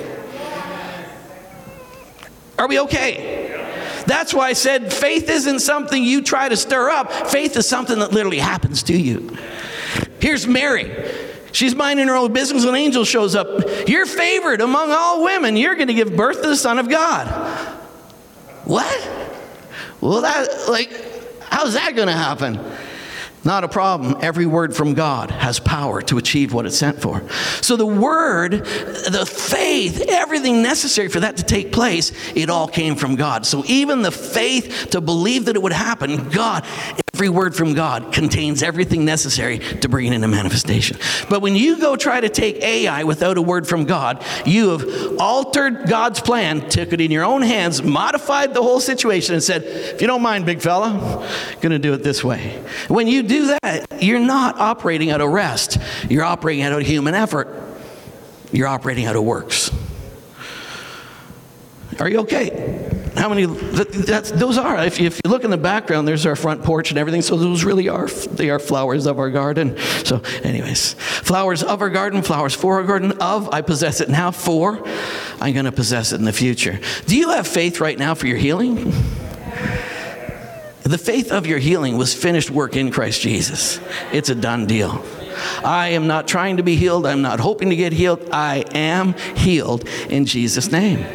Are 2.58 2.68
we 2.68 2.78
okay? 2.80 3.51
That's 4.06 4.34
why 4.34 4.48
I 4.48 4.52
said 4.52 4.92
faith 4.92 5.28
isn't 5.28 5.60
something 5.60 6.02
you 6.02 6.22
try 6.22 6.48
to 6.48 6.56
stir 6.56 6.90
up, 6.90 7.12
faith 7.12 7.56
is 7.56 7.68
something 7.68 7.98
that 7.98 8.12
literally 8.12 8.38
happens 8.38 8.82
to 8.84 8.96
you. 8.96 9.36
Here's 10.20 10.46
Mary. 10.46 10.90
She's 11.52 11.74
minding 11.74 12.08
her 12.08 12.16
own 12.16 12.32
business 12.32 12.64
when 12.64 12.74
an 12.74 12.80
angel 12.80 13.04
shows 13.04 13.34
up. 13.34 13.48
You're 13.86 14.06
favored 14.06 14.60
among 14.62 14.90
all 14.90 15.22
women. 15.22 15.56
You're 15.56 15.74
going 15.74 15.88
to 15.88 15.94
give 15.94 16.16
birth 16.16 16.40
to 16.42 16.48
the 16.48 16.56
Son 16.56 16.78
of 16.78 16.88
God. 16.88 17.26
What? 18.64 19.10
Well, 20.00 20.22
that, 20.22 20.68
like, 20.68 20.90
how's 21.42 21.74
that 21.74 21.94
going 21.94 22.08
to 22.08 22.14
happen? 22.14 22.58
Not 23.44 23.64
a 23.64 23.68
problem. 23.68 24.16
Every 24.20 24.46
word 24.46 24.74
from 24.74 24.94
God 24.94 25.30
has 25.30 25.58
power 25.58 26.00
to 26.02 26.18
achieve 26.18 26.52
what 26.52 26.64
it's 26.64 26.78
sent 26.78 27.00
for. 27.00 27.28
So 27.60 27.76
the 27.76 27.86
word, 27.86 28.52
the 28.52 29.26
faith, 29.26 30.04
everything 30.08 30.62
necessary 30.62 31.08
for 31.08 31.20
that 31.20 31.38
to 31.38 31.42
take 31.42 31.72
place, 31.72 32.12
it 32.36 32.50
all 32.50 32.68
came 32.68 32.94
from 32.94 33.16
God. 33.16 33.44
So 33.44 33.64
even 33.66 34.02
the 34.02 34.12
faith 34.12 34.88
to 34.90 35.00
believe 35.00 35.46
that 35.46 35.56
it 35.56 35.62
would 35.62 35.72
happen, 35.72 36.28
God, 36.28 36.64
every 37.14 37.28
word 37.28 37.54
from 37.54 37.74
God 37.74 38.12
contains 38.12 38.62
everything 38.62 39.04
necessary 39.04 39.58
to 39.58 39.88
bring 39.88 40.06
it 40.06 40.12
into 40.14 40.28
manifestation. 40.28 40.96
But 41.28 41.42
when 41.42 41.56
you 41.56 41.78
go 41.78 41.96
try 41.96 42.20
to 42.20 42.28
take 42.28 42.62
Ai 42.62 43.04
without 43.04 43.38
a 43.38 43.42
word 43.42 43.66
from 43.66 43.84
God, 43.84 44.24
you 44.46 44.70
have 44.70 45.20
altered 45.20 45.88
God's 45.88 46.20
plan, 46.20 46.68
took 46.68 46.92
it 46.92 47.00
in 47.00 47.10
your 47.10 47.24
own 47.24 47.42
hands, 47.42 47.82
modified 47.82 48.54
the 48.54 48.62
whole 48.62 48.80
situation, 48.80 49.34
and 49.34 49.42
said, 49.42 49.62
if 49.64 50.00
you 50.00 50.06
don't 50.06 50.22
mind, 50.22 50.46
big 50.46 50.60
fella, 50.60 51.26
I'm 51.52 51.70
to 51.70 51.78
do 51.78 51.92
it 51.92 52.02
this 52.02 52.22
way. 52.22 52.62
When 52.88 53.08
you 53.08 53.22
do 53.32 53.46
that, 53.62 54.02
you're 54.02 54.20
not 54.20 54.58
operating 54.58 55.10
out 55.10 55.20
of 55.20 55.30
rest. 55.30 55.78
You're 56.08 56.24
operating 56.24 56.62
out 56.62 56.72
of 56.72 56.86
human 56.86 57.14
effort. 57.14 57.48
You're 58.52 58.68
operating 58.68 59.06
out 59.06 59.16
of 59.16 59.24
works. 59.24 59.70
Are 61.98 62.08
you 62.08 62.20
okay? 62.20 63.10
How 63.16 63.28
many? 63.28 63.44
Those 63.44 64.58
are. 64.58 64.84
If 64.84 64.98
you, 64.98 65.06
if 65.06 65.20
you 65.22 65.30
look 65.30 65.44
in 65.44 65.50
the 65.50 65.58
background, 65.58 66.08
there's 66.08 66.24
our 66.24 66.34
front 66.34 66.64
porch 66.64 66.90
and 66.90 66.98
everything. 66.98 67.22
So 67.22 67.36
those 67.36 67.64
really 67.64 67.88
are. 67.88 68.08
They 68.08 68.50
are 68.50 68.58
flowers 68.58 69.06
of 69.06 69.18
our 69.18 69.30
garden. 69.30 69.76
So, 70.04 70.22
anyways, 70.42 70.94
flowers 70.94 71.62
of 71.62 71.82
our 71.82 71.90
garden, 71.90 72.22
flowers 72.22 72.54
for 72.54 72.76
our 72.76 72.82
garden. 72.84 73.12
Of 73.20 73.50
I 73.52 73.60
possess 73.60 74.00
it 74.00 74.08
now. 74.08 74.30
For 74.30 74.82
I'm 75.40 75.52
going 75.52 75.66
to 75.66 75.72
possess 75.72 76.12
it 76.12 76.16
in 76.16 76.24
the 76.24 76.32
future. 76.32 76.80
Do 77.06 77.16
you 77.16 77.30
have 77.30 77.46
faith 77.46 77.80
right 77.80 77.98
now 77.98 78.14
for 78.14 78.26
your 78.26 78.38
healing? 78.38 78.92
The 80.84 80.98
faith 80.98 81.30
of 81.30 81.46
your 81.46 81.58
healing 81.58 81.96
was 81.96 82.12
finished 82.12 82.50
work 82.50 82.76
in 82.76 82.90
Christ 82.90 83.20
Jesus. 83.20 83.80
It's 84.12 84.30
a 84.30 84.34
done 84.34 84.66
deal. 84.66 85.04
I 85.64 85.88
am 85.88 86.06
not 86.06 86.26
trying 86.26 86.56
to 86.56 86.62
be 86.62 86.76
healed. 86.76 87.06
I'm 87.06 87.22
not 87.22 87.40
hoping 87.40 87.70
to 87.70 87.76
get 87.76 87.92
healed. 87.92 88.28
I 88.32 88.64
am 88.74 89.14
healed 89.36 89.88
in 90.08 90.26
Jesus' 90.26 90.72
name. 90.72 91.06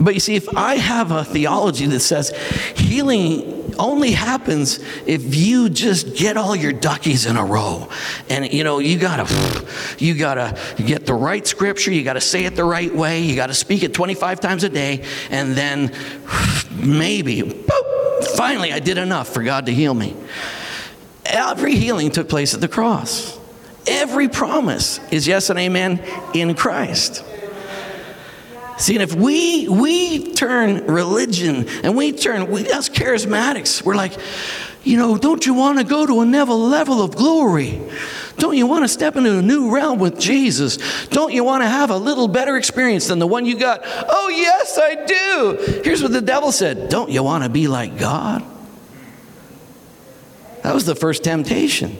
But 0.00 0.14
you 0.14 0.20
see, 0.20 0.36
if 0.36 0.48
I 0.56 0.76
have 0.76 1.10
a 1.10 1.24
theology 1.24 1.86
that 1.86 2.00
says 2.00 2.30
healing 2.76 3.74
only 3.78 4.12
happens 4.12 4.78
if 5.06 5.34
you 5.34 5.68
just 5.68 6.16
get 6.16 6.36
all 6.36 6.54
your 6.54 6.72
duckies 6.72 7.26
in 7.26 7.36
a 7.36 7.44
row, 7.44 7.88
and 8.28 8.50
you 8.52 8.64
know 8.64 8.78
you 8.78 8.98
gotta, 8.98 9.66
you 9.98 10.14
gotta 10.14 10.58
get 10.76 11.06
the 11.06 11.14
right 11.14 11.46
scripture, 11.46 11.90
you 11.90 12.02
gotta 12.02 12.20
say 12.20 12.44
it 12.44 12.56
the 12.56 12.64
right 12.64 12.94
way, 12.94 13.20
you 13.20 13.36
gotta 13.36 13.54
speak 13.54 13.82
it 13.82 13.94
25 13.94 14.40
times 14.40 14.64
a 14.64 14.68
day, 14.68 15.04
and 15.30 15.54
then 15.54 15.92
maybe, 16.70 17.42
boop, 17.42 17.91
finally, 18.22 18.72
I 18.72 18.78
did 18.78 18.98
enough 18.98 19.28
for 19.28 19.42
God 19.42 19.66
to 19.66 19.74
heal 19.74 19.94
me. 19.94 20.16
Every 21.24 21.74
healing 21.76 22.10
took 22.10 22.28
place 22.28 22.54
at 22.54 22.60
the 22.60 22.68
cross. 22.68 23.38
Every 23.86 24.28
promise 24.28 25.00
is 25.10 25.26
yes 25.26 25.50
and 25.50 25.58
amen 25.58 26.02
in 26.34 26.54
Christ. 26.54 27.24
See, 28.78 28.94
and 28.94 29.02
if 29.02 29.14
we 29.14 29.68
we 29.68 30.32
turn 30.32 30.86
religion 30.86 31.68
and 31.84 31.96
we 31.96 32.12
turn 32.12 32.50
we, 32.50 32.70
us 32.70 32.88
charismatics, 32.88 33.84
we're 33.84 33.94
like, 33.94 34.12
you 34.84 34.96
know, 34.96 35.16
don't 35.16 35.46
you 35.46 35.54
want 35.54 35.78
to 35.78 35.84
go 35.84 36.06
to 36.06 36.20
another 36.20 36.52
level 36.52 37.02
of 37.02 37.14
glory? 37.14 37.80
Don't 38.38 38.56
you 38.56 38.66
want 38.66 38.84
to 38.84 38.88
step 38.88 39.16
into 39.16 39.38
a 39.38 39.42
new 39.42 39.72
realm 39.72 39.98
with 39.98 40.18
Jesus? 40.18 41.06
Don't 41.08 41.32
you 41.32 41.44
want 41.44 41.62
to 41.62 41.68
have 41.68 41.90
a 41.90 41.96
little 41.96 42.28
better 42.28 42.56
experience 42.56 43.06
than 43.06 43.18
the 43.18 43.26
one 43.26 43.46
you 43.46 43.56
got? 43.56 43.82
Oh, 43.84 44.28
yes, 44.28 44.78
I 44.80 45.04
do. 45.04 45.80
Here's 45.84 46.02
what 46.02 46.12
the 46.12 46.20
devil 46.20 46.50
said 46.50 46.88
Don't 46.88 47.10
you 47.10 47.22
want 47.22 47.44
to 47.44 47.50
be 47.50 47.68
like 47.68 47.98
God? 47.98 48.44
That 50.62 50.74
was 50.74 50.84
the 50.86 50.94
first 50.94 51.24
temptation. 51.24 51.96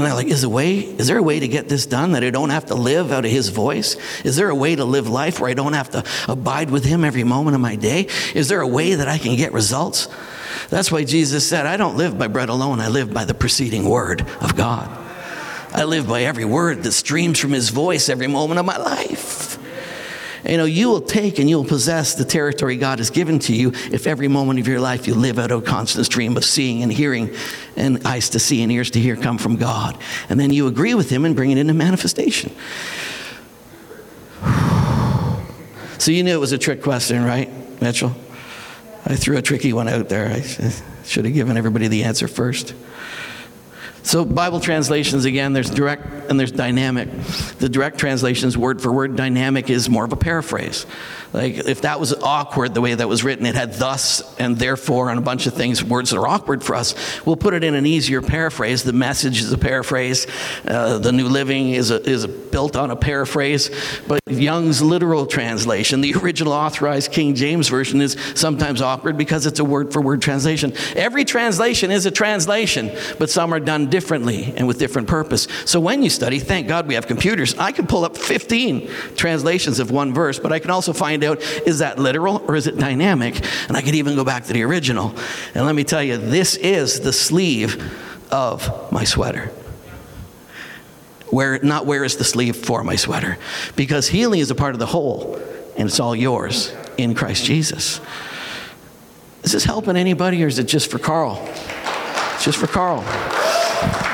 And 0.00 0.08
I'm 0.08 0.16
like, 0.16 0.28
is, 0.28 0.44
a 0.44 0.48
way, 0.48 0.78
is 0.78 1.08
there 1.08 1.18
a 1.18 1.22
way 1.22 1.40
to 1.40 1.46
get 1.46 1.68
this 1.68 1.84
done 1.84 2.12
that 2.12 2.24
I 2.24 2.30
don't 2.30 2.48
have 2.48 2.66
to 2.66 2.74
live 2.74 3.12
out 3.12 3.26
of 3.26 3.30
his 3.30 3.50
voice? 3.50 3.96
Is 4.24 4.34
there 4.36 4.48
a 4.48 4.54
way 4.54 4.74
to 4.74 4.84
live 4.86 5.10
life 5.10 5.40
where 5.40 5.50
I 5.50 5.52
don't 5.52 5.74
have 5.74 5.90
to 5.90 6.02
abide 6.26 6.70
with 6.70 6.84
him 6.84 7.04
every 7.04 7.22
moment 7.22 7.54
of 7.54 7.60
my 7.60 7.76
day? 7.76 8.06
Is 8.34 8.48
there 8.48 8.62
a 8.62 8.66
way 8.66 8.94
that 8.94 9.08
I 9.08 9.18
can 9.18 9.36
get 9.36 9.52
results? 9.52 10.08
That's 10.70 10.90
why 10.90 11.04
Jesus 11.04 11.46
said, 11.46 11.66
I 11.66 11.76
don't 11.76 11.98
live 11.98 12.18
by 12.18 12.28
bread 12.28 12.48
alone, 12.48 12.80
I 12.80 12.88
live 12.88 13.12
by 13.12 13.26
the 13.26 13.34
preceding 13.34 13.86
word 13.86 14.22
of 14.40 14.56
God. 14.56 14.88
I 15.72 15.84
live 15.84 16.08
by 16.08 16.22
every 16.22 16.46
word 16.46 16.82
that 16.84 16.92
streams 16.92 17.38
from 17.38 17.52
his 17.52 17.68
voice 17.68 18.08
every 18.08 18.26
moment 18.26 18.58
of 18.58 18.64
my 18.64 18.78
life. 18.78 19.58
You 20.48 20.56
know, 20.56 20.64
you 20.64 20.88
will 20.88 21.00
take 21.00 21.38
and 21.38 21.48
you 21.48 21.56
will 21.56 21.64
possess 21.64 22.14
the 22.14 22.24
territory 22.24 22.76
God 22.76 22.98
has 22.98 23.10
given 23.10 23.38
to 23.40 23.54
you 23.54 23.70
if 23.92 24.06
every 24.06 24.28
moment 24.28 24.58
of 24.58 24.66
your 24.66 24.80
life 24.80 25.06
you 25.06 25.14
live 25.14 25.38
out 25.38 25.50
a 25.50 25.60
constant 25.60 26.06
stream 26.06 26.36
of 26.36 26.44
seeing 26.44 26.82
and 26.82 26.92
hearing 26.92 27.34
and 27.76 28.06
eyes 28.06 28.30
to 28.30 28.38
see 28.38 28.62
and 28.62 28.72
ears 28.72 28.90
to 28.92 29.00
hear 29.00 29.16
come 29.16 29.38
from 29.38 29.56
God. 29.56 29.98
And 30.28 30.40
then 30.40 30.52
you 30.52 30.66
agree 30.66 30.94
with 30.94 31.10
Him 31.10 31.24
and 31.24 31.36
bring 31.36 31.50
it 31.50 31.58
into 31.58 31.74
manifestation. 31.74 32.52
So 35.98 36.12
you 36.12 36.22
knew 36.22 36.34
it 36.34 36.40
was 36.40 36.52
a 36.52 36.58
trick 36.58 36.82
question, 36.82 37.22
right, 37.22 37.50
Mitchell? 37.82 38.14
I 39.04 39.16
threw 39.16 39.36
a 39.36 39.42
tricky 39.42 39.74
one 39.74 39.86
out 39.86 40.08
there. 40.08 40.28
I 40.28 40.40
should 41.04 41.26
have 41.26 41.34
given 41.34 41.58
everybody 41.58 41.88
the 41.88 42.04
answer 42.04 42.26
first. 42.26 42.72
So, 44.02 44.24
Bible 44.24 44.60
translations, 44.60 45.24
again, 45.24 45.52
there's 45.52 45.70
direct 45.70 46.30
and 46.30 46.40
there's 46.40 46.52
dynamic. 46.52 47.08
The 47.58 47.68
direct 47.68 47.98
translations, 47.98 48.56
word 48.56 48.80
for 48.80 48.92
word, 48.92 49.16
dynamic 49.16 49.68
is 49.68 49.88
more 49.88 50.04
of 50.04 50.12
a 50.12 50.16
paraphrase. 50.16 50.86
Like, 51.32 51.56
if 51.56 51.82
that 51.82 52.00
was 52.00 52.12
awkward 52.12 52.74
the 52.74 52.80
way 52.80 52.94
that 52.94 53.08
was 53.08 53.22
written, 53.22 53.46
it 53.46 53.54
had 53.54 53.74
thus 53.74 54.36
and 54.38 54.56
therefore 54.56 55.10
and 55.10 55.18
a 55.18 55.22
bunch 55.22 55.46
of 55.46 55.54
things, 55.54 55.82
words 55.82 56.10
that 56.10 56.18
are 56.18 56.26
awkward 56.26 56.64
for 56.64 56.74
us, 56.74 57.24
we'll 57.24 57.36
put 57.36 57.54
it 57.54 57.62
in 57.62 57.74
an 57.74 57.86
easier 57.86 58.20
paraphrase. 58.20 58.82
The 58.82 58.92
message 58.92 59.40
is 59.40 59.52
a 59.52 59.58
paraphrase. 59.58 60.26
Uh, 60.66 60.98
the 60.98 61.12
New 61.12 61.28
Living 61.28 61.70
is, 61.70 61.90
a, 61.90 62.02
is 62.08 62.26
built 62.26 62.76
on 62.76 62.90
a 62.90 62.96
paraphrase. 62.96 63.70
But 64.08 64.20
Young's 64.26 64.82
literal 64.82 65.26
translation, 65.26 66.00
the 66.00 66.14
original 66.14 66.52
authorized 66.52 67.12
King 67.12 67.34
James 67.34 67.68
Version, 67.68 68.00
is 68.00 68.16
sometimes 68.34 68.82
awkward 68.82 69.16
because 69.16 69.46
it's 69.46 69.60
a 69.60 69.64
word 69.64 69.92
for 69.92 70.00
word 70.00 70.22
translation. 70.22 70.72
Every 70.96 71.24
translation 71.24 71.90
is 71.90 72.06
a 72.06 72.10
translation, 72.10 72.90
but 73.18 73.30
some 73.30 73.52
are 73.54 73.60
done 73.60 73.88
differently 73.88 74.52
and 74.56 74.66
with 74.66 74.78
different 74.78 75.08
purpose. 75.08 75.46
So 75.64 75.78
when 75.80 76.02
you 76.02 76.10
study, 76.10 76.38
thank 76.38 76.68
God 76.68 76.88
we 76.88 76.94
have 76.94 77.06
computers. 77.06 77.56
I 77.56 77.72
can 77.72 77.86
pull 77.86 78.04
up 78.04 78.16
15 78.16 78.88
translations 79.16 79.78
of 79.78 79.90
one 79.90 80.12
verse, 80.12 80.38
but 80.38 80.52
I 80.52 80.58
can 80.58 80.70
also 80.70 80.92
find 80.92 81.19
out 81.24 81.40
is 81.66 81.78
that 81.78 81.98
literal 81.98 82.44
or 82.48 82.56
is 82.56 82.66
it 82.66 82.76
dynamic? 82.78 83.40
And 83.68 83.76
I 83.76 83.82
could 83.82 83.94
even 83.94 84.16
go 84.16 84.24
back 84.24 84.44
to 84.44 84.52
the 84.52 84.62
original. 84.62 85.14
And 85.54 85.64
let 85.64 85.74
me 85.74 85.84
tell 85.84 86.02
you, 86.02 86.16
this 86.16 86.56
is 86.56 87.00
the 87.00 87.12
sleeve 87.12 87.82
of 88.30 88.92
my 88.92 89.04
sweater. 89.04 89.52
Where, 91.30 91.60
not 91.60 91.86
where 91.86 92.04
is 92.04 92.16
the 92.16 92.24
sleeve 92.24 92.56
for 92.56 92.82
my 92.82 92.96
sweater? 92.96 93.38
Because 93.76 94.08
healing 94.08 94.40
is 94.40 94.50
a 94.50 94.54
part 94.54 94.74
of 94.74 94.80
the 94.80 94.86
whole, 94.86 95.36
and 95.76 95.88
it's 95.88 96.00
all 96.00 96.16
yours 96.16 96.74
in 96.98 97.14
Christ 97.14 97.44
Jesus. 97.44 98.00
Is 99.44 99.52
this 99.52 99.64
helping 99.64 99.96
anybody, 99.96 100.42
or 100.42 100.48
is 100.48 100.58
it 100.58 100.64
just 100.64 100.90
for 100.90 100.98
Carl? 100.98 101.38
It's 102.34 102.44
just 102.44 102.58
for 102.58 102.66
Carl. 102.66 103.04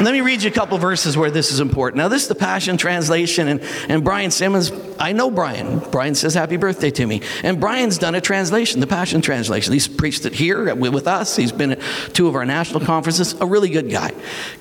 Let 0.01 0.13
me 0.13 0.21
read 0.21 0.43
you 0.43 0.51
a 0.51 0.53
couple 0.53 0.77
verses 0.79 1.17
where 1.17 1.31
this 1.31 1.51
is 1.51 1.59
important. 1.59 1.99
Now, 1.99 2.09
this 2.09 2.23
is 2.23 2.29
the 2.29 2.35
Passion 2.35 2.77
Translation, 2.77 3.49
and, 3.49 3.63
and 3.89 4.05
Brian 4.05 4.31
Simmons, 4.31 4.71
I 4.99 5.13
know 5.13 5.31
Brian. 5.31 5.81
Brian 5.91 6.15
says 6.15 6.35
happy 6.35 6.57
birthday 6.57 6.91
to 6.91 7.07
me. 7.07 7.23
And 7.43 7.61
Brian's 7.61 7.99
done 7.99 8.15
a 8.15 8.21
translation, 8.21 8.81
the 8.81 8.87
Passion 8.87 9.21
Translation. 9.21 9.73
He's 9.73 9.89
preached 9.89 10.27
it 10.27 10.35
here 10.35 10.75
with 10.75 11.07
us. 11.07 11.37
He's 11.37 11.53
been 11.53 11.73
at 11.73 11.81
two 12.13 12.29
of 12.29 12.35
our 12.35 12.45
national 12.45 12.81
conferences. 12.81 13.35
A 13.41 13.47
really 13.47 13.71
good 13.71 13.91
guy. 13.91 14.13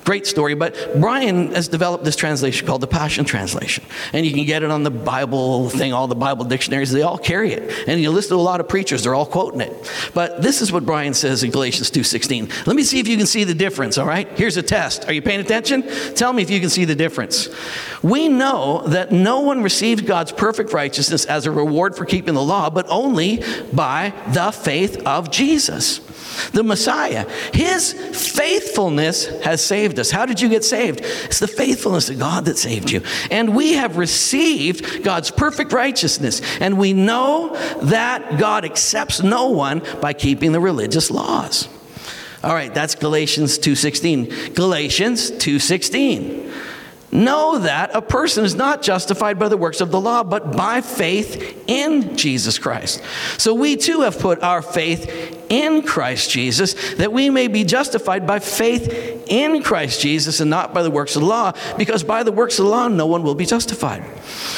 Great 0.04 0.26
story. 0.26 0.54
But 0.54 0.76
Brian 1.00 1.54
has 1.54 1.68
developed 1.68 2.04
this 2.04 2.16
translation 2.16 2.66
called 2.66 2.80
the 2.80 2.86
Passion 2.86 3.24
Translation. 3.24 3.84
And 4.12 4.26
you 4.26 4.32
can 4.32 4.44
get 4.44 4.62
it 4.62 4.70
on 4.70 4.82
the 4.82 4.90
Bible 4.90 5.70
thing, 5.70 5.92
all 5.92 6.06
the 6.06 6.14
Bible 6.14 6.44
dictionaries, 6.44 6.92
they 6.92 7.02
all 7.02 7.18
carry 7.18 7.52
it. 7.52 7.88
And 7.88 8.00
you 8.00 8.10
listen 8.10 8.30
to 8.30 8.36
a 8.36 8.42
lot 8.42 8.60
of 8.60 8.68
preachers, 8.68 9.02
they're 9.04 9.14
all 9.14 9.26
quoting 9.26 9.60
it. 9.60 10.10
But 10.14 10.42
this 10.42 10.62
is 10.62 10.72
what 10.72 10.84
Brian 10.84 11.14
says 11.14 11.42
in 11.42 11.50
Galatians 11.50 11.90
2.16. 11.90 12.66
Let 12.66 12.76
me 12.76 12.82
see 12.82 13.00
if 13.00 13.08
you 13.08 13.16
can 13.16 13.26
see 13.26 13.44
the 13.44 13.54
difference, 13.54 13.98
all 13.98 14.06
right? 14.06 14.28
Here's 14.38 14.56
a 14.56 14.62
test. 14.62 15.06
Are 15.06 15.12
you 15.12 15.22
paying 15.22 15.40
attention? 15.40 15.82
Tell 16.14 16.32
me 16.32 16.42
if 16.42 16.50
you 16.50 16.60
can 16.60 16.70
see 16.70 16.84
the 16.84 16.94
difference. 16.94 17.48
We 18.02 18.28
know 18.28 18.82
that 18.86 19.12
no 19.12 19.40
one 19.40 19.62
received 19.62 20.06
God's 20.06 20.25
perfect 20.32 20.72
righteousness 20.72 21.24
as 21.24 21.46
a 21.46 21.50
reward 21.50 21.96
for 21.96 22.04
keeping 22.04 22.34
the 22.34 22.42
law, 22.42 22.70
but 22.70 22.86
only 22.88 23.42
by 23.72 24.12
the 24.32 24.50
faith 24.52 25.06
of 25.06 25.30
Jesus 25.30 26.00
the 26.52 26.62
Messiah. 26.62 27.28
His 27.52 27.92
faithfulness 27.92 29.26
has 29.42 29.64
saved 29.64 29.98
us. 29.98 30.10
How 30.10 30.26
did 30.26 30.40
you 30.40 30.48
get 30.48 30.64
saved? 30.64 31.00
It's 31.00 31.38
the 31.38 31.48
faithfulness 31.48 32.10
of 32.10 32.18
God 32.18 32.44
that 32.46 32.58
saved 32.58 32.90
you. 32.90 33.02
And 33.30 33.54
we 33.54 33.74
have 33.74 33.96
received 33.96 35.02
God's 35.02 35.30
perfect 35.30 35.72
righteousness. 35.72 36.42
And 36.60 36.78
we 36.78 36.92
know 36.92 37.56
that 37.82 38.38
God 38.38 38.64
accepts 38.64 39.22
no 39.22 39.48
one 39.48 39.82
by 40.00 40.12
keeping 40.12 40.52
the 40.52 40.60
religious 40.60 41.10
laws. 41.10 41.68
All 42.42 42.54
right, 42.54 42.72
that's 42.72 42.94
Galatians 42.94 43.58
2:16. 43.58 44.54
Galatians 44.54 45.30
2:16. 45.32 46.52
Know 47.12 47.58
that 47.60 47.94
a 47.94 48.02
person 48.02 48.44
is 48.44 48.56
not 48.56 48.82
justified 48.82 49.38
by 49.38 49.48
the 49.48 49.56
works 49.56 49.80
of 49.80 49.90
the 49.90 50.00
law, 50.00 50.24
but 50.24 50.56
by 50.56 50.80
faith 50.80 51.64
in 51.68 52.16
Jesus 52.16 52.58
Christ. 52.58 53.02
So 53.38 53.54
we 53.54 53.76
too 53.76 54.00
have 54.00 54.18
put 54.18 54.42
our 54.42 54.60
faith 54.60 55.34
in 55.48 55.82
Christ 55.82 56.30
Jesus, 56.30 56.74
that 56.96 57.12
we 57.12 57.30
may 57.30 57.46
be 57.46 57.62
justified 57.62 58.26
by 58.26 58.40
faith 58.40 59.24
in 59.28 59.62
Christ 59.62 60.00
Jesus 60.00 60.40
and 60.40 60.50
not 60.50 60.74
by 60.74 60.82
the 60.82 60.90
works 60.90 61.14
of 61.14 61.22
the 61.22 61.28
law, 61.28 61.52
because 61.78 62.02
by 62.02 62.24
the 62.24 62.32
works 62.32 62.58
of 62.58 62.64
the 62.64 62.70
law, 62.72 62.88
no 62.88 63.06
one 63.06 63.22
will 63.22 63.36
be 63.36 63.46
justified. 63.46 64.04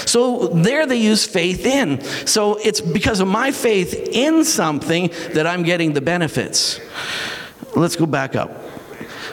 So 0.06 0.48
there 0.48 0.86
they 0.86 0.96
use 0.96 1.26
faith 1.26 1.66
in. 1.66 2.00
So 2.26 2.56
it's 2.56 2.80
because 2.80 3.20
of 3.20 3.28
my 3.28 3.52
faith 3.52 3.94
in 4.12 4.44
something 4.44 5.10
that 5.34 5.46
I'm 5.46 5.62
getting 5.62 5.92
the 5.92 6.00
benefits. 6.00 6.80
Let's 7.76 7.96
go 7.96 8.06
back 8.06 8.34
up. 8.34 8.64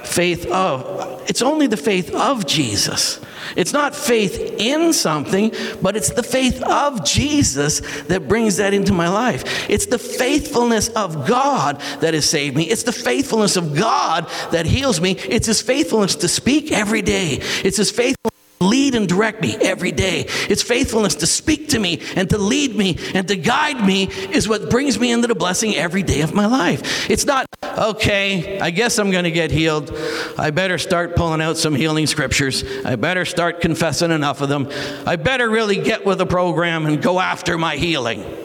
Faith 0.04 0.46
of, 0.48 1.05
it's 1.28 1.42
only 1.42 1.68
the 1.68 1.78
faith 1.78 2.14
of 2.14 2.46
Jesus. 2.46 3.20
It's 3.56 3.74
not 3.74 3.96
faith 3.96 4.56
in 4.58 4.94
something, 4.94 5.52
but 5.82 5.96
it's 5.96 6.12
the 6.12 6.24
faith 6.24 6.62
of 6.64 7.06
Jesus 7.06 7.80
that 8.04 8.28
brings 8.28 8.58
that 8.58 8.74
into 8.74 8.94
my 8.94 9.10
life. 9.10 9.70
It's 9.70 9.86
the 9.86 10.00
faithfulness 10.00 10.90
of 10.90 11.28
God 11.28 11.80
that 12.00 12.14
has 12.14 12.30
saved 12.30 12.56
me. 12.56 12.64
It's 12.64 12.84
the 12.84 12.92
faithfulness 12.92 13.56
of 13.56 13.76
God 13.76 14.30
that 14.52 14.66
heals 14.66 15.00
me. 15.00 15.14
It's 15.14 15.48
His 15.48 15.62
faithfulness 15.62 16.16
to 16.16 16.28
speak 16.28 16.72
every 16.72 17.02
day. 17.02 17.40
It's 17.64 17.78
His 17.78 17.92
faithfulness 17.92 18.35
lead 18.66 18.96
and 18.96 19.08
direct 19.08 19.42
me 19.42 19.56
every 19.56 19.92
day. 19.92 20.26
Its 20.50 20.62
faithfulness 20.62 21.16
to 21.16 21.28
speak 21.28 21.70
to 21.70 21.80
me 21.80 22.02
and 22.16 22.30
to 22.30 22.38
lead 22.38 22.76
me 22.76 22.98
and 23.14 23.28
to 23.28 23.36
guide 23.36 23.86
me 23.86 24.04
is 24.06 24.48
what 24.48 24.70
brings 24.70 25.00
me 25.00 25.12
into 25.12 25.28
the 25.28 25.36
blessing 25.36 25.76
every 25.76 26.04
day 26.04 26.22
of 26.22 26.34
my 26.34 26.46
life. 26.46 27.10
It's 27.10 27.26
not, 27.26 27.46
okay, 27.64 28.60
I 28.60 28.72
guess 28.72 29.00
I'm 29.00 29.12
going 29.12 29.24
to 29.24 29.32
get 29.32 29.52
healed. 29.52 29.96
I 30.38 30.52
better 30.52 30.78
start 30.78 31.16
pulling 31.16 31.42
out 31.42 31.58
some 31.58 31.76
healing 31.76 32.08
scriptures. 32.08 32.64
I 32.84 32.96
better 32.96 33.26
start 33.26 33.62
confessing 33.62 34.12
enough 34.12 34.42
of 34.42 34.50
them. 34.50 34.70
I 35.06 35.16
better 35.16 35.50
really 35.50 35.82
get 35.82 36.06
with 36.06 36.18
the 36.18 36.26
program 36.26 36.86
and 36.86 37.02
go 37.02 37.20
after 37.20 37.58
my 37.58 37.76
healing. 37.76 38.45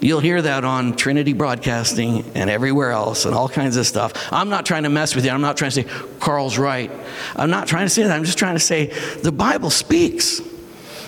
You'll 0.00 0.20
hear 0.20 0.40
that 0.40 0.64
on 0.64 0.94
Trinity 0.94 1.32
Broadcasting 1.32 2.24
and 2.36 2.48
everywhere 2.48 2.92
else 2.92 3.24
and 3.24 3.34
all 3.34 3.48
kinds 3.48 3.76
of 3.76 3.84
stuff. 3.84 4.12
I'm 4.32 4.48
not 4.48 4.64
trying 4.64 4.84
to 4.84 4.88
mess 4.88 5.16
with 5.16 5.24
you. 5.24 5.32
I'm 5.32 5.40
not 5.40 5.56
trying 5.56 5.72
to 5.72 5.82
say 5.82 5.88
Carl's 6.20 6.56
right. 6.56 6.90
I'm 7.34 7.50
not 7.50 7.66
trying 7.66 7.86
to 7.86 7.90
say 7.90 8.04
that. 8.04 8.12
I'm 8.12 8.22
just 8.22 8.38
trying 8.38 8.54
to 8.54 8.60
say 8.60 8.86
the 9.22 9.32
Bible 9.32 9.70
speaks. 9.70 10.40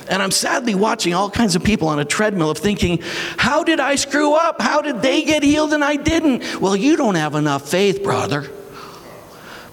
And 0.09 0.21
I'm 0.21 0.33
sadly 0.33 0.75
watching 0.75 1.15
all 1.15 1.31
kinds 1.31 1.55
of 1.55 1.63
people 1.63 1.87
on 1.87 2.01
a 2.01 2.05
treadmill 2.05 2.51
of 2.51 2.59
thinking, 2.59 2.99
how 3.37 3.63
did 3.63 3.79
I 3.79 3.95
screw 3.95 4.35
up? 4.35 4.61
How 4.61 4.83
did 4.83 5.03
they 5.03 5.23
get 5.23 5.45
healed 5.45 5.73
and 5.73 5.85
I 5.85 5.95
didn't? 5.95 6.61
Well, 6.61 6.75
you 6.75 6.97
don't 6.97 7.15
have 7.15 7.37
enough 7.37 7.69
faith, 7.69 8.03
brother. 8.03 8.51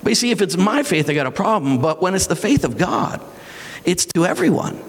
But 0.03 0.09
you 0.09 0.15
see, 0.15 0.29
if 0.29 0.43
it's 0.43 0.55
my 0.55 0.83
faith, 0.83 1.09
I 1.09 1.15
got 1.15 1.25
a 1.25 1.31
problem. 1.31 1.81
But 1.81 2.03
when 2.03 2.13
it's 2.13 2.27
the 2.27 2.35
faith 2.35 2.63
of 2.63 2.77
God, 2.77 3.19
it's 3.83 4.05
to 4.13 4.27
everyone. 4.27 4.79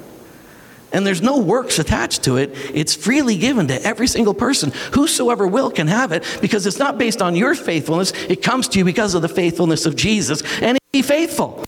And 0.93 1.07
there's 1.07 1.21
no 1.21 1.39
works 1.39 1.79
attached 1.79 2.25
to 2.25 2.37
it. 2.37 2.51
It's 2.75 2.95
freely 2.95 3.37
given 3.37 3.69
to 3.69 3.83
every 3.83 4.07
single 4.07 4.35
person. 4.35 4.73
Whosoever 4.95 5.47
will 5.47 5.71
can 5.71 5.87
have 5.87 6.13
it 6.13 6.25
because 6.41 6.67
it's 6.67 6.79
not 6.79 6.97
based 6.97 7.21
on 7.21 7.37
your 7.37 7.55
faithfulness. 7.55 8.13
It 8.29 8.43
comes 8.43 8.69
to 8.69 8.79
you 8.79 8.85
because 8.85 9.15
of 9.15 9.23
the 9.23 9.29
faithfulness 9.29 9.85
of 9.85 9.97
Jesus. 9.97 10.43
And 10.63 10.79
be 10.93 11.03
faithful. 11.03 11.65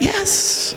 Yes. 0.00 0.74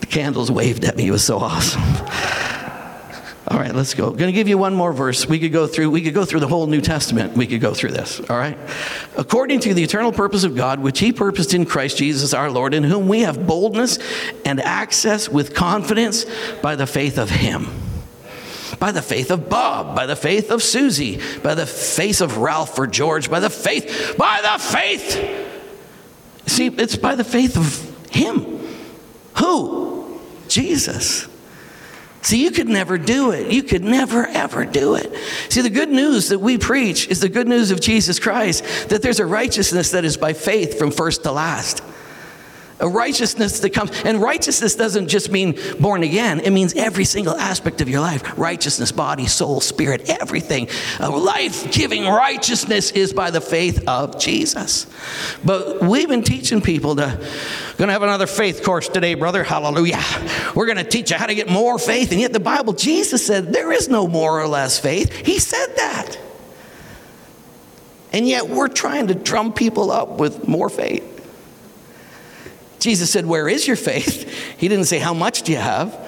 The 0.00 0.06
candles 0.06 0.50
waved 0.50 0.84
at 0.84 0.96
me. 0.96 1.08
It 1.08 1.10
was 1.10 1.22
so 1.22 1.38
awesome. 1.38 1.82
All 3.50 3.58
right, 3.58 3.74
let's 3.74 3.94
go. 3.94 4.08
I'm 4.08 4.16
going 4.16 4.28
to 4.28 4.32
give 4.32 4.46
you 4.46 4.58
one 4.58 4.74
more 4.74 4.92
verse. 4.92 5.26
We 5.26 5.38
could 5.38 5.52
go 5.52 5.66
through 5.66 5.88
we 5.88 6.02
could 6.02 6.12
go 6.12 6.26
through 6.26 6.40
the 6.40 6.48
whole 6.48 6.66
New 6.66 6.82
Testament. 6.82 7.34
We 7.34 7.46
could 7.46 7.62
go 7.62 7.72
through 7.72 7.92
this, 7.92 8.20
all 8.28 8.36
right? 8.36 8.58
According 9.16 9.60
to 9.60 9.72
the 9.72 9.82
eternal 9.82 10.12
purpose 10.12 10.44
of 10.44 10.54
God, 10.54 10.80
which 10.80 10.98
he 10.98 11.12
purposed 11.12 11.54
in 11.54 11.64
Christ 11.64 11.96
Jesus 11.96 12.34
our 12.34 12.50
Lord, 12.50 12.74
in 12.74 12.84
whom 12.84 13.08
we 13.08 13.20
have 13.20 13.46
boldness 13.46 13.98
and 14.44 14.60
access 14.60 15.30
with 15.30 15.54
confidence 15.54 16.26
by 16.60 16.76
the 16.76 16.86
faith 16.86 17.16
of 17.16 17.30
him. 17.30 17.68
By 18.78 18.92
the 18.92 19.00
faith 19.02 19.30
of 19.30 19.48
Bob, 19.48 19.96
by 19.96 20.04
the 20.04 20.14
faith 20.14 20.50
of 20.50 20.62
Susie, 20.62 21.18
by 21.42 21.54
the 21.54 21.66
faith 21.66 22.20
of 22.20 22.36
Ralph 22.36 22.78
or 22.78 22.86
George, 22.86 23.30
by 23.30 23.40
the 23.40 23.50
faith, 23.50 24.14
by 24.18 24.40
the 24.42 24.62
faith. 24.62 25.46
See, 26.46 26.66
it's 26.66 26.96
by 26.96 27.14
the 27.14 27.24
faith 27.24 27.56
of 27.56 28.10
him. 28.10 28.60
Who? 29.38 30.20
Jesus. 30.48 31.28
See, 32.28 32.42
you 32.42 32.50
could 32.50 32.68
never 32.68 32.98
do 32.98 33.30
it. 33.30 33.50
You 33.50 33.62
could 33.62 33.82
never, 33.82 34.26
ever 34.26 34.66
do 34.66 34.96
it. 34.96 35.10
See, 35.48 35.62
the 35.62 35.70
good 35.70 35.88
news 35.88 36.28
that 36.28 36.38
we 36.38 36.58
preach 36.58 37.08
is 37.08 37.20
the 37.20 37.30
good 37.30 37.48
news 37.48 37.70
of 37.70 37.80
Jesus 37.80 38.18
Christ 38.18 38.90
that 38.90 39.00
there's 39.00 39.18
a 39.18 39.24
righteousness 39.24 39.92
that 39.92 40.04
is 40.04 40.18
by 40.18 40.34
faith 40.34 40.78
from 40.78 40.90
first 40.90 41.22
to 41.22 41.32
last. 41.32 41.82
A 42.80 42.88
righteousness 42.88 43.58
that 43.60 43.70
comes, 43.70 43.90
and 44.04 44.20
righteousness 44.20 44.76
doesn't 44.76 45.08
just 45.08 45.30
mean 45.32 45.58
born 45.80 46.04
again, 46.04 46.40
it 46.40 46.50
means 46.50 46.74
every 46.74 47.04
single 47.04 47.34
aspect 47.34 47.80
of 47.80 47.88
your 47.88 48.00
life 48.00 48.38
righteousness, 48.38 48.92
body, 48.92 49.26
soul, 49.26 49.60
spirit, 49.60 50.08
everything. 50.08 50.68
Uh, 51.00 51.08
a 51.08 51.16
life 51.16 51.72
giving 51.72 52.04
righteousness 52.04 52.92
is 52.92 53.12
by 53.12 53.30
the 53.30 53.40
faith 53.40 53.88
of 53.88 54.20
Jesus. 54.20 54.86
But 55.44 55.82
we've 55.82 56.08
been 56.08 56.22
teaching 56.22 56.60
people 56.60 56.96
to, 56.96 57.20
gonna 57.78 57.92
have 57.92 58.02
another 58.02 58.26
faith 58.26 58.62
course 58.62 58.88
today, 58.88 59.14
brother. 59.14 59.42
Hallelujah. 59.42 60.02
We're 60.54 60.66
gonna 60.66 60.84
teach 60.84 61.10
you 61.10 61.16
how 61.16 61.26
to 61.26 61.34
get 61.34 61.48
more 61.48 61.78
faith, 61.78 62.12
and 62.12 62.20
yet 62.20 62.32
the 62.32 62.40
Bible, 62.40 62.74
Jesus 62.74 63.26
said 63.26 63.52
there 63.52 63.72
is 63.72 63.88
no 63.88 64.06
more 64.06 64.40
or 64.40 64.46
less 64.46 64.78
faith. 64.78 65.12
He 65.26 65.40
said 65.40 65.74
that. 65.76 66.18
And 68.12 68.26
yet 68.26 68.48
we're 68.48 68.68
trying 68.68 69.08
to 69.08 69.14
drum 69.14 69.52
people 69.52 69.90
up 69.90 70.18
with 70.18 70.46
more 70.46 70.70
faith. 70.70 71.17
Jesus 72.78 73.10
said, 73.10 73.26
Where 73.26 73.48
is 73.48 73.66
your 73.66 73.76
faith? 73.76 74.56
He 74.58 74.68
didn't 74.68 74.86
say, 74.86 74.98
How 74.98 75.14
much 75.14 75.42
do 75.42 75.52
you 75.52 75.58
have? 75.58 75.98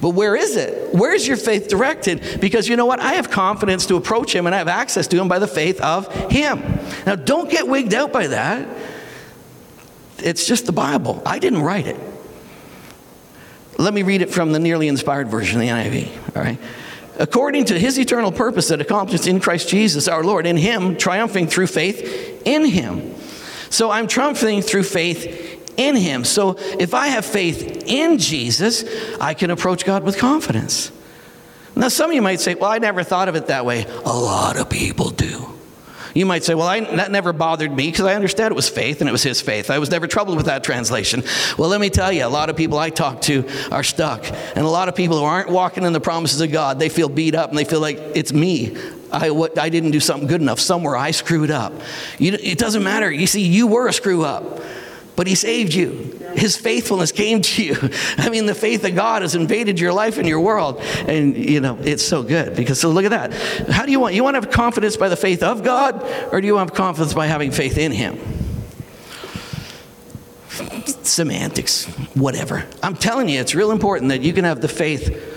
But 0.00 0.10
where 0.10 0.34
is 0.34 0.56
it? 0.56 0.92
Where's 0.92 1.28
your 1.28 1.36
faith 1.36 1.68
directed? 1.68 2.40
Because 2.40 2.68
you 2.68 2.76
know 2.76 2.86
what? 2.86 2.98
I 2.98 3.14
have 3.14 3.30
confidence 3.30 3.86
to 3.86 3.94
approach 3.94 4.34
Him 4.34 4.46
and 4.46 4.54
I 4.54 4.58
have 4.58 4.68
access 4.68 5.06
to 5.08 5.20
Him 5.20 5.28
by 5.28 5.38
the 5.38 5.46
faith 5.46 5.80
of 5.80 6.12
Him. 6.30 6.60
Now, 7.06 7.14
don't 7.14 7.48
get 7.48 7.68
wigged 7.68 7.94
out 7.94 8.12
by 8.12 8.26
that. 8.26 8.68
It's 10.18 10.46
just 10.46 10.66
the 10.66 10.72
Bible. 10.72 11.22
I 11.24 11.38
didn't 11.38 11.62
write 11.62 11.86
it. 11.86 12.00
Let 13.78 13.94
me 13.94 14.02
read 14.02 14.22
it 14.22 14.30
from 14.30 14.52
the 14.52 14.58
nearly 14.58 14.88
inspired 14.88 15.28
version 15.28 15.60
of 15.60 15.66
the 15.66 15.72
NIV, 15.72 16.36
all 16.36 16.42
right? 16.42 16.58
According 17.18 17.66
to 17.66 17.78
his 17.78 17.98
eternal 17.98 18.32
purpose 18.32 18.68
that 18.68 18.80
accomplished 18.80 19.26
in 19.26 19.38
Christ 19.40 19.68
Jesus 19.68 20.08
our 20.08 20.24
Lord, 20.24 20.46
in 20.46 20.56
him, 20.56 20.96
triumphing 20.96 21.46
through 21.46 21.68
faith 21.68 22.42
in 22.44 22.64
him. 22.64 23.14
So 23.70 23.90
I'm 23.90 24.06
triumphing 24.06 24.62
through 24.62 24.82
faith 24.82 25.51
in 25.76 25.96
him. 25.96 26.24
So 26.24 26.56
if 26.78 26.94
I 26.94 27.08
have 27.08 27.24
faith 27.24 27.84
in 27.86 28.18
Jesus, 28.18 28.84
I 29.20 29.34
can 29.34 29.50
approach 29.50 29.84
God 29.84 30.04
with 30.04 30.18
confidence. 30.18 30.92
Now, 31.74 31.88
some 31.88 32.10
of 32.10 32.14
you 32.14 32.22
might 32.22 32.40
say, 32.40 32.54
Well, 32.54 32.70
I 32.70 32.78
never 32.78 33.02
thought 33.02 33.28
of 33.28 33.34
it 33.34 33.46
that 33.46 33.64
way. 33.64 33.86
A 34.04 34.12
lot 34.12 34.58
of 34.58 34.68
people 34.68 35.10
do. 35.10 35.48
You 36.14 36.26
might 36.26 36.44
say, 36.44 36.54
Well, 36.54 36.66
I, 36.66 36.80
that 36.96 37.10
never 37.10 37.32
bothered 37.32 37.74
me 37.74 37.90
because 37.90 38.04
I 38.04 38.14
understand 38.14 38.52
it 38.52 38.54
was 38.54 38.68
faith 38.68 39.00
and 39.00 39.08
it 39.08 39.12
was 39.12 39.22
his 39.22 39.40
faith. 39.40 39.70
I 39.70 39.78
was 39.78 39.90
never 39.90 40.06
troubled 40.06 40.36
with 40.36 40.46
that 40.46 40.62
translation. 40.62 41.22
Well, 41.56 41.70
let 41.70 41.80
me 41.80 41.88
tell 41.88 42.12
you, 42.12 42.26
a 42.26 42.28
lot 42.28 42.50
of 42.50 42.56
people 42.56 42.78
I 42.78 42.90
talk 42.90 43.22
to 43.22 43.48
are 43.70 43.82
stuck. 43.82 44.26
And 44.54 44.66
a 44.66 44.68
lot 44.68 44.88
of 44.88 44.94
people 44.94 45.18
who 45.18 45.24
aren't 45.24 45.48
walking 45.48 45.84
in 45.84 45.94
the 45.94 46.00
promises 46.00 46.40
of 46.42 46.52
God, 46.52 46.78
they 46.78 46.90
feel 46.90 47.08
beat 47.08 47.34
up 47.34 47.48
and 47.48 47.58
they 47.58 47.64
feel 47.64 47.80
like 47.80 47.98
it's 48.14 48.32
me. 48.32 48.76
I, 49.10 49.30
what, 49.30 49.58
I 49.58 49.68
didn't 49.68 49.90
do 49.90 50.00
something 50.00 50.26
good 50.26 50.40
enough. 50.40 50.60
Somewhere 50.60 50.96
I 50.96 51.10
screwed 51.10 51.50
up. 51.50 51.72
You, 52.18 52.32
it 52.32 52.58
doesn't 52.58 52.82
matter. 52.82 53.10
You 53.10 53.26
see, 53.26 53.42
you 53.42 53.66
were 53.66 53.88
a 53.88 53.92
screw 53.92 54.24
up 54.24 54.60
but 55.16 55.26
he 55.26 55.34
saved 55.34 55.74
you. 55.74 56.18
His 56.34 56.56
faithfulness 56.56 57.12
came 57.12 57.42
to 57.42 57.64
you. 57.64 57.76
I 58.16 58.30
mean, 58.30 58.46
the 58.46 58.54
faith 58.54 58.84
of 58.84 58.94
God 58.94 59.22
has 59.22 59.34
invaded 59.34 59.78
your 59.78 59.92
life 59.92 60.18
and 60.18 60.26
your 60.26 60.40
world. 60.40 60.78
And, 61.06 61.36
you 61.36 61.60
know, 61.60 61.78
it's 61.82 62.02
so 62.02 62.22
good 62.22 62.56
because, 62.56 62.80
so 62.80 62.90
look 62.90 63.04
at 63.04 63.10
that. 63.10 63.34
How 63.70 63.84
do 63.84 63.92
you 63.92 64.00
want? 64.00 64.14
You 64.14 64.24
want 64.24 64.36
to 64.36 64.40
have 64.40 64.50
confidence 64.50 64.96
by 64.96 65.08
the 65.08 65.16
faith 65.16 65.42
of 65.42 65.62
God, 65.62 66.02
or 66.32 66.40
do 66.40 66.46
you 66.46 66.54
want 66.54 66.68
to 66.68 66.72
have 66.72 66.76
confidence 66.76 67.12
by 67.12 67.26
having 67.26 67.50
faith 67.50 67.76
in 67.76 67.92
Him? 67.92 68.18
Semantics, 71.02 71.86
whatever. 72.14 72.66
I'm 72.82 72.96
telling 72.96 73.28
you, 73.28 73.40
it's 73.40 73.54
real 73.54 73.70
important 73.70 74.08
that 74.10 74.22
you 74.22 74.32
can 74.32 74.44
have 74.44 74.60
the 74.60 74.68
faith 74.68 75.31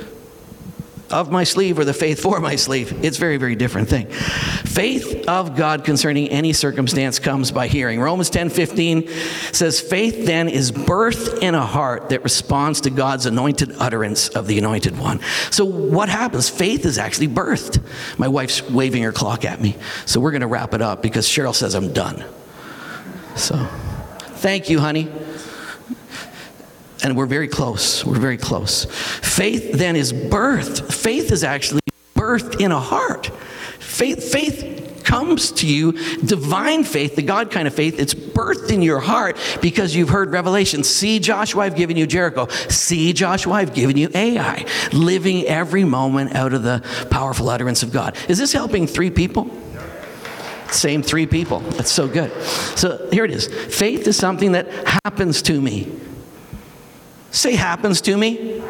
of 1.12 1.32
my 1.32 1.44
sleeve 1.44 1.78
or 1.78 1.86
the 1.86 1.94
faith 1.94 2.20
for 2.20 2.40
my 2.40 2.56
sleeve. 2.56 3.04
It's 3.04 3.18
very, 3.18 3.38
very 3.38 3.56
different 3.56 3.90
thing. 3.90 4.08
Faith 4.08 5.28
of 5.28 5.56
God 5.56 5.84
concerning 5.84 6.30
any 6.30 6.54
circumstance 6.54 7.20
comes 7.20 7.52
by 7.52 7.68
hearing. 7.68 8.00
Romans 8.00 8.30
10 8.30 8.50
15 8.50 9.08
says, 9.52 9.80
Faith 9.80 10.26
then 10.26 10.50
is 10.50 10.72
birth 10.72 11.42
in 11.42 11.56
a 11.56 11.66
heart 11.66 12.10
that 12.10 12.24
responds 12.24 12.82
to 12.82 12.90
God's 12.90 13.26
anointed 13.26 13.74
utterance 13.80 14.30
of 14.30 14.48
the 14.48 14.58
anointed 14.58 14.98
one. 14.98 15.20
So, 15.52 15.66
what 15.66 16.10
happens? 16.10 16.50
Faith 16.50 16.86
is 16.86 16.98
actually 16.98 17.28
birthed. 17.28 17.82
My 18.18 18.28
wife's 18.28 18.68
waving 18.70 19.04
her 19.04 19.12
clock 19.12 19.46
at 19.46 19.62
me. 19.62 19.78
So, 20.06 20.20
we're 20.20 20.32
going 20.32 20.42
to 20.42 20.48
wrap 20.48 20.74
it 20.74 20.82
up 20.82 21.02
because 21.02 21.28
Cheryl 21.28 21.56
says 21.56 21.76
I'm 21.76 21.94
done. 21.94 22.24
So, 23.36 23.56
thank 24.38 24.70
you, 24.70 24.80
honey 24.80 25.10
and 27.06 27.16
we're 27.16 27.28
very 27.28 27.48
close. 27.48 28.04
We're 28.04 28.20
very 28.20 28.38
close. 28.38 28.86
Faith 28.86 29.74
then 29.74 29.96
is 29.96 30.12
birthed. 30.12 30.92
Faith 30.92 31.32
is 31.32 31.44
actually 31.44 31.82
birthed 32.16 32.60
in 32.60 32.72
a 32.72 32.80
heart. 32.80 33.28
Faith, 33.78 34.32
faith 34.32 35.04
comes 35.04 35.52
to 35.52 35.68
you, 35.68 35.92
divine 36.26 36.84
faith, 36.84 37.16
the 37.16 37.22
God 37.22 37.52
kind 37.52 37.68
of 37.68 37.76
faith, 37.76 38.00
it's 38.00 38.16
birthed 38.16 38.72
in 38.72 38.82
your 38.82 39.00
heart 39.00 39.38
because 39.62 39.96
you've 39.96 40.10
heard 40.10 40.32
revelation. 40.32 40.84
See, 40.84 41.20
Joshua, 41.20 41.66
I've 41.66 41.76
given 41.76 41.96
you 41.96 42.08
Jericho. 42.08 42.48
See, 42.70 43.14
Joshua, 43.14 43.54
I've 43.54 43.76
given 43.76 43.98
you 43.98 44.10
Ai. 44.16 44.66
Living 44.92 45.46
every 45.46 45.84
moment 45.84 46.34
out 46.34 46.54
of 46.54 46.64
the 46.64 46.84
powerful 47.12 47.50
utterance 47.50 47.84
of 47.84 47.92
God. 47.92 48.18
Is 48.28 48.40
this 48.40 48.52
helping 48.52 48.88
three 48.88 49.12
people? 49.12 49.48
Same 50.72 51.04
three 51.04 51.28
people. 51.28 51.60
That's 51.60 51.92
so 51.92 52.08
good. 52.08 52.34
So 52.42 53.08
here 53.12 53.26
it 53.26 53.32
is. 53.32 53.48
Faith 53.48 54.08
is 54.08 54.18
something 54.18 54.54
that 54.54 54.68
happens 55.06 55.44
to 55.44 55.62
me. 55.62 56.02
Say 57.36 57.56
happens 57.56 58.00
to 58.02 58.16
me. 58.16 58.62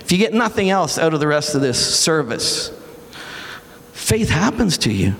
If 0.00 0.12
you 0.12 0.18
get 0.18 0.34
nothing 0.34 0.68
else 0.68 0.98
out 0.98 1.14
of 1.14 1.20
the 1.20 1.26
rest 1.26 1.54
of 1.54 1.62
this 1.62 1.98
service, 1.98 2.70
faith 3.92 4.28
happens 4.28 4.76
to 4.78 4.92
you. 4.92 5.14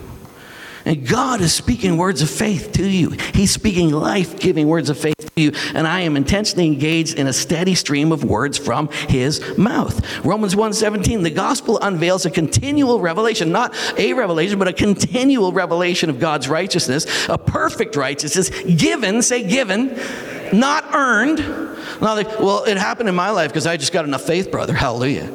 And 0.84 1.06
God 1.08 1.40
is 1.40 1.54
speaking 1.54 1.96
words 1.96 2.20
of 2.20 2.28
faith 2.28 2.72
to 2.72 2.86
you. 2.86 3.10
He's 3.32 3.50
speaking 3.50 3.90
life 3.90 4.38
giving 4.38 4.68
words 4.68 4.90
of 4.90 4.98
faith 4.98 5.16
to 5.18 5.42
you. 5.42 5.52
And 5.74 5.86
I 5.86 6.00
am 6.00 6.16
intentionally 6.16 6.66
engaged 6.66 7.18
in 7.18 7.26
a 7.26 7.32
steady 7.32 7.74
stream 7.74 8.12
of 8.12 8.24
words 8.24 8.58
from 8.58 8.90
his 9.08 9.56
mouth. 9.56 9.98
Romans 10.22 10.54
1:17, 10.54 11.22
the 11.22 11.30
gospel 11.30 11.78
unveils 11.80 12.26
a 12.26 12.30
continual 12.30 13.00
revelation, 13.00 13.50
not 13.52 13.74
a 13.96 14.12
revelation, 14.12 14.58
but 14.58 14.68
a 14.68 14.74
continual 14.74 15.52
revelation 15.52 16.10
of 16.10 16.20
God's 16.20 16.46
righteousness, 16.46 17.06
a 17.28 17.38
perfect 17.38 17.96
righteousness 17.96 18.50
given, 18.50 19.22
say 19.22 19.42
given, 19.42 19.98
not 20.52 20.94
earned. 20.94 21.38
Not 22.00 22.14
like, 22.14 22.38
well, 22.40 22.64
it 22.64 22.76
happened 22.76 23.08
in 23.08 23.14
my 23.14 23.30
life 23.30 23.50
because 23.50 23.66
I 23.66 23.76
just 23.76 23.92
got 23.92 24.04
enough 24.04 24.22
faith, 24.22 24.50
brother. 24.50 24.72
Hallelujah. 24.72 25.32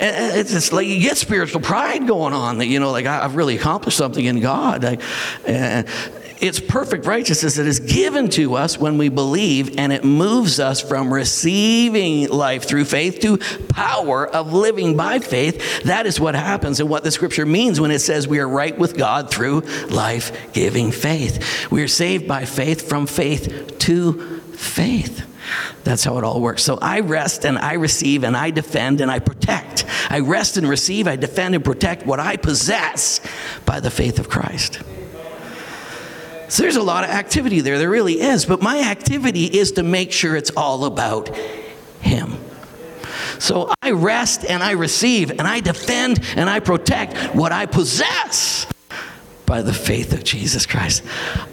And 0.00 0.36
it's 0.38 0.52
just 0.52 0.72
like 0.72 0.86
you 0.86 0.98
get 0.98 1.18
spiritual 1.18 1.60
pride 1.60 2.06
going 2.06 2.32
on 2.32 2.58
that, 2.58 2.66
you 2.66 2.80
know, 2.80 2.90
like 2.90 3.04
I've 3.04 3.36
really 3.36 3.56
accomplished 3.56 3.98
something 3.98 4.24
in 4.24 4.40
God. 4.40 4.84
I, 4.84 4.98
and 5.46 5.86
it's 6.40 6.58
perfect 6.58 7.04
righteousness 7.04 7.56
that 7.56 7.66
is 7.66 7.80
given 7.80 8.30
to 8.30 8.56
us 8.56 8.78
when 8.78 8.96
we 8.96 9.10
believe, 9.10 9.78
and 9.78 9.92
it 9.92 10.04
moves 10.04 10.58
us 10.58 10.80
from 10.80 11.12
receiving 11.12 12.28
life 12.28 12.64
through 12.64 12.86
faith 12.86 13.20
to 13.20 13.38
power 13.68 14.26
of 14.26 14.52
living 14.52 14.96
by 14.96 15.18
faith. 15.18 15.82
That 15.84 16.06
is 16.06 16.18
what 16.18 16.34
happens 16.34 16.80
and 16.80 16.88
what 16.88 17.04
the 17.04 17.10
scripture 17.10 17.44
means 17.44 17.80
when 17.80 17.90
it 17.90 17.98
says 17.98 18.26
we 18.26 18.38
are 18.38 18.48
right 18.48 18.76
with 18.76 18.96
God 18.96 19.30
through 19.30 19.60
life 19.88 20.52
giving 20.52 20.92
faith. 20.92 21.70
We 21.70 21.82
are 21.82 21.88
saved 21.88 22.26
by 22.26 22.46
faith 22.46 22.88
from 22.88 23.06
faith 23.06 23.78
to 23.80 24.40
faith. 24.52 25.26
That's 25.84 26.04
how 26.04 26.16
it 26.18 26.24
all 26.24 26.40
works. 26.40 26.62
So 26.62 26.78
I 26.80 27.00
rest 27.00 27.44
and 27.44 27.58
I 27.58 27.74
receive 27.74 28.24
and 28.24 28.36
I 28.36 28.50
defend 28.50 29.00
and 29.00 29.10
I 29.10 29.18
protect. 29.18 29.84
I 30.08 30.20
rest 30.20 30.56
and 30.56 30.68
receive, 30.68 31.06
I 31.06 31.16
defend 31.16 31.54
and 31.54 31.64
protect 31.64 32.06
what 32.06 32.20
I 32.20 32.36
possess 32.36 33.20
by 33.66 33.80
the 33.80 33.90
faith 33.90 34.18
of 34.18 34.28
Christ. 34.28 34.80
So 36.50 36.64
there's 36.64 36.76
a 36.76 36.82
lot 36.82 37.04
of 37.04 37.10
activity 37.10 37.60
there. 37.60 37.78
There 37.78 37.88
really 37.88 38.20
is. 38.20 38.44
But 38.44 38.60
my 38.60 38.80
activity 38.80 39.44
is 39.44 39.72
to 39.72 39.84
make 39.84 40.10
sure 40.10 40.34
it's 40.34 40.50
all 40.56 40.84
about 40.84 41.34
Him. 42.00 42.36
So 43.38 43.72
I 43.80 43.92
rest 43.92 44.44
and 44.44 44.62
I 44.62 44.72
receive 44.72 45.30
and 45.30 45.42
I 45.42 45.60
defend 45.60 46.20
and 46.36 46.50
I 46.50 46.58
protect 46.58 47.34
what 47.36 47.52
I 47.52 47.66
possess 47.66 48.66
by 49.50 49.62
the 49.62 49.74
faith 49.74 50.12
of 50.12 50.22
Jesus 50.22 50.64
Christ. 50.64 51.02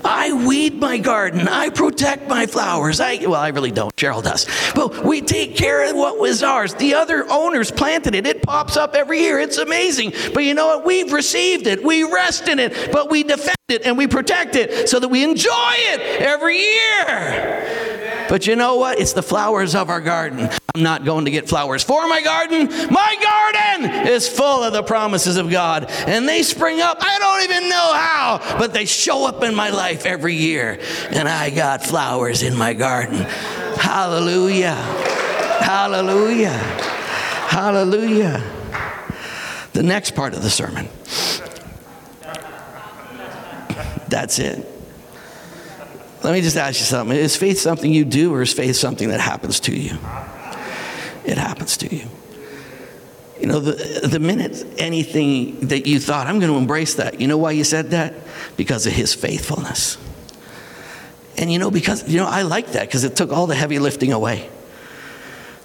I 0.05 0.31
weed 0.45 0.75
my 0.75 0.99
garden. 0.99 1.47
I 1.47 1.71
protect 1.71 2.29
my 2.29 2.45
flowers. 2.45 2.99
I, 2.99 3.17
well, 3.25 3.33
I 3.33 3.47
really 3.47 3.71
don't. 3.71 3.93
Cheryl 3.95 4.21
does. 4.21 4.45
But 4.75 5.03
we 5.03 5.19
take 5.19 5.55
care 5.55 5.89
of 5.89 5.95
what 5.95 6.19
was 6.19 6.43
ours. 6.43 6.75
The 6.75 6.93
other 6.93 7.25
owners 7.27 7.71
planted 7.71 8.13
it. 8.13 8.27
It 8.27 8.43
pops 8.43 8.77
up 8.77 8.93
every 8.93 9.21
year. 9.21 9.39
It's 9.39 9.57
amazing. 9.57 10.13
But 10.35 10.43
you 10.43 10.53
know 10.53 10.67
what? 10.67 10.85
We've 10.85 11.11
received 11.11 11.65
it. 11.65 11.83
We 11.83 12.03
rest 12.03 12.47
in 12.47 12.59
it, 12.59 12.91
but 12.91 13.09
we 13.09 13.23
defend 13.23 13.57
it 13.67 13.81
and 13.83 13.97
we 13.97 14.05
protect 14.05 14.55
it 14.55 14.87
so 14.87 14.99
that 14.99 15.07
we 15.07 15.23
enjoy 15.23 15.73
it 15.73 16.21
every 16.21 16.59
year. 16.59 18.16
But 18.29 18.47
you 18.47 18.55
know 18.55 18.75
what? 18.75 18.99
It's 18.99 19.13
the 19.13 19.23
flowers 19.23 19.75
of 19.75 19.89
our 19.89 20.01
garden. 20.01 20.49
I'm 20.75 20.83
not 20.83 21.05
going 21.05 21.25
to 21.25 21.31
get 21.31 21.49
flowers 21.49 21.83
for 21.83 22.07
my 22.07 22.21
garden. 22.21 22.67
My 22.91 23.15
garden 23.21 24.07
is 24.07 24.27
full 24.27 24.63
of 24.63 24.73
the 24.73 24.83
promises 24.83 25.37
of 25.37 25.49
God. 25.49 25.85
And 25.89 26.27
they 26.27 26.43
spring 26.43 26.81
up. 26.81 26.97
I 27.01 27.19
don't 27.19 27.43
even 27.43 27.69
know 27.69 27.93
how, 27.93 28.57
but 28.59 28.73
they 28.73 28.85
show 28.85 29.25
up 29.25 29.43
in 29.43 29.55
my 29.55 29.69
life 29.69 30.05
every 30.05 30.35
year. 30.35 30.79
And 31.09 31.27
I 31.27 31.49
got 31.49 31.83
flowers 31.83 32.43
in 32.43 32.55
my 32.55 32.73
garden. 32.73 33.17
Hallelujah. 33.79 34.75
Hallelujah. 34.75 36.49
Hallelujah. 36.49 38.43
The 39.73 39.83
next 39.83 40.15
part 40.15 40.33
of 40.33 40.43
the 40.43 40.49
sermon. 40.49 40.89
That's 44.09 44.39
it. 44.39 44.76
Let 46.23 46.33
me 46.33 46.41
just 46.41 46.57
ask 46.57 46.79
you 46.79 46.85
something. 46.85 47.15
Is 47.15 47.35
faith 47.35 47.59
something 47.59 47.91
you 47.91 48.05
do, 48.05 48.33
or 48.33 48.41
is 48.41 48.53
faith 48.53 48.75
something 48.75 49.09
that 49.09 49.19
happens 49.19 49.59
to 49.61 49.75
you? 49.75 49.97
It 51.25 51.37
happens 51.37 51.77
to 51.77 51.95
you. 51.95 52.07
You 53.39 53.47
know, 53.47 53.59
the, 53.59 54.07
the 54.07 54.19
minute 54.19 54.65
anything 54.79 55.67
that 55.67 55.85
you 55.85 55.99
thought, 55.99 56.27
I'm 56.27 56.39
going 56.39 56.51
to 56.51 56.57
embrace 56.57 56.95
that, 56.95 57.21
you 57.21 57.27
know 57.27 57.37
why 57.37 57.51
you 57.51 57.63
said 57.63 57.91
that? 57.91 58.15
Because 58.55 58.87
of 58.87 58.93
his 58.93 59.13
faithfulness. 59.13 59.97
And 61.37 61.51
you 61.51 61.59
know, 61.59 61.69
because, 61.69 62.07
you 62.09 62.17
know, 62.17 62.25
I 62.25 62.41
like 62.41 62.71
that 62.71 62.87
because 62.87 63.03
it 63.03 63.15
took 63.15 63.31
all 63.31 63.45
the 63.45 63.53
heavy 63.53 63.77
lifting 63.77 64.11
away. 64.11 64.49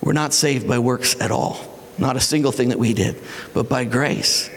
We're 0.02 0.12
not 0.12 0.34
saved 0.34 0.68
by 0.68 0.80
works 0.80 1.18
at 1.20 1.30
all, 1.30 1.58
not 1.96 2.16
a 2.16 2.20
single 2.20 2.52
thing 2.52 2.68
that 2.70 2.78
we 2.78 2.92
did, 2.92 3.16
but 3.54 3.68
by 3.68 3.84
grace. 3.84 4.50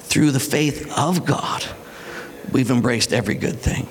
Through 0.00 0.32
the 0.32 0.40
faith 0.40 0.92
of 0.96 1.24
God, 1.24 1.64
we've 2.52 2.70
embraced 2.70 3.12
every 3.12 3.34
good 3.34 3.58
thing. 3.60 3.88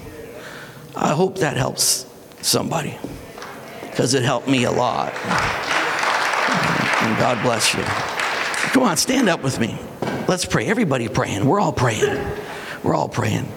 I 0.96 1.14
hope 1.14 1.40
that 1.40 1.58
helps 1.58 2.06
somebody 2.42 2.98
because 3.82 4.14
it 4.14 4.24
helped 4.24 4.48
me 4.48 4.64
a 4.64 4.72
lot. 4.72 5.14
And 7.04 7.18
God 7.18 7.42
bless 7.44 7.74
you. 7.74 7.84
Come 8.72 8.84
on, 8.84 8.98
stand 8.98 9.30
up 9.30 9.44
with 9.44 9.60
me. 9.60 9.78
Let's 10.28 10.46
pray. 10.46 10.68
Everybody 10.68 11.08
praying. 11.08 11.46
We're 11.46 11.60
all 11.60 11.74
praying. 11.74 12.18
We're 12.84 12.96
all 12.96 13.10
praying. 13.10 13.48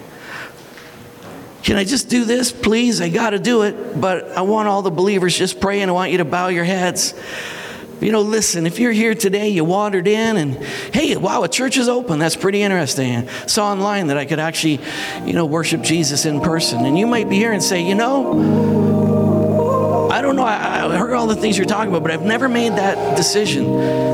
Can 1.63 1.77
I 1.77 1.83
just 1.83 2.09
do 2.09 2.25
this, 2.25 2.51
please? 2.51 3.01
I 3.01 3.09
got 3.09 3.31
to 3.31 3.39
do 3.39 3.63
it, 3.63 3.99
but 3.99 4.29
I 4.37 4.41
want 4.41 4.67
all 4.67 4.81
the 4.81 4.91
believers 4.91 5.37
just 5.37 5.59
praying. 5.59 5.89
I 5.89 5.91
want 5.91 6.11
you 6.11 6.19
to 6.19 6.25
bow 6.25 6.47
your 6.47 6.63
heads. 6.63 7.13
You 8.01 8.13
know, 8.13 8.21
listen, 8.21 8.65
if 8.65 8.79
you're 8.79 8.93
here 8.93 9.13
today, 9.13 9.49
you 9.49 9.65
wandered 9.65 10.07
in 10.07 10.37
and, 10.37 10.55
hey, 10.93 11.17
wow, 11.17 11.43
a 11.43 11.49
church 11.49 11.77
is 11.77 11.89
open. 11.89 12.17
That's 12.17 12.37
pretty 12.37 12.61
interesting. 12.61 13.27
I 13.27 13.45
saw 13.45 13.71
online 13.71 14.07
that 14.07 14.17
I 14.17 14.25
could 14.25 14.39
actually, 14.39 14.79
you 15.25 15.33
know, 15.33 15.45
worship 15.45 15.81
Jesus 15.81 16.25
in 16.25 16.39
person. 16.39 16.85
And 16.85 16.97
you 16.97 17.07
might 17.07 17.29
be 17.29 17.35
here 17.35 17.51
and 17.51 17.61
say, 17.61 17.85
you 17.85 17.95
know, 17.95 20.09
I 20.09 20.21
don't 20.21 20.37
know, 20.37 20.45
I, 20.45 20.85
I 20.85 20.97
heard 20.97 21.13
all 21.13 21.27
the 21.27 21.35
things 21.35 21.57
you're 21.57 21.67
talking 21.67 21.89
about, 21.89 22.03
but 22.03 22.11
I've 22.11 22.23
never 22.23 22.47
made 22.47 22.73
that 22.73 23.17
decision 23.17 23.65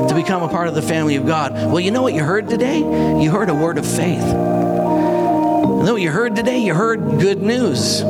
to 0.08 0.14
become 0.14 0.42
a 0.42 0.48
part 0.48 0.66
of 0.66 0.74
the 0.74 0.82
family 0.82 1.14
of 1.14 1.24
God. 1.24 1.52
Well, 1.52 1.80
you 1.80 1.92
know 1.92 2.02
what 2.02 2.12
you 2.12 2.24
heard 2.24 2.48
today? 2.48 2.78
You 2.78 3.30
heard 3.30 3.50
a 3.50 3.54
word 3.54 3.78
of 3.78 3.86
faith. 3.86 4.22
And 4.22 5.86
then 5.86 5.92
what 5.92 6.02
you 6.02 6.10
heard 6.10 6.34
today, 6.34 6.58
you 6.58 6.74
heard 6.74 7.20
good 7.20 7.40
news. 7.40 8.02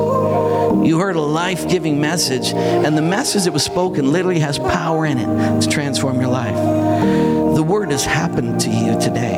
You 0.85 0.99
heard 0.99 1.15
a 1.15 1.21
life 1.21 1.67
giving 1.67 1.99
message, 1.99 2.53
and 2.53 2.97
the 2.97 3.01
message 3.01 3.43
that 3.43 3.53
was 3.53 3.63
spoken 3.63 4.11
literally 4.11 4.39
has 4.39 4.59
power 4.59 5.05
in 5.05 5.17
it 5.17 5.61
to 5.61 5.69
transform 5.69 6.19
your 6.21 6.29
life. 6.29 6.55
The 7.55 7.63
word 7.63 7.91
has 7.91 8.05
happened 8.05 8.61
to 8.61 8.69
you 8.69 8.99
today. 8.99 9.37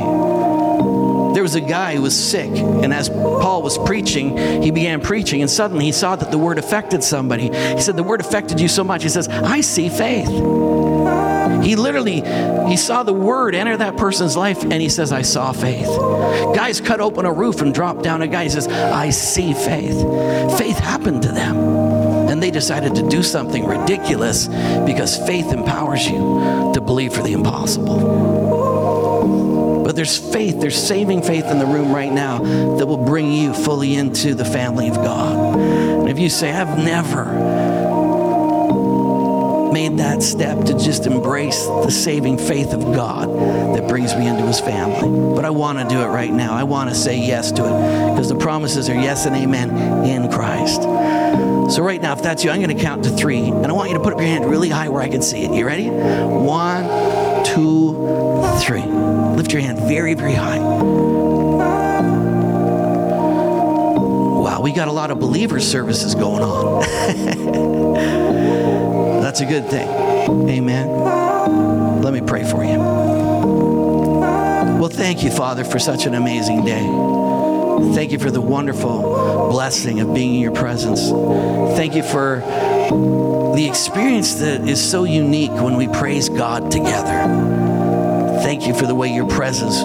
There 1.34 1.44
was 1.44 1.56
a 1.56 1.62
guy 1.62 1.96
who 1.96 2.02
was 2.02 2.18
sick, 2.18 2.52
and 2.52 2.94
as 2.94 3.10
Paul 3.10 3.62
was 3.62 3.78
preaching, 3.78 4.62
he 4.62 4.72
began 4.72 5.00
preaching, 5.00 5.42
and 5.42 5.50
suddenly 5.50 5.86
he 5.86 5.92
saw 5.92 6.16
that 6.16 6.32
the 6.32 6.38
word 6.38 6.58
affected 6.58 7.04
somebody. 7.04 7.44
He 7.44 7.82
said, 7.82 7.96
The 7.96 8.04
word 8.04 8.20
affected 8.20 8.60
you 8.60 8.68
so 8.68 8.84
much. 8.84 9.04
He 9.04 9.10
says, 9.10 9.28
I 9.28 9.62
see 9.62 9.90
faith. 9.90 10.28
He 11.64 11.76
literally, 11.76 12.22
he 12.68 12.78
saw 12.78 13.04
the 13.04 13.14
word 13.14 13.56
enter 13.56 13.78
that 13.78 13.98
person's 13.98 14.36
life 14.38 14.64
and 14.64 14.74
he 14.74 14.90
says, 14.90 15.12
I 15.12 15.22
saw 15.22 15.52
faith. 15.52 15.88
Guys 16.56 16.82
cut 16.82 17.00
open 17.02 17.26
a 17.26 17.34
roof 17.34 17.62
and 17.62 17.74
drop 17.74 18.02
down 18.02 18.22
a 18.22 18.28
guy. 18.28 18.44
He 18.44 18.50
says, 18.50 18.68
I 18.68 19.10
see 19.10 19.54
faith. 19.54 20.00
Faith 20.58 20.78
happened 20.80 21.24
to 21.24 21.30
them. 21.30 21.58
And 22.30 22.42
they 22.44 22.52
decided 22.52 22.96
to 22.96 23.08
do 23.10 23.24
something 23.24 23.66
ridiculous 23.66 24.48
because 24.86 25.18
faith 25.18 25.52
empowers 25.52 26.06
you 26.08 26.72
to 26.74 26.82
believe 26.82 27.14
for 27.14 27.24
the 27.24 27.34
impossible. 27.34 28.00
But 29.84 29.96
there's 29.96 30.18
faith, 30.18 30.62
there's 30.62 30.78
saving 30.78 31.24
faith 31.24 31.46
in 31.46 31.58
the 31.58 31.66
room 31.66 31.92
right 31.92 32.12
now 32.12 32.38
that 32.78 32.86
will 32.86 33.04
bring 33.04 33.32
you 33.32 33.56
fully 33.56 33.96
into 33.96 34.36
the 34.36 34.46
family 34.46 34.88
of 34.88 34.96
God. 34.98 35.58
And 35.60 36.08
if 36.08 36.20
you 36.20 36.30
say, 36.30 36.52
I've 36.52 36.78
never 36.78 37.26
made 39.80 39.98
that 39.98 40.22
step 40.22 40.66
to 40.66 40.74
just 40.74 41.06
embrace 41.06 41.66
the 41.66 41.90
saving 41.90 42.38
faith 42.38 42.74
of 42.74 42.82
God 42.94 43.30
that 43.30 43.88
brings 43.88 44.14
me 44.14 44.28
into 44.28 44.46
his 44.46 44.60
family. 44.60 45.08
But 45.34 45.46
I 45.46 45.52
want 45.52 45.80
to 45.80 45.88
do 45.88 46.02
it 46.02 46.08
right 46.08 46.34
now. 46.34 46.54
I 46.54 46.64
want 46.64 46.90
to 46.90 46.96
say 46.96 47.18
yes 47.18 47.50
to 47.54 47.64
it 47.64 48.12
because 48.12 48.28
the 48.28 48.36
promises 48.36 48.90
are 48.90 48.94
yes 48.94 49.26
and 49.26 49.34
amen 49.38 49.70
in 50.06 50.30
Christ. 50.30 50.82
So, 51.74 51.82
right 51.82 52.02
now, 52.02 52.12
if 52.12 52.22
that's 52.22 52.44
you, 52.44 52.50
I'm 52.50 52.62
going 52.62 52.76
to 52.76 52.84
count 52.84 53.06
to 53.06 53.10
three. 53.10 53.40
And 53.40 53.68
I 53.68 53.72
want 53.72 53.90
you 53.90 53.98
to 53.98 54.04
put 54.04 54.12
up 54.12 54.20
your 54.20 54.28
hand 54.28 54.46
really 54.50 54.68
high 54.68 54.90
where 54.90 55.02
I 55.02 55.08
can 55.08 55.22
see 55.22 55.46
it. 55.46 55.54
You 55.54 55.66
ready? 55.66 55.88
One, 55.88 56.84
two, 57.46 57.94
three. 58.60 58.84
Lift 58.84 59.54
your 59.54 59.62
hand 59.62 59.80
very, 59.80 60.14
very 60.14 60.34
high. 60.34 60.60
Wow, 64.40 64.60
we 64.62 64.74
got 64.74 64.90
a 64.90 64.92
lot 64.92 65.10
of 65.10 65.22
believer 65.22 65.62
services 65.62 66.16
going 66.16 66.44
on. 66.44 66.84
That's 69.30 69.42
a 69.42 69.46
good 69.46 69.70
thing. 69.70 69.88
Amen. 70.50 72.02
Let 72.02 72.14
me 72.16 72.22
pray 72.22 72.44
for 72.44 72.64
you. 72.64 72.80
Well, 74.80 74.90
thank 74.90 75.22
you, 75.24 75.30
Father, 75.30 75.64
for 75.64 75.78
such 75.78 76.08
an 76.08 76.16
amazing 76.16 76.66
day. 76.66 76.82
Thank 77.94 78.12
you 78.12 78.18
for 78.18 78.32
the 78.32 78.42
wonderful 78.42 79.04
blessing 79.52 80.00
of 80.00 80.16
being 80.16 80.34
in 80.34 80.42
your 80.42 80.52
presence. 80.52 81.12
Thank 81.78 81.94
you 81.94 82.02
for 82.02 82.38
the 83.56 83.68
experience 83.70 84.34
that 84.40 84.68
is 84.68 84.82
so 84.84 85.04
unique 85.04 85.52
when 85.52 85.78
we 85.78 85.88
praise 85.88 86.28
God 86.28 86.72
together. 86.72 88.40
Thank 88.42 88.66
you 88.66 88.74
for 88.74 88.88
the 88.88 88.96
way 88.96 89.14
your 89.14 89.28
presence 89.28 89.78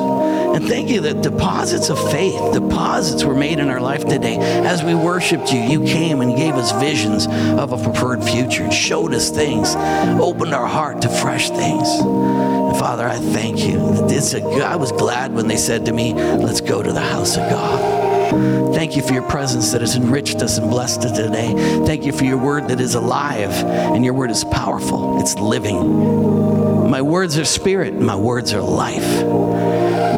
and 0.55 0.69
thank 0.69 0.89
you 0.89 1.01
that 1.03 1.23
deposits 1.23 1.91
of 1.91 1.99
faith, 2.11 2.53
deposits 2.53 3.25
were 3.25 3.35
made 3.35 3.59
in 3.59 3.69
our 3.69 3.81
life 3.81 4.07
today. 4.07 4.37
As 4.39 4.83
we 4.83 4.95
worshiped 4.95 5.53
you, 5.53 5.61
you 5.61 5.83
came 5.85 6.21
and 6.21 6.37
gave 6.37 6.55
us 6.55 6.73
visions 6.81 7.27
of 7.27 7.73
a 7.73 7.83
preferred 7.83 8.23
future 8.23 8.71
showed 8.71 9.13
us 9.15 9.31
things, 9.31 9.75
opened 10.21 10.55
our 10.55 10.67
heart 10.67 11.03
to 11.03 11.09
fresh 11.09 11.51
things. 11.51 11.89
And 11.89 12.77
Father, 12.77 13.07
I 13.07 13.17
thank 13.17 13.67
you. 13.67 14.07
It's 14.09 14.35
a, 14.35 14.43
I 14.65 14.77
was 14.77 14.93
glad 14.93 15.35
when 15.35 15.49
they 15.49 15.57
said 15.57 15.87
to 15.87 15.93
me, 15.93 16.15
let's 16.15 16.61
go 16.61 16.83
to 16.83 16.93
the 16.93 17.01
house 17.01 17.37
of 17.37 17.49
God. 17.51 18.75
Thank 18.75 18.97
you 18.97 19.03
for 19.03 19.13
your 19.13 19.29
presence 19.29 19.73
that 19.73 19.81
has 19.81 19.95
enriched 19.97 20.43
us 20.43 20.59
and 20.59 20.69
blessed 20.71 21.01
us 21.05 21.13
today. 21.17 21.53
Thank 21.87 22.05
you 22.05 22.13
for 22.13 22.25
your 22.25 22.39
word 22.39 22.69
that 22.69 22.81
is 22.81 22.95
alive 22.95 23.53
and 23.53 24.05
your 24.05 24.15
word 24.15 24.31
is 24.31 24.45
powerful. 24.45 25.21
It's 25.21 25.37
living 25.37 26.91
My 26.91 27.01
words 27.03 27.39
are 27.39 27.45
spirit, 27.45 27.95
my 27.95 28.17
words 28.17 28.53
are 28.53 28.61
life. 28.63 29.23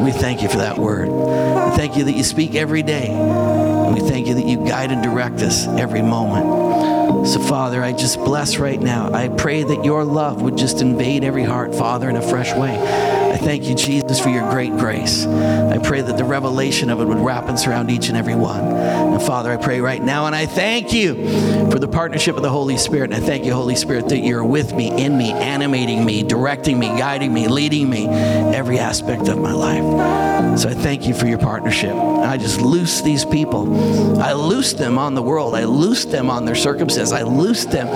We 0.07 0.13
thank 0.13 0.41
you 0.41 0.47
for 0.47 0.59
that 0.59 0.77
word. 0.77 1.09
We 1.09 1.75
thank 1.75 1.97
you 1.97 2.05
that 2.05 2.13
you 2.13 2.23
speak 2.23 2.55
every 2.55 2.81
day. 2.81 3.09
We 3.93 3.99
thank 3.99 4.27
you 4.27 4.35
that 4.35 4.45
you 4.45 4.55
guide 4.65 4.89
and 4.89 5.03
direct 5.03 5.41
us 5.41 5.67
every 5.67 6.01
moment. 6.01 7.27
So, 7.27 7.41
Father, 7.41 7.83
I 7.83 7.91
just 7.91 8.17
bless 8.19 8.57
right 8.57 8.79
now. 8.79 9.11
I 9.11 9.27
pray 9.27 9.63
that 9.63 9.83
your 9.83 10.05
love 10.05 10.41
would 10.43 10.55
just 10.55 10.79
invade 10.79 11.25
every 11.25 11.43
heart, 11.43 11.75
Father, 11.75 12.09
in 12.09 12.15
a 12.15 12.21
fresh 12.21 12.55
way. 12.55 13.16
I 13.37 13.39
thank 13.39 13.65
you, 13.65 13.75
Jesus, 13.75 14.19
for 14.19 14.29
your 14.29 14.49
great 14.49 14.71
grace. 14.71 15.27
I 15.27 15.77
pray 15.77 16.01
that 16.01 16.17
the 16.17 16.23
revelation 16.23 16.89
of 16.89 16.99
it 16.99 17.05
would 17.05 17.19
wrap 17.19 17.47
and 17.47 17.59
surround 17.59 17.91
each 17.91 18.09
and 18.09 18.17
every 18.17 18.33
one. 18.33 18.61
And 18.61 19.21
Father, 19.21 19.51
I 19.51 19.57
pray 19.57 19.79
right 19.79 20.01
now, 20.01 20.25
and 20.25 20.35
I 20.35 20.47
thank 20.47 20.91
you 20.91 21.13
for 21.69 21.77
the 21.77 21.87
partnership 21.87 22.35
of 22.35 22.41
the 22.41 22.49
Holy 22.49 22.77
Spirit. 22.77 23.11
And 23.13 23.23
I 23.23 23.25
thank 23.27 23.45
you, 23.45 23.53
Holy 23.53 23.75
Spirit, 23.75 24.09
that 24.09 24.21
you're 24.21 24.43
with 24.43 24.73
me, 24.73 24.89
in 24.89 25.15
me, 25.15 25.33
animating 25.33 26.03
me, 26.03 26.23
directing 26.23 26.79
me, 26.79 26.87
guiding 26.87 27.31
me, 27.31 27.47
leading 27.47 27.87
me, 27.87 28.07
every 28.07 28.79
aspect 28.79 29.27
of 29.27 29.37
my 29.37 29.53
life. 29.53 30.57
So 30.59 30.69
I 30.69 30.73
thank 30.73 31.05
you 31.05 31.13
for 31.13 31.27
your 31.27 31.37
partnership. 31.37 31.93
I 31.93 32.37
just 32.37 32.59
loose 32.59 33.01
these 33.01 33.23
people. 33.23 34.19
I 34.19 34.33
loose 34.33 34.73
them 34.73 34.97
on 34.97 35.13
the 35.13 35.21
world. 35.21 35.53
I 35.53 35.65
loose 35.65 36.05
them 36.05 36.31
on 36.31 36.45
their 36.45 36.55
circumstances. 36.55 37.13
I 37.13 37.21
loose 37.21 37.65
them 37.65 37.87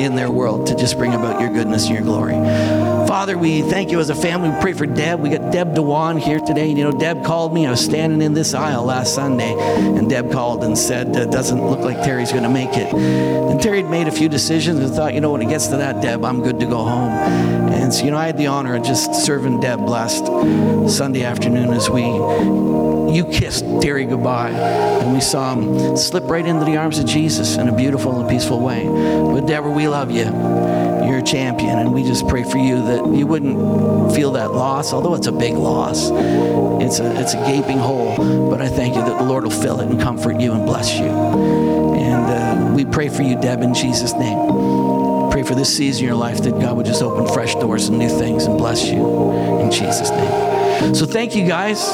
in 0.00 0.16
their 0.16 0.30
world 0.30 0.66
to 0.66 0.74
just 0.74 0.98
bring 0.98 1.14
about 1.14 1.40
your 1.40 1.50
goodness 1.50 1.86
and 1.86 1.94
your 1.94 2.02
glory. 2.04 2.34
Father, 3.08 3.38
we 3.38 3.62
thank 3.62 3.90
you 3.90 4.00
as 4.00 4.10
a 4.10 4.14
family. 4.14 4.50
We 4.50 4.60
pray 4.60 4.74
for 4.74 4.84
Deb. 4.84 5.20
We 5.20 5.30
got 5.30 5.50
Deb 5.50 5.74
Dewan 5.74 6.18
here 6.18 6.40
today. 6.40 6.68
You 6.68 6.84
know, 6.84 6.92
Deb 6.92 7.24
called 7.24 7.54
me. 7.54 7.66
I 7.66 7.70
was 7.70 7.82
standing 7.82 8.20
in 8.20 8.34
this 8.34 8.52
aisle 8.52 8.84
last 8.84 9.14
Sunday, 9.14 9.54
and 9.58 10.10
Deb 10.10 10.30
called 10.30 10.62
and 10.62 10.76
said, 10.76 11.16
"It 11.16 11.30
doesn't 11.30 11.58
look 11.70 11.78
like 11.78 12.02
Terry's 12.02 12.32
going 12.32 12.42
to 12.42 12.50
make 12.50 12.76
it." 12.76 12.92
And 12.92 13.62
Terry 13.62 13.80
had 13.80 13.90
made 13.90 14.08
a 14.08 14.10
few 14.10 14.28
decisions 14.28 14.80
and 14.80 14.94
thought, 14.94 15.14
you 15.14 15.22
know, 15.22 15.32
when 15.32 15.40
it 15.40 15.48
gets 15.48 15.68
to 15.68 15.78
that, 15.78 16.02
Deb, 16.02 16.22
I'm 16.22 16.42
good 16.42 16.60
to 16.60 16.66
go 16.66 16.84
home. 16.84 17.10
And 17.72 17.94
so, 17.94 18.04
you 18.04 18.10
know, 18.10 18.18
I 18.18 18.26
had 18.26 18.36
the 18.36 18.48
honor 18.48 18.74
of 18.74 18.82
just 18.82 19.14
serving 19.14 19.60
Deb 19.60 19.80
last 19.88 20.26
Sunday 20.94 21.24
afternoon 21.24 21.72
as 21.72 21.88
we 21.88 22.02
you 22.02 23.24
kissed 23.24 23.64
Terry 23.80 24.04
goodbye, 24.04 24.50
and 24.50 25.14
we 25.14 25.22
saw 25.22 25.54
him 25.54 25.96
slip 25.96 26.24
right 26.28 26.44
into 26.44 26.66
the 26.66 26.76
arms 26.76 26.98
of 26.98 27.06
Jesus 27.06 27.56
in 27.56 27.68
a 27.68 27.72
beautiful 27.72 28.20
and 28.20 28.28
peaceful 28.28 28.60
way. 28.60 28.84
But 28.86 29.46
Deborah, 29.46 29.70
we 29.70 29.88
love 29.88 30.10
you. 30.10 30.87
Champion, 31.22 31.78
and 31.78 31.92
we 31.92 32.02
just 32.02 32.26
pray 32.28 32.44
for 32.44 32.58
you 32.58 32.82
that 32.82 33.06
you 33.14 33.26
wouldn't 33.26 34.14
feel 34.14 34.32
that 34.32 34.52
loss, 34.52 34.92
although 34.92 35.14
it's 35.14 35.26
a 35.26 35.32
big 35.32 35.54
loss. 35.54 36.10
It's 36.82 37.00
a 37.00 37.20
it's 37.20 37.34
a 37.34 37.38
gaping 37.46 37.78
hole, 37.78 38.16
but 38.50 38.60
I 38.60 38.68
thank 38.68 38.94
you 38.94 39.02
that 39.02 39.18
the 39.18 39.24
Lord 39.24 39.44
will 39.44 39.50
fill 39.50 39.80
it 39.80 39.88
and 39.88 40.00
comfort 40.00 40.40
you 40.40 40.52
and 40.52 40.64
bless 40.64 40.98
you. 40.98 41.06
And 41.06 42.70
uh, 42.70 42.74
we 42.74 42.84
pray 42.84 43.08
for 43.08 43.22
you, 43.22 43.40
Deb, 43.40 43.62
in 43.62 43.74
Jesus' 43.74 44.14
name. 44.14 45.30
Pray 45.30 45.42
for 45.42 45.54
this 45.54 45.74
season 45.76 46.02
in 46.02 46.08
your 46.08 46.16
life 46.16 46.42
that 46.42 46.58
God 46.58 46.76
would 46.76 46.86
just 46.86 47.02
open 47.02 47.32
fresh 47.32 47.54
doors 47.54 47.88
and 47.88 47.98
new 47.98 48.08
things 48.08 48.44
and 48.44 48.56
bless 48.56 48.84
you 48.86 49.32
in 49.60 49.70
Jesus' 49.70 50.10
name. 50.10 50.37
So 50.94 51.06
thank 51.06 51.34
you 51.34 51.46
guys. 51.46 51.86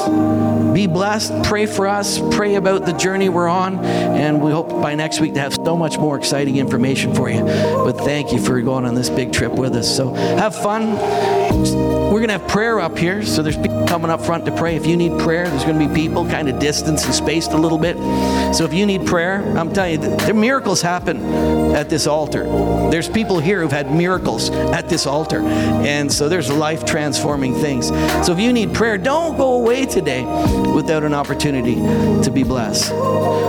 Be 0.73 0.87
blessed. 0.87 1.43
Pray 1.43 1.65
for 1.65 1.87
us. 1.87 2.19
Pray 2.35 2.55
about 2.55 2.85
the 2.85 2.93
journey 2.93 3.29
we're 3.29 3.47
on. 3.47 3.83
And 3.85 4.41
we 4.41 4.51
hope 4.51 4.69
by 4.81 4.95
next 4.95 5.21
week 5.21 5.33
to 5.35 5.39
have 5.39 5.53
so 5.53 5.77
much 5.77 5.97
more 5.97 6.17
exciting 6.17 6.57
information 6.57 7.15
for 7.15 7.29
you. 7.29 7.43
But 7.43 7.93
thank 7.93 8.31
you 8.31 8.39
for 8.39 8.59
going 8.61 8.85
on 8.85 8.95
this 8.95 9.09
big 9.09 9.31
trip 9.31 9.53
with 9.53 9.73
us. 9.75 9.95
So 9.95 10.13
have 10.13 10.55
fun. 10.55 10.95
We're 12.15 12.19
going 12.19 12.27
to 12.27 12.37
have 12.37 12.47
prayer 12.47 12.79
up 12.79 12.97
here. 12.97 13.25
So 13.25 13.41
there's 13.41 13.57
people 13.57 13.85
coming 13.87 14.11
up 14.11 14.21
front 14.21 14.45
to 14.45 14.51
pray. 14.51 14.75
If 14.75 14.85
you 14.85 14.95
need 14.95 15.19
prayer, 15.19 15.47
there's 15.47 15.63
going 15.63 15.79
to 15.79 15.87
be 15.87 15.93
people 15.93 16.25
kind 16.25 16.47
of 16.47 16.59
distanced 16.59 17.05
and 17.05 17.13
spaced 17.13 17.51
a 17.51 17.57
little 17.57 17.77
bit. 17.77 17.97
So 18.55 18.63
if 18.63 18.73
you 18.73 18.85
need 18.85 19.05
prayer, 19.05 19.41
I'm 19.57 19.73
telling 19.73 20.01
you, 20.01 20.17
the 20.17 20.33
miracles 20.33 20.81
happen 20.81 21.21
at 21.75 21.89
this 21.89 22.07
altar. 22.07 22.43
There's 22.89 23.09
people 23.09 23.39
here 23.39 23.61
who've 23.61 23.71
had 23.71 23.93
miracles 23.93 24.49
at 24.49 24.87
this 24.87 25.05
altar. 25.05 25.41
And 25.41 26.11
so 26.11 26.29
there's 26.29 26.51
life 26.51 26.85
transforming 26.85 27.55
things. 27.55 27.87
So 28.25 28.31
if 28.31 28.39
you 28.39 28.53
need 28.53 28.73
prayer, 28.75 28.97
don't 28.97 29.37
go 29.37 29.53
away 29.55 29.85
today 29.85 30.23
without 30.73 31.03
an 31.03 31.13
opportunity 31.13 31.75
to 32.23 32.29
be 32.31 32.43
blessed. 32.43 32.89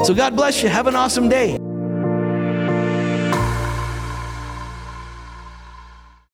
So 0.07 0.15
God 0.15 0.37
bless 0.37 0.63
you. 0.63 0.69
Have 0.69 0.87
an 0.87 0.95
awesome 0.95 1.29
day. 1.29 1.59